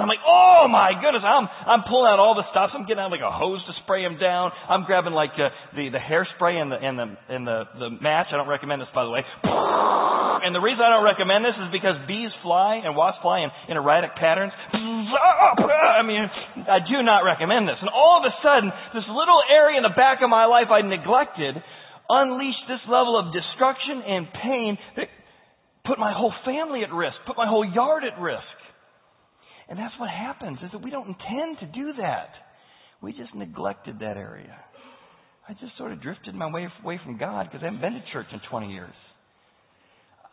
and 0.00 0.08
I'm 0.08 0.08
like, 0.08 0.24
oh 0.24 0.64
my 0.72 0.96
goodness, 0.96 1.20
I'm, 1.20 1.44
I'm 1.44 1.84
pulling 1.84 2.08
out 2.08 2.16
all 2.16 2.32
the 2.32 2.48
stops. 2.48 2.72
I'm 2.72 2.88
getting 2.88 3.04
out 3.04 3.12
like 3.12 3.20
a 3.20 3.28
hose 3.28 3.60
to 3.68 3.72
spray 3.84 4.00
them 4.00 4.16
down. 4.16 4.48
I'm 4.64 4.88
grabbing 4.88 5.12
like 5.12 5.36
uh, 5.36 5.52
the, 5.76 5.92
the 5.92 6.00
hairspray 6.00 6.56
and 6.56 6.72
the, 6.72 6.80
and 6.80 6.96
the, 6.96 7.06
and 7.28 7.42
the, 7.44 7.58
the 7.76 7.88
match. 8.00 8.32
I 8.32 8.40
don't 8.40 8.48
recommend 8.48 8.80
this, 8.80 8.88
by 8.96 9.04
the 9.04 9.12
way. 9.12 9.20
And 10.40 10.56
the 10.56 10.64
reason 10.64 10.80
I 10.80 10.88
don't 10.88 11.04
recommend 11.04 11.44
this 11.44 11.52
is 11.52 11.68
because 11.68 12.00
bees 12.08 12.32
fly 12.40 12.80
and 12.80 12.96
wasps 12.96 13.20
fly 13.20 13.44
in, 13.44 13.52
in 13.68 13.76
erratic 13.76 14.16
patterns. 14.16 14.56
I 14.72 16.00
mean, 16.00 16.24
I 16.64 16.80
do 16.80 17.04
not 17.04 17.28
recommend 17.28 17.68
this. 17.68 17.76
And 17.76 17.92
all 17.92 18.16
of 18.16 18.24
a 18.24 18.32
sudden, 18.40 18.72
this 18.96 19.04
little 19.04 19.44
area 19.52 19.76
in 19.76 19.84
the 19.84 19.92
back 19.92 20.24
of 20.24 20.32
my 20.32 20.48
life 20.48 20.72
I 20.72 20.80
neglected 20.80 21.60
unleashed 22.08 22.64
this 22.72 22.80
level 22.88 23.20
of 23.20 23.36
destruction 23.36 24.00
and 24.00 24.32
pain 24.32 24.78
that 24.96 25.12
put 25.84 25.98
my 25.98 26.12
whole 26.12 26.34
family 26.44 26.82
at 26.82 26.92
risk, 26.92 27.16
put 27.26 27.36
my 27.36 27.46
whole 27.46 27.64
yard 27.64 28.02
at 28.04 28.18
risk. 28.20 28.48
And 29.70 29.78
that's 29.78 29.94
what 29.98 30.10
happens 30.10 30.58
is 30.64 30.72
that 30.72 30.82
we 30.82 30.90
don't 30.90 31.06
intend 31.06 31.58
to 31.60 31.66
do 31.66 31.92
that. 32.02 32.30
We 33.00 33.12
just 33.12 33.34
neglected 33.34 34.00
that 34.00 34.16
area. 34.16 34.56
I 35.48 35.52
just 35.54 35.78
sort 35.78 35.92
of 35.92 36.02
drifted 36.02 36.34
my 36.34 36.50
way 36.50 36.66
away 36.82 37.00
from 37.04 37.18
God 37.18 37.46
because 37.46 37.62
I 37.62 37.66
haven't 37.66 37.80
been 37.80 37.94
to 37.94 38.02
church 38.12 38.26
in 38.32 38.40
20 38.50 38.72
years. 38.72 38.94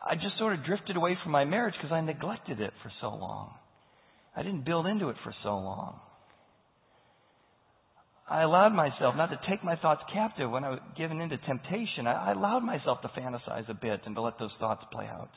I 0.06 0.16
just 0.16 0.38
sort 0.38 0.54
of 0.58 0.66
drifted 0.66 0.96
away 0.96 1.18
from 1.24 1.32
my 1.32 1.46
marriage 1.46 1.76
because 1.80 1.94
I 1.94 2.02
neglected 2.02 2.60
it 2.60 2.74
for 2.82 2.92
so 3.00 3.10
long. 3.10 3.54
I 4.36 4.44
didn't 4.44 4.66
build 4.66 4.88
into 4.88 5.10
it 5.10 5.16
for 5.24 5.34
so 5.44 5.50
long. 5.50 6.00
I 8.30 8.42
allowed 8.42 8.74
myself 8.74 9.16
not 9.16 9.30
to 9.30 9.40
take 9.50 9.64
my 9.64 9.76
thoughts 9.78 10.02
captive 10.14 10.52
when 10.52 10.64
I 10.64 10.72
was 10.72 10.80
given 10.98 11.22
into 11.22 11.38
temptation. 11.38 12.08
I, 12.08 12.34
allowed 12.34 12.60
myself 12.60 13.02
to 13.02 13.08
fantasize 13.10 13.70
a 13.70 13.74
bit 13.74 14.02
and 14.06 14.16
to 14.16 14.22
let 14.22 14.38
those 14.38 14.52
thoughts 14.60 14.84
play 14.92 15.06
out. 15.06 15.30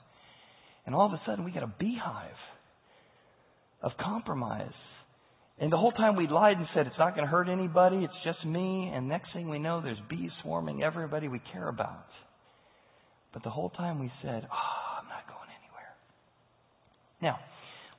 And 0.87 0.95
all 0.95 1.07
of 1.07 1.13
a 1.13 1.21
sudden, 1.25 1.45
we 1.45 1.53
got 1.53 1.63
a 1.63 1.73
beehive 1.79 2.35
of 3.83 3.93
compromise. 4.01 4.73
And 5.59 5.71
the 5.71 5.77
whole 5.77 5.93
time 5.93 6.16
we 6.16 6.27
lied 6.27 6.57
and 6.57 6.66
said, 6.75 6.87
it's 6.87 6.99
not 6.99 7.14
going 7.14 7.27
to 7.27 7.31
hurt 7.31 7.49
anybody, 7.49 7.99
it's 7.99 8.25
just 8.25 8.45
me. 8.47 8.90
And 8.95 9.09
next 9.09 9.33
thing 9.35 9.49
we 9.49 9.59
know, 9.59 9.83
there's 9.83 9.99
bees 10.09 10.31
swarming 10.43 10.83
everybody 10.83 11.29
we 11.29 11.40
care 11.53 11.69
about. 11.69 12.07
But 13.33 13.43
the 13.43 13.51
whole 13.51 13.71
time 13.71 14.01
we 14.01 14.11
said, 14.23 14.47
oh, 14.51 14.99
I'm 14.99 15.09
not 15.09 15.27
going 15.29 15.51
anywhere. 15.61 15.93
Now, 17.21 17.38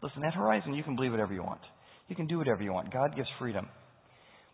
listen, 0.02 0.24
at 0.24 0.34
Horizon, 0.34 0.74
you 0.74 0.84
can 0.84 0.96
believe 0.96 1.12
whatever 1.12 1.34
you 1.34 1.44
want. 1.44 1.62
You 2.08 2.16
can 2.16 2.28
do 2.28 2.40
whatever 2.40 2.64
you 2.64 2.74
want. 2.74 2.92
God 2.92 3.16
gives 3.16 3.30
freedom. 3.40 3.68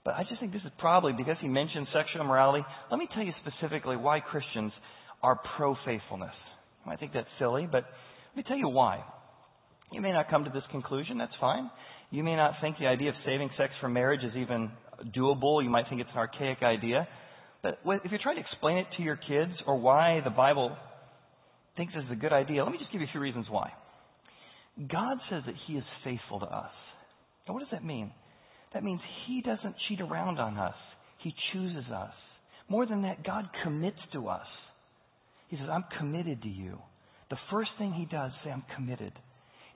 But 0.04 0.16
I 0.16 0.24
just 0.24 0.40
think 0.40 0.54
this 0.54 0.62
is 0.64 0.72
probably 0.78 1.14
because 1.14 1.38
he 1.42 1.48
mentioned 1.48 1.88
sexual 1.94 2.22
immorality. 2.22 2.64
Let 2.92 2.98
me 2.98 3.08
tell 3.14 3.24
you 3.24 3.34
specifically 3.42 3.96
why 3.96 4.20
Christians 4.20 4.72
are 5.24 5.40
pro 5.58 5.76
faithfulness. 5.86 6.36
I 6.86 6.96
think 6.96 7.14
that's 7.14 7.28
silly, 7.40 7.68
but 7.70 7.84
let 7.84 8.38
me 8.38 8.44
tell 8.48 8.58
you 8.58 8.70
why. 8.70 9.04
You 9.92 10.02
may 10.02 10.12
not 10.12 10.30
come 10.30 10.44
to 10.44 10.50
this 10.50 10.64
conclusion, 10.72 11.18
that's 11.18 11.36
fine. 11.40 11.70
You 12.10 12.24
may 12.24 12.36
not 12.36 12.54
think 12.62 12.78
the 12.80 12.88
idea 12.88 13.10
of 13.10 13.16
saving 13.26 13.50
sex 13.58 13.74
for 13.82 13.90
marriage 13.90 14.24
is 14.24 14.36
even 14.36 14.72
doable. 15.16 15.64
You 15.64 15.70
might 15.70 15.86
think 15.90 16.02
it's 16.02 16.10
an 16.12 16.18
archaic 16.18 16.62
idea. 16.62 17.08
But 17.64 17.80
if 17.86 18.12
you're 18.12 18.20
trying 18.22 18.36
to 18.36 18.42
explain 18.42 18.78
it 18.78 18.88
to 18.98 19.04
your 19.04 19.18
kids 19.18 19.52
or 19.66 19.80
why 19.80 20.22
the 20.24 20.30
Bible 20.30 20.76
thinks 21.76 21.94
this 21.94 22.04
is 22.06 22.12
a 22.12 22.16
good 22.16 22.34
idea, 22.34 22.64
let 22.64 22.72
me 22.72 22.78
just 22.78 22.92
give 22.92 23.02
you 23.02 23.08
a 23.08 23.12
few 23.12 23.22
reasons 23.22 23.48
why. 23.50 23.72
God 24.78 25.18
says 25.30 25.44
that 25.46 25.56
He 25.68 25.74
is 25.74 25.84
faithful 26.04 26.40
to 26.40 26.46
us. 26.46 26.72
Now, 27.48 27.54
what 27.54 27.62
does 27.62 27.72
that 27.72 27.84
mean? 27.84 28.12
That 28.74 28.84
means 28.84 29.02
He 29.26 29.42
doesn't 29.42 29.76
cheat 29.88 30.02
around 30.02 30.40
on 30.40 30.58
us, 30.58 30.76
He 31.20 31.34
chooses 31.52 31.90
us. 31.92 32.14
More 32.70 32.86
than 32.86 33.04
that, 33.04 33.26
God 33.26 33.46
commits 33.64 34.00
to 34.14 34.28
us. 34.28 34.46
He 35.50 35.58
says, 35.58 35.68
I'm 35.72 35.86
committed 35.98 36.42
to 36.44 36.50
you. 36.50 36.78
The 37.30 37.38
first 37.52 37.70
thing 37.78 37.94
He 37.94 38.06
does 38.06 38.32
say, 38.44 38.52
I'm 38.52 38.64
committed. 38.76 39.14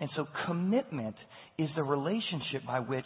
And 0.01 0.09
so 0.15 0.25
commitment 0.47 1.15
is 1.59 1.69
the 1.75 1.83
relationship 1.83 2.65
by 2.65 2.79
which 2.79 3.05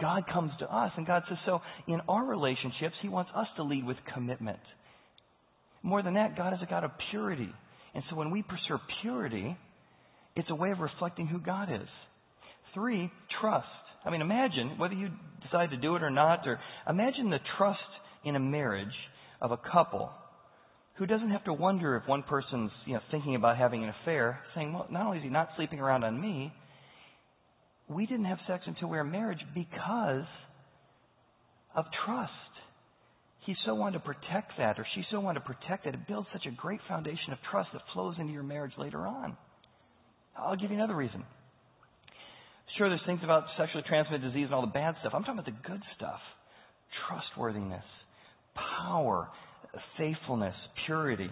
God 0.00 0.22
comes 0.32 0.52
to 0.60 0.72
us. 0.72 0.92
And 0.96 1.04
God 1.04 1.24
says, 1.28 1.38
so 1.44 1.60
in 1.88 2.00
our 2.08 2.24
relationships, 2.24 2.94
He 3.02 3.08
wants 3.08 3.32
us 3.34 3.48
to 3.56 3.64
lead 3.64 3.84
with 3.84 3.96
commitment. 4.14 4.60
More 5.82 6.02
than 6.02 6.14
that, 6.14 6.36
God 6.36 6.52
is 6.52 6.60
a 6.62 6.70
God 6.70 6.84
of 6.84 6.92
purity. 7.10 7.50
And 7.94 8.04
so 8.08 8.16
when 8.16 8.30
we 8.30 8.42
pursue 8.42 8.78
purity, 9.02 9.56
it's 10.36 10.48
a 10.48 10.54
way 10.54 10.70
of 10.70 10.78
reflecting 10.78 11.26
who 11.26 11.40
God 11.40 11.68
is. 11.68 11.88
Three, 12.74 13.10
trust. 13.40 13.66
I 14.04 14.10
mean, 14.10 14.20
imagine 14.20 14.78
whether 14.78 14.94
you 14.94 15.08
decide 15.42 15.70
to 15.70 15.76
do 15.76 15.96
it 15.96 16.02
or 16.04 16.10
not, 16.10 16.46
or 16.46 16.60
imagine 16.88 17.28
the 17.28 17.40
trust 17.58 17.80
in 18.24 18.36
a 18.36 18.40
marriage 18.40 18.86
of 19.40 19.50
a 19.50 19.56
couple 19.56 20.10
who 20.98 21.06
doesn't 21.06 21.30
have 21.30 21.44
to 21.44 21.52
wonder 21.52 21.96
if 21.96 22.08
one 22.08 22.22
person's 22.22 22.70
you 22.86 22.94
know, 22.94 23.00
thinking 23.10 23.34
about 23.34 23.56
having 23.56 23.84
an 23.84 23.92
affair, 24.02 24.40
saying, 24.54 24.72
well, 24.72 24.86
not 24.90 25.06
only 25.06 25.18
is 25.18 25.24
he 25.24 25.30
not 25.30 25.50
sleeping 25.56 25.78
around 25.78 26.04
on 26.04 26.20
me, 26.20 26.52
we 27.88 28.06
didn't 28.06 28.24
have 28.24 28.38
sex 28.46 28.64
until 28.66 28.88
we 28.88 28.96
were 28.96 29.04
married 29.04 29.38
because 29.54 30.26
of 31.74 31.84
trust. 32.04 32.32
He 33.44 33.54
so 33.64 33.74
wanted 33.74 33.98
to 33.98 34.04
protect 34.04 34.52
that, 34.58 34.78
or 34.78 34.86
she 34.94 35.04
so 35.10 35.20
wanted 35.20 35.40
to 35.40 35.46
protect 35.46 35.84
that. 35.84 35.94
It 35.94 36.08
builds 36.08 36.26
such 36.32 36.46
a 36.46 36.50
great 36.50 36.80
foundation 36.88 37.32
of 37.32 37.38
trust 37.50 37.68
that 37.74 37.82
flows 37.92 38.16
into 38.18 38.32
your 38.32 38.42
marriage 38.42 38.72
later 38.76 39.06
on. 39.06 39.36
I'll 40.36 40.56
give 40.56 40.70
you 40.70 40.76
another 40.76 40.96
reason. 40.96 41.22
Sure, 42.76 42.88
there's 42.88 43.00
things 43.06 43.20
about 43.22 43.44
sexually 43.56 43.84
transmitted 43.86 44.26
disease 44.26 44.46
and 44.46 44.54
all 44.54 44.62
the 44.62 44.66
bad 44.66 44.96
stuff. 45.00 45.12
I'm 45.14 45.22
talking 45.22 45.38
about 45.38 45.44
the 45.46 45.68
good 45.68 45.82
stuff 45.96 46.20
trustworthiness, 47.08 47.84
power, 48.54 49.28
faithfulness, 49.98 50.54
purity. 50.86 51.30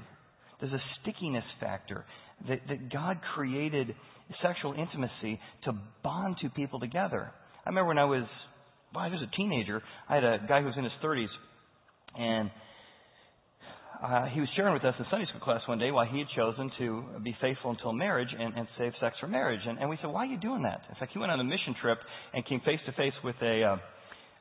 There's 0.60 0.72
a 0.72 0.82
stickiness 1.00 1.44
factor 1.60 2.04
that, 2.48 2.60
that 2.68 2.92
God 2.92 3.20
created 3.34 3.94
sexual 4.42 4.72
intimacy 4.72 5.40
to 5.64 5.72
bond 6.02 6.36
two 6.40 6.50
people 6.50 6.80
together. 6.80 7.30
I 7.64 7.68
remember 7.68 7.88
when 7.88 7.98
I 7.98 8.04
was, 8.04 8.24
well, 8.94 9.04
I 9.04 9.08
was 9.08 9.20
a 9.22 9.36
teenager, 9.36 9.82
I 10.08 10.14
had 10.16 10.24
a 10.24 10.38
guy 10.48 10.60
who 10.60 10.66
was 10.66 10.76
in 10.76 10.84
his 10.84 10.92
30s, 11.02 11.28
and 12.18 12.50
uh, 14.02 14.26
he 14.26 14.40
was 14.40 14.48
sharing 14.56 14.74
with 14.74 14.84
us 14.84 14.94
in 14.98 15.04
Sunday 15.10 15.26
school 15.26 15.40
class 15.40 15.60
one 15.66 15.78
day 15.78 15.90
why 15.90 16.06
he 16.06 16.18
had 16.18 16.28
chosen 16.36 16.70
to 16.78 17.04
be 17.22 17.36
faithful 17.40 17.70
until 17.70 17.92
marriage 17.92 18.28
and, 18.38 18.54
and 18.54 18.68
save 18.76 18.92
sex 19.00 19.16
for 19.20 19.26
marriage. 19.26 19.60
And, 19.66 19.78
and 19.78 19.88
we 19.88 19.96
said, 20.00 20.10
why 20.10 20.24
are 20.24 20.28
you 20.28 20.38
doing 20.38 20.62
that? 20.62 20.82
In 20.88 20.94
fact, 20.96 21.12
he 21.12 21.18
went 21.18 21.32
on 21.32 21.40
a 21.40 21.44
mission 21.44 21.74
trip 21.80 21.98
and 22.32 22.44
came 22.46 22.60
face 22.60 22.80
to 22.86 22.92
face 22.92 23.14
with 23.22 23.36
a, 23.40 23.62
uh, 23.62 23.76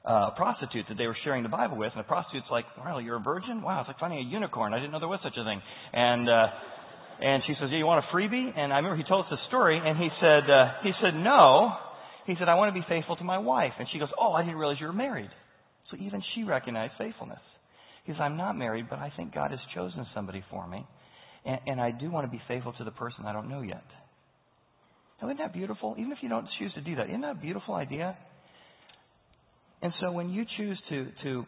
uh, 0.05 0.31
prostitute 0.31 0.85
that 0.89 0.97
they 0.97 1.07
were 1.07 1.17
sharing 1.23 1.43
the 1.43 1.49
Bible 1.49 1.77
with, 1.77 1.91
and 1.95 1.99
the 1.99 2.07
prostitute's 2.07 2.47
like, 2.51 2.65
"Well, 2.77 2.99
you're 2.99 3.17
a 3.17 3.21
virgin? 3.21 3.61
Wow, 3.61 3.81
it's 3.81 3.87
like 3.87 3.99
finding 3.99 4.19
a 4.19 4.29
unicorn. 4.29 4.73
I 4.73 4.77
didn't 4.77 4.91
know 4.91 4.99
there 4.99 5.07
was 5.07 5.21
such 5.23 5.37
a 5.37 5.43
thing." 5.43 5.61
And 5.93 6.29
uh, 6.29 6.47
and 7.21 7.43
she 7.47 7.53
says, 7.59 7.69
"Yeah, 7.71 7.77
you 7.77 7.85
want 7.85 8.03
a 8.03 8.15
freebie?" 8.15 8.51
And 8.57 8.73
I 8.73 8.77
remember 8.77 8.97
he 8.97 9.07
told 9.07 9.25
us 9.25 9.31
a 9.31 9.47
story, 9.47 9.79
and 9.79 9.97
he 9.97 10.09
said, 10.19 10.49
uh, 10.49 10.83
he 10.83 10.91
said, 11.01 11.15
"No." 11.15 11.71
He 12.27 12.35
said, 12.37 12.49
"I 12.49 12.55
want 12.55 12.73
to 12.73 12.79
be 12.79 12.85
faithful 12.87 13.15
to 13.15 13.23
my 13.23 13.37
wife." 13.37 13.73
And 13.79 13.87
she 13.93 13.99
goes, 13.99 14.09
"Oh, 14.19 14.33
I 14.33 14.43
didn't 14.43 14.57
realize 14.57 14.77
you 14.79 14.87
were 14.87 14.93
married." 14.93 15.29
So 15.89 15.97
even 15.97 16.21
she 16.35 16.43
recognized 16.43 16.93
faithfulness. 16.97 17.39
He 18.03 18.11
says, 18.11 18.19
"I'm 18.19 18.35
not 18.35 18.57
married, 18.57 18.87
but 18.89 18.99
I 18.99 19.11
think 19.15 19.33
God 19.33 19.51
has 19.51 19.59
chosen 19.73 20.05
somebody 20.13 20.43
for 20.49 20.67
me, 20.67 20.85
and, 21.45 21.59
and 21.65 21.81
I 21.81 21.91
do 21.91 22.11
want 22.11 22.27
to 22.27 22.31
be 22.31 22.41
faithful 22.47 22.73
to 22.73 22.83
the 22.83 22.91
person 22.91 23.25
I 23.25 23.31
don't 23.31 23.47
know 23.47 23.61
yet." 23.61 23.85
Now, 25.21 25.29
isn't 25.29 25.37
that 25.37 25.53
beautiful? 25.53 25.95
Even 25.97 26.11
if 26.11 26.17
you 26.21 26.27
don't 26.27 26.47
choose 26.59 26.73
to 26.73 26.81
do 26.81 26.95
that, 26.95 27.07
isn't 27.07 27.21
that 27.21 27.37
a 27.37 27.39
beautiful 27.39 27.75
idea? 27.75 28.17
And 29.83 29.91
so 29.99 30.13
when 30.13 30.29
you 30.29 30.45
choose 30.57 30.79
to, 30.89 31.07
to 31.23 31.45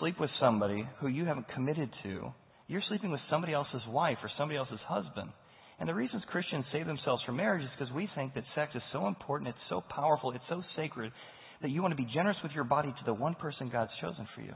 sleep 0.00 0.18
with 0.18 0.30
somebody 0.40 0.88
who 0.98 1.08
you 1.08 1.26
haven't 1.26 1.46
committed 1.54 1.90
to, 2.04 2.32
you're 2.68 2.82
sleeping 2.88 3.10
with 3.10 3.20
somebody 3.30 3.52
else's 3.52 3.82
wife 3.86 4.16
or 4.22 4.30
somebody 4.38 4.56
else's 4.56 4.80
husband. 4.88 5.30
And 5.78 5.86
the 5.86 5.94
reasons 5.94 6.22
Christians 6.32 6.64
save 6.72 6.86
themselves 6.86 7.22
from 7.26 7.36
marriage 7.36 7.62
is 7.62 7.68
because 7.78 7.92
we 7.92 8.08
think 8.14 8.32
that 8.32 8.44
sex 8.54 8.72
is 8.74 8.80
so 8.94 9.06
important, 9.06 9.48
it's 9.48 9.68
so 9.68 9.84
powerful, 9.90 10.32
it's 10.32 10.48
so 10.48 10.62
sacred, 10.74 11.12
that 11.60 11.70
you 11.70 11.82
want 11.82 11.92
to 11.92 12.02
be 12.02 12.08
generous 12.14 12.38
with 12.42 12.52
your 12.52 12.64
body 12.64 12.88
to 12.88 13.04
the 13.04 13.12
one 13.12 13.34
person 13.34 13.68
God's 13.70 13.92
chosen 14.00 14.26
for 14.34 14.40
you. 14.40 14.54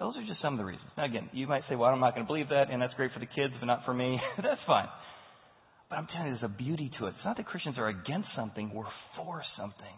Those 0.00 0.16
are 0.16 0.26
just 0.26 0.42
some 0.42 0.54
of 0.54 0.58
the 0.58 0.64
reasons. 0.64 0.90
Now, 0.96 1.04
again, 1.04 1.30
you 1.32 1.46
might 1.46 1.62
say, 1.68 1.76
well, 1.76 1.88
I'm 1.88 2.00
not 2.00 2.16
going 2.16 2.26
to 2.26 2.28
believe 2.28 2.48
that, 2.48 2.68
and 2.68 2.82
that's 2.82 2.94
great 2.94 3.12
for 3.12 3.20
the 3.20 3.30
kids, 3.30 3.54
but 3.60 3.66
not 3.66 3.84
for 3.84 3.94
me. 3.94 4.18
that's 4.42 4.60
fine. 4.66 4.88
But 5.88 5.98
I'm 5.98 6.08
telling 6.08 6.32
you, 6.32 6.38
there's 6.40 6.50
a 6.50 6.52
beauty 6.52 6.90
to 6.98 7.06
it. 7.06 7.10
It's 7.10 7.24
not 7.24 7.36
that 7.36 7.46
Christians 7.46 7.78
are 7.78 7.86
against 7.86 8.26
something, 8.34 8.74
we're 8.74 8.90
for 9.14 9.40
something. 9.56 9.94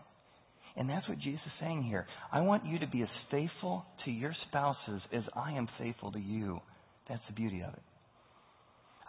And 0.77 0.91
that's 0.91 1.09
what 1.09 1.19
Jesus 1.19 1.41
is 1.47 1.53
saying 1.61 1.85
here. 1.85 2.07
I 2.31 2.41
want 2.41 2.67
you 2.67 2.79
to 2.81 2.87
be 2.87 3.03
as 3.03 3.09
faithful 3.31 3.87
to 4.05 4.11
your 4.11 4.35
spouses 4.49 5.01
as 5.13 5.23
I 5.35 5.53
am 5.53 5.69
faithful 5.79 6.13
to 6.13 6.19
you. 6.19 6.61
That's 7.09 7.23
the 7.29 7.35
beauty 7.35 7.63
of 7.63 7.73
it. 7.73 7.83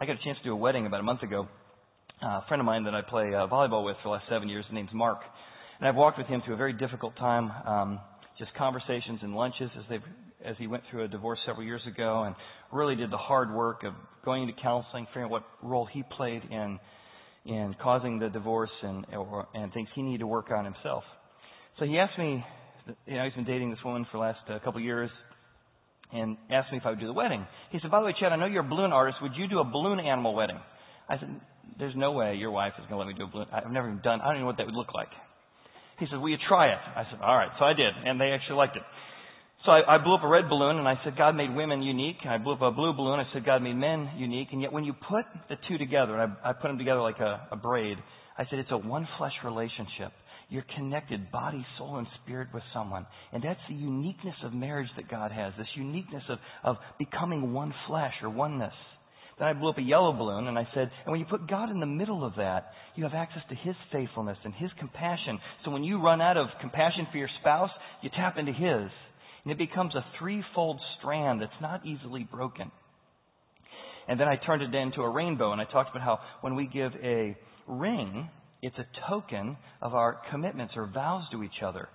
I 0.00 0.06
got 0.06 0.12
a 0.12 0.24
chance 0.24 0.38
to 0.38 0.44
do 0.44 0.52
a 0.52 0.56
wedding 0.56 0.86
about 0.86 1.00
a 1.00 1.02
month 1.02 1.22
ago. 1.22 1.48
A 2.22 2.40
friend 2.48 2.60
of 2.60 2.66
mine 2.66 2.84
that 2.84 2.94
I 2.94 3.02
play 3.02 3.34
uh, 3.34 3.46
volleyball 3.48 3.84
with 3.84 3.96
for 4.02 4.04
the 4.04 4.10
last 4.10 4.24
seven 4.30 4.48
years, 4.48 4.64
his 4.66 4.74
name's 4.74 4.92
Mark. 4.94 5.20
And 5.78 5.86
I've 5.86 5.94
walked 5.94 6.18
with 6.18 6.26
him 6.26 6.42
through 6.44 6.54
a 6.54 6.56
very 6.56 6.72
difficult 6.72 7.16
time, 7.16 7.50
um, 7.66 8.00
just 8.38 8.52
conversations 8.54 9.20
and 9.22 9.34
lunches 9.34 9.70
as, 9.76 9.84
they 9.90 9.98
as 10.44 10.56
he 10.58 10.66
went 10.66 10.84
through 10.90 11.04
a 11.04 11.08
divorce 11.08 11.38
several 11.46 11.66
years 11.66 11.82
ago 11.86 12.24
and 12.24 12.34
really 12.72 12.96
did 12.96 13.10
the 13.10 13.18
hard 13.18 13.52
work 13.52 13.84
of 13.84 13.92
going 14.24 14.42
into 14.42 14.54
counseling, 14.60 15.06
figuring 15.06 15.26
out 15.26 15.30
what 15.30 15.44
role 15.62 15.86
he 15.92 16.02
played 16.16 16.42
in, 16.50 16.78
in 17.44 17.74
causing 17.82 18.18
the 18.18 18.28
divorce 18.28 18.70
and, 18.82 19.04
or, 19.12 19.46
and 19.54 19.72
things 19.72 19.88
he 19.94 20.02
needed 20.02 20.20
to 20.20 20.26
work 20.26 20.50
on 20.50 20.64
himself. 20.64 21.04
So 21.78 21.84
he 21.84 21.98
asked 21.98 22.18
me, 22.18 22.44
you 23.06 23.14
know, 23.16 23.24
he's 23.24 23.34
been 23.34 23.44
dating 23.44 23.70
this 23.70 23.78
woman 23.84 24.04
for 24.10 24.18
the 24.18 24.22
last 24.22 24.40
uh, 24.48 24.58
couple 24.64 24.80
years, 24.80 25.10
and 26.12 26.36
asked 26.50 26.72
me 26.72 26.78
if 26.78 26.86
I 26.86 26.90
would 26.90 27.00
do 27.00 27.06
the 27.06 27.12
wedding. 27.12 27.46
He 27.70 27.78
said, 27.80 27.90
by 27.90 28.00
the 28.00 28.06
way, 28.06 28.14
Chad, 28.18 28.32
I 28.32 28.36
know 28.36 28.46
you're 28.46 28.64
a 28.64 28.68
balloon 28.68 28.92
artist. 28.92 29.18
Would 29.22 29.32
you 29.36 29.46
do 29.46 29.60
a 29.60 29.64
balloon 29.64 30.00
animal 30.00 30.34
wedding? 30.34 30.58
I 31.08 31.18
said, 31.18 31.28
there's 31.78 31.94
no 31.94 32.12
way 32.12 32.34
your 32.34 32.50
wife 32.50 32.72
is 32.78 32.86
going 32.88 32.98
to 32.98 33.04
let 33.04 33.06
me 33.06 33.14
do 33.14 33.24
a 33.24 33.26
balloon. 33.30 33.46
I've 33.52 33.70
never 33.70 33.88
even 33.88 34.00
done, 34.02 34.20
I 34.20 34.26
don't 34.26 34.36
even 34.36 34.42
know 34.42 34.46
what 34.46 34.56
that 34.56 34.66
would 34.66 34.74
look 34.74 34.94
like. 34.94 35.08
He 36.00 36.06
said, 36.10 36.18
will 36.18 36.30
you 36.30 36.38
try 36.48 36.72
it? 36.72 36.78
I 36.96 37.04
said, 37.10 37.20
all 37.22 37.36
right. 37.36 37.50
So 37.58 37.64
I 37.64 37.74
did, 37.74 37.92
and 38.04 38.20
they 38.20 38.30
actually 38.30 38.56
liked 38.56 38.76
it. 38.76 38.82
So 39.66 39.72
I, 39.72 39.96
I 39.96 39.98
blew 39.98 40.14
up 40.14 40.24
a 40.24 40.28
red 40.28 40.48
balloon, 40.48 40.78
and 40.78 40.88
I 40.88 40.94
said, 41.04 41.16
God 41.16 41.36
made 41.36 41.54
women 41.54 41.82
unique. 41.82 42.16
And 42.22 42.32
I 42.32 42.38
blew 42.38 42.54
up 42.54 42.62
a 42.62 42.70
blue 42.70 42.92
balloon. 42.94 43.20
I 43.20 43.26
said, 43.32 43.44
God 43.44 43.62
made 43.62 43.74
men 43.74 44.10
unique. 44.16 44.48
And 44.52 44.62
yet 44.62 44.72
when 44.72 44.84
you 44.84 44.94
put 44.94 45.26
the 45.48 45.56
two 45.68 45.76
together, 45.78 46.16
and 46.16 46.32
I, 46.42 46.50
I 46.50 46.52
put 46.54 46.68
them 46.68 46.78
together 46.78 47.00
like 47.00 47.18
a, 47.18 47.48
a 47.52 47.56
braid, 47.56 47.98
I 48.38 48.44
said, 48.48 48.60
it's 48.60 48.70
a 48.70 48.78
one 48.78 49.06
flesh 49.18 49.34
relationship. 49.44 50.12
You're 50.50 50.64
connected 50.76 51.30
body, 51.30 51.64
soul, 51.76 51.98
and 51.98 52.06
spirit 52.22 52.48
with 52.54 52.62
someone. 52.72 53.06
And 53.32 53.42
that's 53.42 53.60
the 53.68 53.74
uniqueness 53.74 54.36
of 54.42 54.54
marriage 54.54 54.88
that 54.96 55.10
God 55.10 55.30
has, 55.30 55.52
this 55.58 55.66
uniqueness 55.76 56.22
of, 56.28 56.38
of 56.64 56.76
becoming 56.98 57.52
one 57.52 57.74
flesh 57.86 58.14
or 58.22 58.30
oneness. 58.30 58.72
Then 59.38 59.48
I 59.48 59.52
blew 59.52 59.70
up 59.70 59.78
a 59.78 59.82
yellow 59.82 60.12
balloon 60.12 60.46
and 60.46 60.58
I 60.58 60.66
said, 60.74 60.90
and 61.04 61.12
when 61.12 61.20
you 61.20 61.26
put 61.26 61.48
God 61.48 61.70
in 61.70 61.80
the 61.80 61.86
middle 61.86 62.24
of 62.24 62.36
that, 62.36 62.72
you 62.96 63.04
have 63.04 63.14
access 63.14 63.42
to 63.50 63.54
His 63.54 63.76
faithfulness 63.92 64.38
and 64.44 64.54
His 64.54 64.70
compassion. 64.78 65.38
So 65.64 65.70
when 65.70 65.84
you 65.84 66.02
run 66.02 66.20
out 66.20 66.36
of 66.36 66.48
compassion 66.60 67.06
for 67.12 67.18
your 67.18 67.28
spouse, 67.40 67.70
you 68.02 68.10
tap 68.16 68.36
into 68.38 68.52
His. 68.52 68.90
And 69.44 69.52
it 69.52 69.58
becomes 69.58 69.94
a 69.94 70.04
threefold 70.18 70.80
strand 70.98 71.42
that's 71.42 71.52
not 71.60 71.86
easily 71.86 72.24
broken. 72.24 72.70
And 74.08 74.18
then 74.18 74.26
I 74.26 74.36
turned 74.36 74.62
it 74.62 74.74
into 74.74 75.02
a 75.02 75.10
rainbow 75.10 75.52
and 75.52 75.60
I 75.60 75.64
talked 75.64 75.90
about 75.90 76.02
how 76.02 76.18
when 76.40 76.56
we 76.56 76.66
give 76.66 76.92
a 77.02 77.36
ring, 77.66 78.30
it's 78.62 78.76
a 78.78 78.86
token 79.08 79.56
of 79.80 79.94
our 79.94 80.20
commitments 80.30 80.74
or 80.76 80.86
vows 80.86 81.24
to 81.32 81.42
each 81.42 81.62
other. 81.64 81.88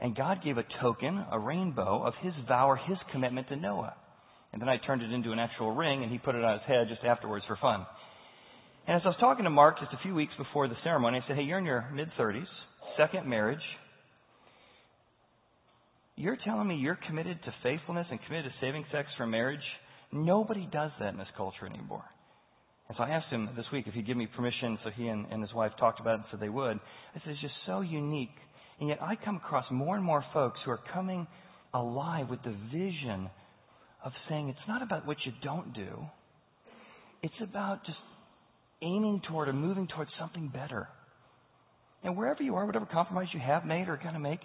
And 0.00 0.16
God 0.16 0.42
gave 0.44 0.58
a 0.58 0.64
token, 0.80 1.24
a 1.30 1.38
rainbow, 1.38 2.02
of 2.02 2.14
His 2.22 2.34
vow 2.46 2.68
or 2.68 2.76
His 2.76 2.98
commitment 3.12 3.48
to 3.48 3.56
Noah. 3.56 3.94
And 4.52 4.62
then 4.62 4.68
I 4.68 4.78
turned 4.78 5.02
it 5.02 5.12
into 5.12 5.32
an 5.32 5.38
actual 5.38 5.70
ring, 5.72 6.02
and 6.02 6.10
he 6.10 6.18
put 6.18 6.34
it 6.34 6.42
on 6.42 6.58
his 6.58 6.66
head 6.66 6.88
just 6.88 7.04
afterwards 7.04 7.44
for 7.46 7.56
fun. 7.56 7.84
And 8.86 8.96
as 8.96 9.02
I 9.04 9.08
was 9.08 9.16
talking 9.20 9.44
to 9.44 9.50
Mark 9.50 9.78
just 9.80 9.92
a 9.92 9.98
few 10.02 10.14
weeks 10.14 10.32
before 10.38 10.68
the 10.68 10.76
ceremony, 10.82 11.20
I 11.22 11.28
said, 11.28 11.36
Hey, 11.36 11.42
you're 11.42 11.58
in 11.58 11.66
your 11.66 11.90
mid 11.92 12.08
30s, 12.18 12.46
second 12.96 13.28
marriage. 13.28 13.60
You're 16.14 16.38
telling 16.42 16.66
me 16.66 16.76
you're 16.76 16.98
committed 17.06 17.38
to 17.44 17.54
faithfulness 17.62 18.06
and 18.10 18.18
committed 18.24 18.50
to 18.50 18.66
saving 18.66 18.86
sex 18.90 19.08
for 19.18 19.26
marriage? 19.26 19.60
Nobody 20.12 20.66
does 20.72 20.92
that 21.00 21.12
in 21.12 21.18
this 21.18 21.28
culture 21.36 21.66
anymore. 21.66 22.04
And 22.88 22.96
so 22.96 23.02
I 23.02 23.10
asked 23.10 23.28
him 23.30 23.48
this 23.56 23.66
week 23.72 23.86
if 23.86 23.94
he'd 23.94 24.06
give 24.06 24.16
me 24.16 24.26
permission, 24.26 24.78
so 24.84 24.90
he 24.90 25.08
and, 25.08 25.26
and 25.30 25.42
his 25.42 25.52
wife 25.52 25.72
talked 25.78 26.00
about 26.00 26.14
it 26.14 26.14
and 26.14 26.24
said 26.30 26.40
they 26.40 26.48
would. 26.48 26.78
I 27.14 27.18
said, 27.20 27.32
It's 27.32 27.40
just 27.40 27.54
so 27.66 27.80
unique. 27.80 28.36
And 28.78 28.88
yet 28.88 29.02
I 29.02 29.16
come 29.16 29.36
across 29.36 29.64
more 29.70 29.96
and 29.96 30.04
more 30.04 30.24
folks 30.32 30.58
who 30.64 30.70
are 30.70 30.80
coming 30.92 31.26
alive 31.74 32.28
with 32.28 32.42
the 32.42 32.54
vision 32.72 33.28
of 34.04 34.12
saying 34.28 34.48
it's 34.48 34.68
not 34.68 34.82
about 34.82 35.06
what 35.06 35.16
you 35.24 35.32
don't 35.42 35.72
do, 35.74 36.06
it's 37.22 37.34
about 37.42 37.84
just 37.84 37.98
aiming 38.82 39.22
toward 39.28 39.48
or 39.48 39.52
moving 39.52 39.88
towards 39.88 40.10
something 40.18 40.48
better. 40.48 40.88
And 42.04 42.16
wherever 42.16 42.42
you 42.42 42.54
are, 42.54 42.66
whatever 42.66 42.86
compromise 42.86 43.28
you 43.32 43.40
have 43.40 43.64
made 43.64 43.88
or 43.88 43.96
going 43.96 44.14
to 44.14 44.20
make, 44.20 44.40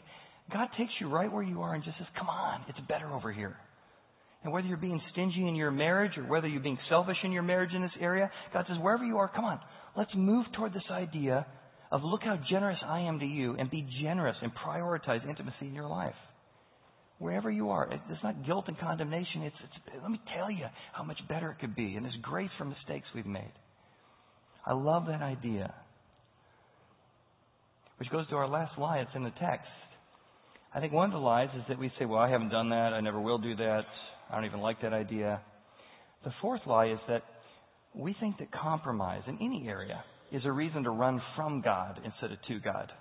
God 0.51 0.67
takes 0.77 0.91
you 0.99 1.09
right 1.09 1.31
where 1.31 1.43
you 1.43 1.61
are 1.61 1.75
and 1.75 1.83
just 1.83 1.97
says, 1.97 2.07
Come 2.17 2.29
on, 2.29 2.61
it's 2.67 2.79
better 2.87 3.11
over 3.11 3.31
here. 3.31 3.55
And 4.43 4.51
whether 4.51 4.67
you're 4.67 4.77
being 4.77 5.01
stingy 5.11 5.47
in 5.47 5.55
your 5.55 5.71
marriage 5.71 6.17
or 6.17 6.23
whether 6.23 6.47
you're 6.47 6.61
being 6.61 6.79
selfish 6.89 7.17
in 7.23 7.31
your 7.31 7.43
marriage 7.43 7.73
in 7.73 7.81
this 7.81 7.91
area, 7.99 8.31
God 8.53 8.65
says, 8.67 8.77
wherever 8.81 9.03
you 9.03 9.17
are, 9.17 9.27
come 9.27 9.45
on, 9.45 9.59
let's 9.95 10.11
move 10.15 10.45
toward 10.55 10.73
this 10.73 10.89
idea 10.89 11.45
of 11.91 12.01
look 12.03 12.23
how 12.23 12.39
generous 12.49 12.79
I 12.85 13.01
am 13.01 13.19
to 13.19 13.25
you 13.25 13.55
and 13.55 13.69
be 13.69 13.87
generous 14.01 14.37
and 14.41 14.51
prioritize 14.55 15.27
intimacy 15.27 15.67
in 15.67 15.75
your 15.75 15.87
life 15.87 16.15
wherever 17.19 17.51
you 17.51 17.69
are. 17.69 17.87
It's 17.91 18.23
not 18.23 18.45
guilt 18.47 18.65
and 18.67 18.77
condemnation. 18.79 19.43
It's, 19.43 19.55
it's, 19.63 20.01
let 20.01 20.09
me 20.09 20.19
tell 20.35 20.49
you 20.49 20.65
how 20.91 21.03
much 21.03 21.19
better 21.29 21.51
it 21.51 21.59
could 21.59 21.75
be. 21.75 21.95
And 21.95 22.03
there's 22.03 22.17
grace 22.23 22.49
for 22.57 22.65
mistakes 22.65 23.05
we've 23.13 23.27
made. 23.27 23.51
I 24.65 24.73
love 24.73 25.05
that 25.05 25.21
idea. 25.21 25.71
Which 27.97 28.09
goes 28.09 28.27
to 28.29 28.35
our 28.35 28.47
last 28.47 28.79
lie. 28.79 28.99
It's 28.99 29.11
in 29.15 29.23
the 29.23 29.33
text. 29.39 29.67
I 30.73 30.79
think 30.79 30.93
one 30.93 31.05
of 31.05 31.11
the 31.11 31.19
lies 31.19 31.49
is 31.55 31.61
that 31.69 31.77
we 31.77 31.91
say, 31.99 32.05
well, 32.05 32.19
I 32.19 32.29
haven't 32.29 32.49
done 32.49 32.69
that. 32.69 32.93
I 32.93 33.01
never 33.01 33.21
will 33.21 33.37
do 33.37 33.55
that. 33.55 33.81
I 34.32 34.36
don't 34.36 34.45
even 34.45 34.61
like 34.61 34.82
that 34.82 34.93
idea. 34.93 35.41
The 36.23 36.32
fourth 36.41 36.61
lie 36.65 36.88
is 36.88 36.99
that 37.07 37.23
we 37.93 38.15
think 38.19 38.38
that 38.38 38.51
compromise 38.51 39.23
in 39.27 39.38
any 39.41 39.67
area 39.67 40.03
is 40.32 40.43
a 40.45 40.51
reason 40.51 40.84
to 40.84 40.89
run 40.89 41.21
from 41.36 41.61
God 41.61 41.99
instead 42.05 42.32
of 42.32 42.38
to 42.47 42.59
God. 42.59 42.91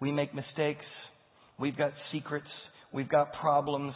We 0.00 0.12
make 0.12 0.34
mistakes. 0.34 0.84
We've 1.58 1.76
got 1.76 1.92
secrets. 2.12 2.48
We've 2.92 3.08
got 3.08 3.32
problems. 3.40 3.94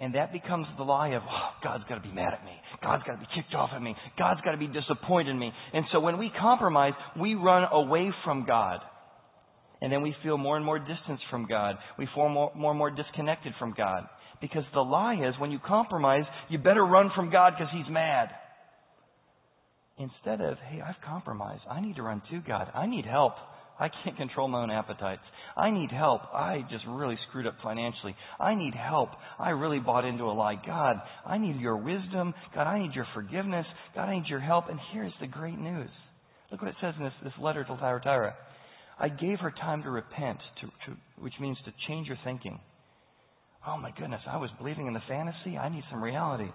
And 0.00 0.14
that 0.14 0.32
becomes 0.32 0.66
the 0.76 0.84
lie 0.84 1.10
of, 1.10 1.22
oh, 1.22 1.50
God's 1.62 1.84
got 1.88 1.96
to 1.96 2.00
be 2.00 2.12
mad 2.12 2.32
at 2.32 2.44
me. 2.44 2.52
God's 2.82 3.04
got 3.04 3.12
to 3.12 3.18
be 3.18 3.26
kicked 3.34 3.54
off 3.54 3.70
at 3.74 3.82
me. 3.82 3.94
God's 4.18 4.40
got 4.40 4.52
to 4.52 4.56
be 4.56 4.66
disappointed 4.66 5.30
in 5.30 5.38
me. 5.38 5.52
And 5.72 5.84
so 5.92 6.00
when 6.00 6.18
we 6.18 6.32
compromise, 6.40 6.94
we 7.20 7.34
run 7.34 7.64
away 7.70 8.10
from 8.24 8.44
God. 8.46 8.80
And 9.82 9.92
then 9.92 10.02
we 10.02 10.14
feel 10.22 10.38
more 10.38 10.56
and 10.56 10.64
more 10.64 10.78
distance 10.78 11.20
from 11.30 11.46
God. 11.46 11.76
We 11.98 12.08
feel 12.14 12.28
more, 12.28 12.50
more 12.56 12.70
and 12.70 12.78
more 12.78 12.90
disconnected 12.90 13.52
from 13.58 13.74
God. 13.76 14.04
Because 14.44 14.64
the 14.74 14.80
lie 14.80 15.14
is 15.26 15.34
when 15.40 15.50
you 15.50 15.58
compromise, 15.58 16.24
you 16.50 16.58
better 16.58 16.84
run 16.84 17.10
from 17.16 17.30
God 17.30 17.54
because 17.56 17.72
He's 17.72 17.90
mad. 17.90 18.28
Instead 19.96 20.42
of, 20.42 20.58
hey, 20.68 20.82
I've 20.82 21.00
compromised. 21.02 21.62
I 21.70 21.80
need 21.80 21.96
to 21.96 22.02
run 22.02 22.20
to 22.30 22.42
God. 22.46 22.70
I 22.74 22.84
need 22.84 23.06
help. 23.06 23.32
I 23.80 23.88
can't 23.88 24.18
control 24.18 24.48
my 24.48 24.62
own 24.62 24.70
appetites. 24.70 25.22
I 25.56 25.70
need 25.70 25.90
help. 25.90 26.20
I 26.34 26.60
just 26.70 26.84
really 26.86 27.16
screwed 27.26 27.46
up 27.46 27.54
financially. 27.62 28.14
I 28.38 28.54
need 28.54 28.74
help. 28.74 29.08
I 29.38 29.50
really 29.50 29.78
bought 29.78 30.04
into 30.04 30.24
a 30.24 30.34
lie. 30.34 30.60
God, 30.66 30.96
I 31.24 31.38
need 31.38 31.58
your 31.58 31.78
wisdom. 31.78 32.34
God, 32.54 32.66
I 32.66 32.82
need 32.82 32.92
your 32.92 33.06
forgiveness. 33.14 33.64
God, 33.94 34.10
I 34.10 34.18
need 34.18 34.28
your 34.28 34.40
help. 34.40 34.68
And 34.68 34.78
here's 34.92 35.14
the 35.22 35.26
great 35.26 35.58
news. 35.58 35.88
Look 36.52 36.60
what 36.60 36.68
it 36.68 36.76
says 36.82 36.92
in 36.98 37.04
this, 37.04 37.14
this 37.22 37.32
letter 37.40 37.64
to 37.64 37.76
Thyatira. 37.76 38.34
I 39.00 39.08
gave 39.08 39.38
her 39.38 39.50
time 39.50 39.84
to 39.84 39.90
repent, 39.90 40.38
to, 40.60 40.66
to, 40.66 40.98
which 41.18 41.34
means 41.40 41.56
to 41.64 41.72
change 41.88 42.08
your 42.08 42.18
thinking. 42.24 42.60
Oh 43.66 43.78
my 43.78 43.90
goodness, 43.96 44.20
I 44.26 44.36
was 44.36 44.50
believing 44.58 44.86
in 44.86 44.92
the 44.92 45.02
fantasy. 45.08 45.56
I 45.56 45.68
need 45.68 45.84
some 45.90 46.02
reality. 46.02 46.50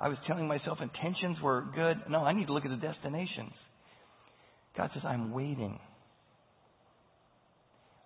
I 0.00 0.08
was 0.08 0.18
telling 0.26 0.46
myself 0.46 0.78
intentions 0.80 1.38
were 1.42 1.64
good. 1.74 1.96
No, 2.08 2.20
I 2.20 2.32
need 2.32 2.46
to 2.46 2.52
look 2.52 2.64
at 2.64 2.70
the 2.70 2.76
destinations. 2.76 3.52
God 4.76 4.90
says, 4.94 5.02
I'm 5.04 5.32
waiting. 5.32 5.78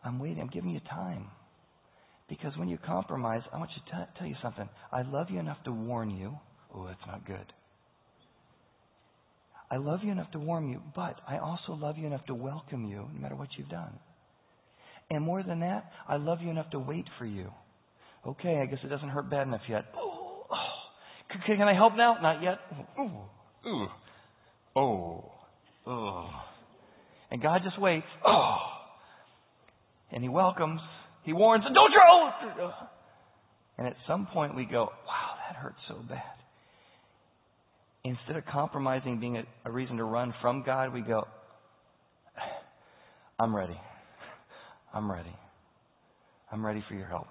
I'm 0.04 0.18
waiting. 0.18 0.40
I'm 0.40 0.48
giving 0.48 0.70
you 0.70 0.80
time. 0.80 1.26
Because 2.28 2.56
when 2.56 2.68
you 2.68 2.78
compromise, 2.78 3.42
I 3.52 3.58
want 3.58 3.70
you 3.76 3.82
to 3.92 4.04
t- 4.04 4.10
tell 4.18 4.26
you 4.26 4.34
something. 4.42 4.68
I 4.92 5.02
love 5.02 5.30
you 5.30 5.38
enough 5.38 5.62
to 5.64 5.72
warn 5.72 6.10
you. 6.10 6.36
Oh, 6.74 6.86
that's 6.86 7.06
not 7.06 7.26
good. 7.26 7.52
I 9.70 9.76
love 9.76 10.00
you 10.02 10.12
enough 10.12 10.30
to 10.32 10.38
warn 10.38 10.68
you, 10.68 10.80
but 10.94 11.20
I 11.28 11.38
also 11.38 11.72
love 11.72 11.98
you 11.98 12.06
enough 12.06 12.24
to 12.26 12.34
welcome 12.34 12.84
you 12.84 13.08
no 13.14 13.20
matter 13.20 13.36
what 13.36 13.48
you've 13.56 13.68
done. 13.68 13.98
And 15.10 15.24
more 15.24 15.42
than 15.42 15.60
that, 15.60 15.90
I 16.08 16.16
love 16.16 16.40
you 16.40 16.50
enough 16.50 16.70
to 16.70 16.78
wait 16.78 17.06
for 17.18 17.26
you. 17.26 17.50
Okay, 18.26 18.58
I 18.60 18.66
guess 18.66 18.80
it 18.82 18.88
doesn't 18.88 19.08
hurt 19.08 19.30
bad 19.30 19.46
enough 19.46 19.60
yet. 19.68 19.84
Oh, 19.96 20.46
oh. 20.50 20.56
Can, 21.30 21.58
can 21.58 21.68
I 21.68 21.74
help 21.74 21.94
now? 21.96 22.16
Not 22.20 22.42
yet. 22.42 22.58
Ooh, 22.98 23.68
ooh, 23.68 23.86
oh, 24.74 25.32
oh. 25.86 26.30
And 27.30 27.40
God 27.40 27.60
just 27.64 27.80
waits. 27.80 28.06
Oh. 28.26 28.56
And 30.10 30.22
he 30.22 30.28
welcomes, 30.28 30.80
he 31.24 31.32
warns, 31.32 31.64
don't 31.64 31.74
throw! 31.92 32.70
And 33.78 33.86
at 33.86 33.94
some 34.08 34.26
point 34.26 34.56
we 34.56 34.64
go, 34.64 34.84
wow, 35.06 35.34
that 35.48 35.56
hurts 35.56 35.78
so 35.88 35.96
bad. 36.08 36.22
Instead 38.04 38.36
of 38.36 38.44
compromising 38.46 39.20
being 39.20 39.36
a, 39.36 39.42
a 39.64 39.70
reason 39.70 39.96
to 39.98 40.04
run 40.04 40.32
from 40.40 40.62
God, 40.64 40.92
we 40.92 41.00
go, 41.00 41.26
I'm 43.38 43.54
ready. 43.54 43.78
I'm 44.94 45.10
ready. 45.10 45.34
I'm 46.50 46.64
ready 46.64 46.84
for 46.88 46.94
your 46.94 47.08
help. 47.08 47.26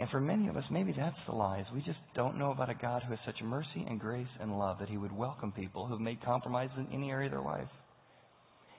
And 0.00 0.08
for 0.08 0.18
many 0.18 0.48
of 0.48 0.56
us, 0.56 0.64
maybe 0.70 0.94
that's 0.96 1.14
the 1.28 1.34
lies. 1.34 1.66
We 1.74 1.82
just 1.82 1.98
don't 2.14 2.38
know 2.38 2.52
about 2.52 2.70
a 2.70 2.74
God 2.74 3.02
who 3.02 3.10
has 3.10 3.18
such 3.26 3.42
mercy 3.44 3.84
and 3.86 4.00
grace 4.00 4.26
and 4.40 4.58
love 4.58 4.78
that 4.80 4.88
he 4.88 4.96
would 4.96 5.12
welcome 5.12 5.52
people 5.52 5.84
who 5.84 5.92
have 5.92 6.00
made 6.00 6.24
compromises 6.24 6.74
in 6.78 6.86
any 6.90 7.10
area 7.10 7.26
of 7.26 7.32
their 7.32 7.42
life. 7.42 7.68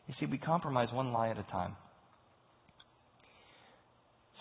You 0.08 0.16
see, 0.20 0.26
we 0.26 0.40
compromise 0.40 0.88
one 0.92 1.14
lie 1.14 1.30
at 1.30 1.38
a 1.38 1.44
time. 1.52 1.76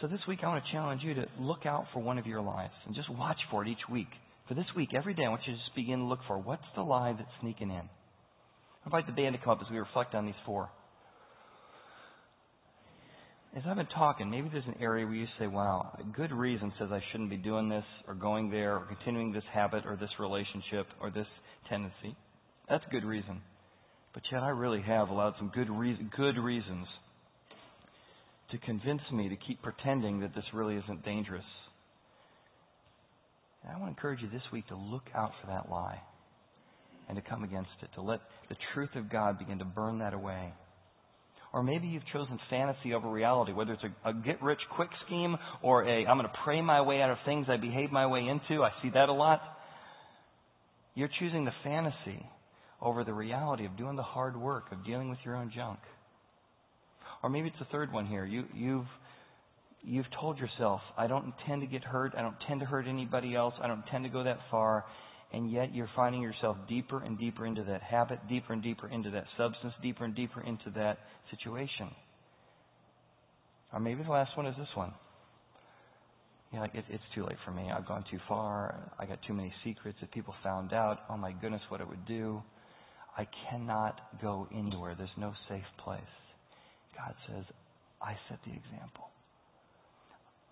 So 0.00 0.06
this 0.06 0.20
week, 0.26 0.38
I 0.42 0.46
want 0.46 0.64
to 0.64 0.72
challenge 0.72 1.02
you 1.04 1.12
to 1.12 1.26
look 1.38 1.66
out 1.66 1.84
for 1.92 2.00
one 2.02 2.16
of 2.16 2.24
your 2.24 2.40
lies 2.40 2.70
and 2.86 2.94
just 2.94 3.10
watch 3.10 3.36
for 3.50 3.62
it 3.62 3.68
each 3.68 3.86
week. 3.92 4.08
For 4.48 4.54
this 4.54 4.64
week, 4.74 4.94
every 4.96 5.12
day, 5.12 5.24
I 5.26 5.28
want 5.28 5.42
you 5.46 5.52
to 5.52 5.58
just 5.58 5.74
begin 5.76 5.98
to 5.98 6.04
look 6.06 6.20
for 6.26 6.38
what's 6.38 6.64
the 6.76 6.82
lie 6.82 7.12
that's 7.12 7.28
sneaking 7.42 7.68
in. 7.68 7.76
I 7.76 8.86
invite 8.86 9.06
the 9.06 9.12
band 9.12 9.36
to 9.36 9.44
come 9.44 9.52
up 9.52 9.58
as 9.60 9.70
we 9.70 9.78
reflect 9.78 10.14
on 10.14 10.24
these 10.24 10.34
four. 10.46 10.70
As 13.56 13.64
I've 13.66 13.76
been 13.76 13.86
talking, 13.86 14.30
maybe 14.30 14.48
there's 14.52 14.66
an 14.66 14.76
area 14.80 15.04
where 15.04 15.14
you 15.14 15.26
say, 15.40 15.48
wow, 15.48 15.98
a 15.98 16.04
good 16.16 16.30
reason 16.30 16.72
says 16.78 16.90
I 16.92 17.00
shouldn't 17.10 17.30
be 17.30 17.36
doing 17.36 17.68
this 17.68 17.84
or 18.06 18.14
going 18.14 18.48
there 18.48 18.76
or 18.76 18.86
continuing 18.86 19.32
this 19.32 19.42
habit 19.52 19.84
or 19.86 19.96
this 19.96 20.10
relationship 20.20 20.86
or 21.00 21.10
this 21.10 21.26
tendency. 21.68 22.16
That's 22.68 22.84
a 22.86 22.90
good 22.92 23.04
reason. 23.04 23.40
But 24.14 24.22
yet 24.30 24.44
I 24.44 24.50
really 24.50 24.82
have 24.82 25.08
allowed 25.08 25.34
some 25.38 25.50
good, 25.52 25.68
good 26.16 26.38
reasons 26.38 26.86
to 28.52 28.58
convince 28.58 29.02
me 29.12 29.28
to 29.28 29.36
keep 29.36 29.60
pretending 29.62 30.20
that 30.20 30.32
this 30.32 30.44
really 30.54 30.76
isn't 30.76 31.04
dangerous. 31.04 31.44
And 33.64 33.72
I 33.72 33.80
want 33.80 33.86
to 33.86 33.96
encourage 33.96 34.22
you 34.22 34.30
this 34.30 34.42
week 34.52 34.68
to 34.68 34.76
look 34.76 35.04
out 35.12 35.32
for 35.40 35.48
that 35.48 35.68
lie 35.68 36.00
and 37.08 37.16
to 37.16 37.22
come 37.22 37.42
against 37.42 37.70
it, 37.82 37.88
to 37.96 38.00
let 38.00 38.20
the 38.48 38.56
truth 38.74 38.94
of 38.94 39.10
God 39.10 39.40
begin 39.40 39.58
to 39.58 39.64
burn 39.64 39.98
that 39.98 40.14
away. 40.14 40.52
Or 41.52 41.62
maybe 41.64 41.88
you've 41.88 42.06
chosen 42.12 42.38
fantasy 42.48 42.94
over 42.94 43.08
reality, 43.10 43.52
whether 43.52 43.72
it's 43.72 43.82
a, 43.82 44.10
a 44.10 44.14
get 44.14 44.40
rich 44.40 44.60
quick 44.76 44.90
scheme 45.06 45.36
or 45.62 45.82
a 45.82 46.06
I'm 46.06 46.16
going 46.16 46.28
to 46.28 46.38
pray 46.44 46.60
my 46.62 46.80
way 46.80 47.02
out 47.02 47.10
of 47.10 47.18
things 47.24 47.46
I 47.48 47.56
behave 47.56 47.90
my 47.90 48.06
way 48.06 48.20
into. 48.20 48.62
I 48.62 48.70
see 48.82 48.90
that 48.90 49.08
a 49.08 49.12
lot. 49.12 49.42
You're 50.94 51.10
choosing 51.18 51.44
the 51.44 51.52
fantasy 51.64 52.24
over 52.80 53.04
the 53.04 53.12
reality 53.12 53.66
of 53.66 53.76
doing 53.76 53.96
the 53.96 54.02
hard 54.02 54.36
work 54.36 54.70
of 54.72 54.84
dealing 54.84 55.10
with 55.10 55.18
your 55.24 55.36
own 55.36 55.50
junk. 55.54 55.78
Or 57.22 57.28
maybe 57.28 57.48
it's 57.48 57.60
a 57.60 57.70
third 57.72 57.92
one 57.92 58.06
here. 58.06 58.24
You, 58.24 58.44
you've 58.54 58.86
you've 59.82 60.06
told 60.20 60.38
yourself, 60.38 60.80
I 60.96 61.06
don't 61.06 61.32
intend 61.40 61.62
to 61.62 61.66
get 61.66 61.84
hurt. 61.84 62.12
I 62.16 62.22
don't 62.22 62.36
intend 62.40 62.60
to 62.60 62.66
hurt 62.66 62.86
anybody 62.86 63.34
else. 63.34 63.54
I 63.62 63.66
don't 63.66 63.82
intend 63.84 64.04
to 64.04 64.10
go 64.10 64.24
that 64.24 64.38
far. 64.50 64.84
And 65.32 65.50
yet 65.50 65.74
you're 65.74 65.90
finding 65.94 66.22
yourself 66.22 66.56
deeper 66.68 67.02
and 67.02 67.18
deeper 67.18 67.46
into 67.46 67.62
that 67.64 67.82
habit, 67.82 68.18
deeper 68.28 68.52
and 68.52 68.62
deeper 68.62 68.88
into 68.88 69.10
that 69.10 69.24
substance, 69.36 69.72
deeper 69.82 70.04
and 70.04 70.14
deeper 70.14 70.40
into 70.40 70.70
that 70.74 70.98
situation. 71.30 71.88
Or 73.72 73.78
maybe 73.78 74.02
the 74.02 74.10
last 74.10 74.36
one 74.36 74.46
is 74.46 74.56
this 74.58 74.68
one. 74.74 74.92
You're 76.52 76.60
like, 76.62 76.74
it, 76.74 76.84
it's 76.88 77.04
too 77.14 77.24
late 77.24 77.36
for 77.44 77.52
me. 77.52 77.70
I've 77.70 77.86
gone 77.86 78.04
too 78.10 78.18
far. 78.28 78.92
I 78.98 79.06
got 79.06 79.18
too 79.26 79.34
many 79.34 79.52
secrets. 79.62 79.98
If 80.02 80.10
people 80.10 80.34
found 80.42 80.72
out, 80.72 80.98
oh 81.08 81.16
my 81.16 81.32
goodness, 81.32 81.62
what 81.68 81.80
it 81.80 81.88
would 81.88 82.04
do. 82.06 82.42
I 83.16 83.26
cannot 83.50 84.00
go 84.20 84.48
anywhere. 84.52 84.94
There's 84.96 85.10
no 85.16 85.32
safe 85.48 85.62
place. 85.84 86.00
God 86.96 87.14
says, 87.28 87.44
I 88.02 88.14
set 88.28 88.38
the 88.44 88.50
example. 88.50 89.10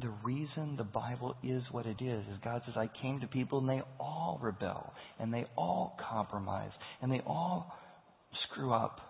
The 0.01 0.11
reason 0.23 0.77
the 0.77 0.85
Bible 0.85 1.35
is 1.43 1.63
what 1.73 1.87
it 1.87 2.01
is 2.01 2.25
is 2.27 2.39
God 2.45 2.63
says, 2.65 2.75
I 2.77 2.89
came 3.03 3.21
to 3.21 3.27
people 3.27 3.59
and 3.59 3.69
they 3.69 3.83
all 3.99 4.39
rebel 4.41 4.93
and 5.19 5.35
they 5.35 5.45
all 5.57 5.99
compromise 6.09 6.71
and 7.03 7.11
they 7.11 7.21
all 7.27 7.75
screw 8.45 8.73
up. 8.73 9.01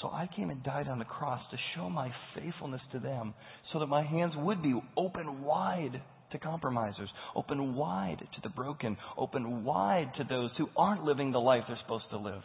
So 0.00 0.08
I 0.08 0.28
came 0.36 0.50
and 0.50 0.62
died 0.62 0.88
on 0.88 0.98
the 1.00 1.04
cross 1.04 1.40
to 1.50 1.56
show 1.74 1.90
my 1.90 2.12
faithfulness 2.36 2.82
to 2.92 3.00
them 3.00 3.34
so 3.72 3.80
that 3.80 3.86
my 3.86 4.04
hands 4.04 4.34
would 4.36 4.62
be 4.62 4.80
open 4.96 5.42
wide 5.42 6.00
to 6.32 6.38
compromisers, 6.38 7.08
open 7.34 7.74
wide 7.74 8.18
to 8.20 8.40
the 8.42 8.48
broken, 8.48 8.96
open 9.16 9.64
wide 9.64 10.12
to 10.18 10.24
those 10.24 10.50
who 10.58 10.68
aren't 10.76 11.04
living 11.04 11.32
the 11.32 11.38
life 11.38 11.64
they're 11.66 11.78
supposed 11.82 12.10
to 12.10 12.18
live. 12.18 12.42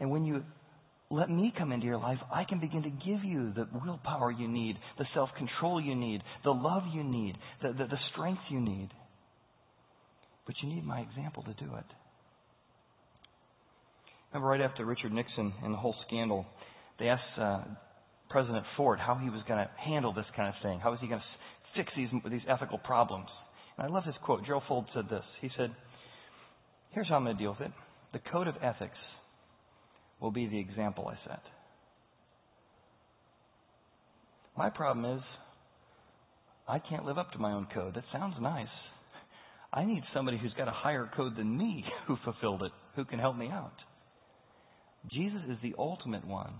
And 0.00 0.10
when 0.10 0.24
you 0.24 0.42
let 1.10 1.30
me 1.30 1.52
come 1.56 1.70
into 1.70 1.86
your 1.86 1.98
life, 1.98 2.18
I 2.32 2.44
can 2.44 2.58
begin 2.58 2.82
to 2.82 2.90
give 2.90 3.24
you 3.24 3.52
the 3.52 3.68
willpower 3.84 4.32
you 4.32 4.48
need, 4.48 4.76
the 4.98 5.04
self 5.14 5.30
control 5.36 5.80
you 5.80 5.94
need, 5.94 6.22
the 6.44 6.50
love 6.50 6.82
you 6.92 7.04
need, 7.04 7.36
the, 7.62 7.68
the, 7.68 7.86
the, 7.86 7.98
strength 8.12 8.40
you 8.50 8.60
need. 8.60 8.88
But 10.46 10.56
you 10.62 10.68
need 10.68 10.84
my 10.84 11.00
example 11.00 11.44
to 11.44 11.54
do 11.54 11.72
it. 11.76 11.84
Remember, 14.32 14.48
right 14.48 14.60
after 14.60 14.84
Richard 14.84 15.12
Nixon 15.12 15.52
and 15.62 15.72
the 15.72 15.78
whole 15.78 15.94
scandal, 16.06 16.44
they 16.98 17.08
asked 17.08 17.22
uh, 17.40 17.62
President 18.28 18.64
Ford 18.76 18.98
how 18.98 19.14
he 19.14 19.30
was 19.30 19.42
going 19.46 19.60
to 19.60 19.70
handle 19.78 20.12
this 20.12 20.26
kind 20.36 20.48
of 20.48 20.54
thing. 20.62 20.80
How 20.80 20.90
was 20.90 20.98
he 21.00 21.06
going 21.06 21.20
to 21.20 21.80
fix 21.80 21.92
these, 21.96 22.08
these 22.30 22.46
ethical 22.48 22.78
problems? 22.78 23.28
And 23.78 23.86
I 23.86 23.94
love 23.94 24.04
this 24.06 24.14
quote. 24.24 24.44
Gerald 24.44 24.64
Ford 24.66 24.86
said 24.92 25.04
this. 25.08 25.24
He 25.40 25.50
said, 25.56 25.70
Here's 26.90 27.08
how 27.08 27.16
I'm 27.16 27.24
going 27.24 27.36
to 27.36 27.42
deal 27.42 27.56
with 27.58 27.68
it 27.68 27.72
the 28.12 28.30
code 28.30 28.48
of 28.48 28.54
ethics 28.62 28.96
will 30.20 30.30
be 30.30 30.46
the 30.46 30.58
example 30.58 31.08
I 31.08 31.28
set. 31.28 31.42
My 34.56 34.70
problem 34.70 35.18
is, 35.18 35.22
I 36.68 36.78
can't 36.78 37.04
live 37.04 37.18
up 37.18 37.32
to 37.32 37.38
my 37.38 37.52
own 37.52 37.66
code. 37.72 37.94
That 37.94 38.04
sounds 38.12 38.34
nice. 38.40 38.66
I 39.72 39.84
need 39.84 40.02
somebody 40.14 40.38
who's 40.38 40.54
got 40.54 40.68
a 40.68 40.72
higher 40.72 41.10
code 41.14 41.36
than 41.36 41.56
me 41.56 41.84
who 42.06 42.16
fulfilled 42.24 42.62
it, 42.62 42.72
who 42.94 43.04
can 43.04 43.18
help 43.18 43.36
me 43.36 43.48
out. 43.48 43.74
Jesus 45.12 45.42
is 45.48 45.58
the 45.62 45.74
ultimate 45.78 46.26
one 46.26 46.54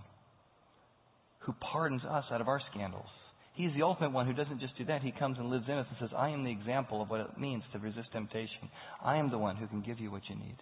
who 1.39 1.53
pardons 1.53 2.03
us 2.03 2.25
out 2.31 2.41
of 2.41 2.47
our 2.47 2.61
scandals. 2.71 3.09
He's 3.55 3.73
the 3.75 3.81
ultimate 3.81 4.11
one 4.11 4.27
who 4.27 4.33
doesn't 4.33 4.59
just 4.59 4.77
do 4.77 4.85
that. 4.85 5.01
He 5.01 5.11
comes 5.11 5.37
and 5.39 5.49
lives 5.49 5.65
in 5.67 5.73
us 5.73 5.87
and 5.89 5.97
says, 5.99 6.15
I 6.15 6.29
am 6.29 6.43
the 6.43 6.51
example 6.51 7.01
of 7.01 7.09
what 7.09 7.21
it 7.21 7.39
means 7.39 7.63
to 7.73 7.79
resist 7.79 8.11
temptation. 8.13 8.69
I 9.03 9.17
am 9.17 9.31
the 9.31 9.39
one 9.39 9.55
who 9.55 9.65
can 9.65 9.81
give 9.81 9.99
you 9.99 10.11
what 10.11 10.21
you 10.29 10.35
need. 10.35 10.57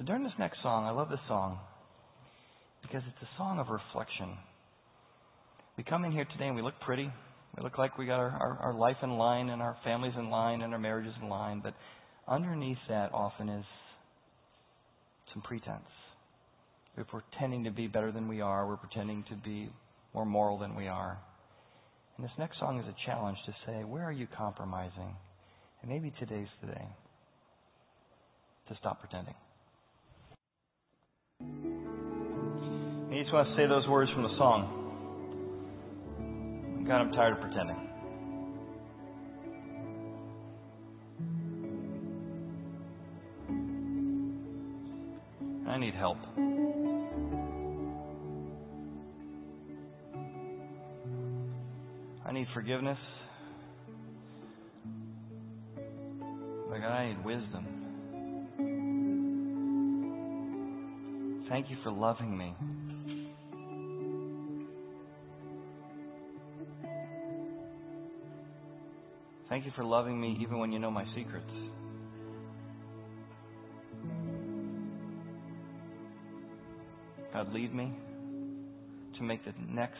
So 0.00 0.06
during 0.06 0.24
this 0.24 0.32
next 0.38 0.62
song, 0.62 0.86
I 0.86 0.92
love 0.92 1.10
this 1.10 1.20
song 1.28 1.58
because 2.80 3.02
it's 3.06 3.22
a 3.22 3.36
song 3.36 3.58
of 3.58 3.68
reflection. 3.68 4.30
We 5.76 5.84
come 5.84 6.06
in 6.06 6.12
here 6.12 6.24
today 6.24 6.46
and 6.46 6.56
we 6.56 6.62
look 6.62 6.80
pretty. 6.80 7.12
We 7.54 7.62
look 7.62 7.76
like 7.76 7.98
we 7.98 8.06
got 8.06 8.18
our, 8.18 8.30
our, 8.30 8.58
our 8.62 8.72
life 8.72 8.96
in 9.02 9.10
line 9.18 9.50
and 9.50 9.60
our 9.60 9.76
families 9.84 10.14
in 10.16 10.30
line 10.30 10.62
and 10.62 10.72
our 10.72 10.78
marriages 10.78 11.12
in 11.20 11.28
line. 11.28 11.60
But 11.62 11.74
underneath 12.26 12.78
that 12.88 13.12
often 13.12 13.50
is 13.50 13.64
some 15.34 15.42
pretense. 15.42 15.84
We're 16.96 17.04
pretending 17.04 17.64
to 17.64 17.70
be 17.70 17.86
better 17.86 18.10
than 18.10 18.26
we 18.26 18.40
are. 18.40 18.66
We're 18.66 18.78
pretending 18.78 19.22
to 19.28 19.36
be 19.36 19.68
more 20.14 20.24
moral 20.24 20.58
than 20.58 20.76
we 20.76 20.88
are. 20.88 21.18
And 22.16 22.24
this 22.24 22.32
next 22.38 22.58
song 22.58 22.80
is 22.80 22.86
a 22.86 22.96
challenge 23.04 23.36
to 23.44 23.52
say, 23.66 23.84
where 23.84 24.04
are 24.04 24.12
you 24.12 24.26
compromising? 24.34 25.14
And 25.82 25.90
maybe 25.90 26.10
today's 26.18 26.48
the 26.62 26.68
day 26.68 26.88
to 28.68 28.76
stop 28.80 29.00
pretending. 29.00 29.34
And 31.40 33.32
want 33.32 33.48
to 33.48 33.54
say 33.56 33.66
those 33.66 33.86
words 33.88 34.10
from 34.12 34.22
the 34.22 34.36
song. 34.36 34.76
God, 36.86 37.00
I'm 37.00 37.12
tired 37.12 37.32
of 37.34 37.40
pretending. 37.40 37.76
I 45.68 45.78
need 45.78 45.94
help. 45.94 46.18
I 52.26 52.32
need 52.32 52.48
forgiveness. 52.52 52.98
But 56.68 56.80
God, 56.80 56.92
I 56.92 57.08
need 57.08 57.24
wisdom. 57.24 57.79
Thank 61.50 61.68
you 61.68 61.76
for 61.82 61.90
loving 61.90 62.38
me. 62.38 62.54
Thank 69.48 69.64
you 69.64 69.72
for 69.74 69.82
loving 69.82 70.20
me 70.20 70.38
even 70.40 70.60
when 70.60 70.70
you 70.70 70.78
know 70.78 70.92
my 70.92 71.04
secrets. 71.12 71.50
God, 77.32 77.52
lead 77.52 77.74
me 77.74 77.92
to 79.18 79.22
make 79.24 79.44
the 79.44 79.52
next 79.68 79.98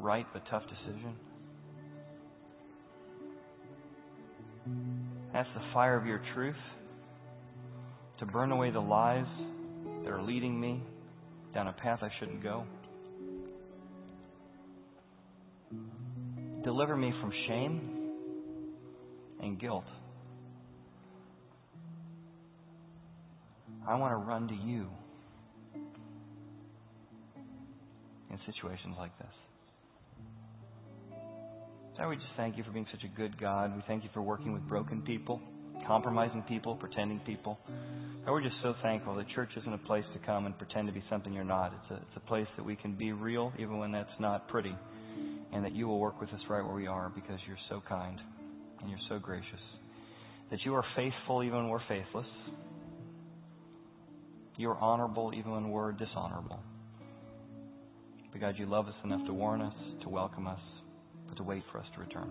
right 0.00 0.26
but 0.32 0.42
tough 0.50 0.64
decision. 0.64 1.14
Ask 5.32 5.48
the 5.54 5.62
fire 5.72 5.96
of 5.96 6.06
your 6.06 6.20
truth 6.34 6.56
to 8.18 8.26
burn 8.26 8.50
away 8.50 8.72
the 8.72 8.80
lies 8.80 9.26
are 10.16 10.22
leading 10.22 10.58
me 10.58 10.82
down 11.52 11.68
a 11.68 11.72
path 11.72 11.98
I 12.02 12.08
shouldn't 12.18 12.42
go. 12.42 12.64
Deliver 16.64 16.96
me 16.96 17.12
from 17.20 17.32
shame 17.46 18.12
and 19.40 19.60
guilt. 19.60 19.84
I 23.86 23.94
want 23.96 24.12
to 24.12 24.16
run 24.16 24.48
to 24.48 24.54
you 24.54 24.88
in 28.30 28.38
situations 28.46 28.96
like 28.98 29.16
this. 29.18 29.28
So 31.96 32.08
we 32.08 32.16
just 32.16 32.26
thank 32.36 32.56
you 32.56 32.64
for 32.64 32.70
being 32.70 32.86
such 32.90 33.04
a 33.04 33.16
good 33.16 33.38
God. 33.40 33.76
We 33.76 33.82
thank 33.86 34.02
you 34.02 34.10
for 34.12 34.22
working 34.22 34.52
with 34.52 34.66
broken 34.66 35.02
people 35.02 35.40
compromising 35.86 36.42
people, 36.42 36.74
pretending 36.74 37.20
people. 37.20 37.58
And 37.68 38.26
we're 38.26 38.42
just 38.42 38.56
so 38.62 38.74
thankful 38.82 39.14
that 39.16 39.28
church 39.34 39.50
isn't 39.56 39.72
a 39.72 39.78
place 39.78 40.04
to 40.12 40.18
come 40.26 40.46
and 40.46 40.56
pretend 40.58 40.88
to 40.88 40.92
be 40.92 41.02
something 41.08 41.32
you're 41.32 41.44
not. 41.44 41.72
It's 41.72 41.90
a, 41.92 41.94
it's 41.94 42.16
a 42.16 42.28
place 42.28 42.48
that 42.56 42.64
we 42.64 42.76
can 42.76 42.94
be 42.94 43.12
real 43.12 43.52
even 43.58 43.78
when 43.78 43.92
that's 43.92 44.08
not 44.18 44.48
pretty. 44.48 44.74
And 45.52 45.64
that 45.64 45.74
you 45.74 45.86
will 45.86 46.00
work 46.00 46.20
with 46.20 46.30
us 46.30 46.40
right 46.50 46.64
where 46.64 46.74
we 46.74 46.86
are 46.86 47.10
because 47.14 47.38
you're 47.46 47.56
so 47.70 47.82
kind 47.88 48.18
and 48.80 48.90
you're 48.90 48.98
so 49.08 49.18
gracious. 49.18 49.60
That 50.50 50.58
you 50.64 50.74
are 50.74 50.84
faithful 50.96 51.42
even 51.42 51.58
when 51.58 51.68
we're 51.68 51.86
faithless. 51.88 52.26
You 54.56 54.70
are 54.70 54.78
honorable 54.78 55.32
even 55.36 55.52
when 55.52 55.70
we're 55.70 55.92
dishonorable. 55.92 56.60
But 58.32 58.40
God, 58.40 58.54
you 58.58 58.66
love 58.66 58.88
us 58.88 58.94
enough 59.04 59.24
to 59.26 59.32
warn 59.32 59.62
us, 59.62 59.74
to 60.02 60.08
welcome 60.08 60.46
us, 60.46 60.60
but 61.28 61.36
to 61.36 61.42
wait 61.42 61.62
for 61.72 61.78
us 61.78 61.86
to 61.94 62.00
return. 62.00 62.30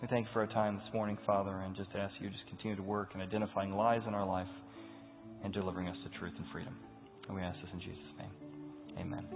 We 0.00 0.08
thank 0.08 0.24
you 0.24 0.32
for 0.32 0.40
our 0.40 0.46
time 0.46 0.80
this 0.82 0.94
morning, 0.94 1.18
Father, 1.26 1.60
and 1.60 1.76
just 1.76 1.90
ask 1.94 2.14
you 2.20 2.30
to 2.30 2.32
just 2.32 2.48
continue 2.48 2.74
to 2.74 2.82
work 2.82 3.10
in 3.14 3.20
identifying 3.20 3.72
lies 3.72 4.00
in 4.08 4.14
our 4.14 4.24
life 4.24 4.48
and 5.44 5.52
delivering 5.52 5.88
us 5.88 5.96
to 6.04 6.18
truth 6.18 6.32
and 6.38 6.46
freedom. 6.50 6.74
And 7.28 7.36
we 7.36 7.42
ask 7.42 7.60
this 7.60 7.68
in 7.74 7.80
Jesus' 7.80 8.16
name. 8.16 8.32
Amen. 8.96 9.26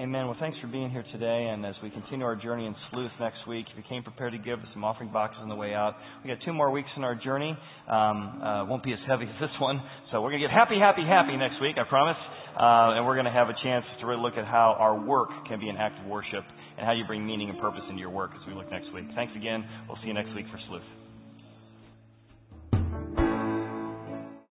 Amen. 0.00 0.26
Well, 0.26 0.36
thanks 0.40 0.56
for 0.60 0.66
being 0.66 0.88
here 0.88 1.04
today. 1.12 1.52
And 1.52 1.66
as 1.66 1.74
we 1.82 1.90
continue 1.90 2.24
our 2.24 2.36
journey 2.36 2.64
in 2.64 2.74
Sleuth 2.90 3.12
next 3.20 3.46
week, 3.46 3.66
if 3.70 3.76
you 3.76 3.84
came 3.86 4.02
prepared 4.02 4.32
to 4.32 4.38
give, 4.38 4.58
some 4.72 4.82
offering 4.82 5.12
boxes 5.12 5.40
on 5.42 5.50
the 5.50 5.54
way 5.54 5.74
out. 5.74 5.96
We 6.24 6.30
got 6.30 6.38
two 6.46 6.54
more 6.54 6.70
weeks 6.70 6.88
in 6.96 7.04
our 7.04 7.14
journey. 7.14 7.52
Um, 7.86 8.40
uh, 8.40 8.64
won't 8.64 8.82
be 8.82 8.94
as 8.94 8.98
heavy 9.06 9.24
as 9.28 9.40
this 9.40 9.52
one. 9.60 9.82
So 10.10 10.22
we're 10.22 10.30
going 10.30 10.40
to 10.40 10.48
get 10.48 10.56
happy, 10.56 10.80
happy, 10.80 11.04
happy 11.06 11.36
next 11.36 11.60
week, 11.60 11.76
I 11.76 11.84
promise. 11.84 12.16
Uh, 12.56 12.96
and 12.96 13.04
we're 13.04 13.16
going 13.16 13.28
to 13.28 13.36
have 13.36 13.50
a 13.50 13.56
chance 13.62 13.84
to 14.00 14.06
really 14.06 14.22
look 14.22 14.40
at 14.40 14.46
how 14.46 14.74
our 14.78 14.98
work 14.98 15.28
can 15.48 15.60
be 15.60 15.68
an 15.68 15.76
act 15.76 16.00
of 16.00 16.06
worship 16.06 16.44
and 16.76 16.86
how 16.86 16.92
you 16.92 17.04
bring 17.04 17.26
meaning 17.26 17.48
and 17.50 17.58
purpose 17.58 17.82
into 17.88 18.00
your 18.00 18.10
work 18.10 18.30
as 18.34 18.46
we 18.46 18.54
look 18.54 18.70
next 18.70 18.92
week. 18.94 19.06
Thanks 19.14 19.32
again. 19.36 19.64
We'll 19.88 19.98
see 20.02 20.08
you 20.08 20.14
next 20.14 20.34
week 20.34 20.46
for 20.50 20.58
Sleuth. 20.68 21.05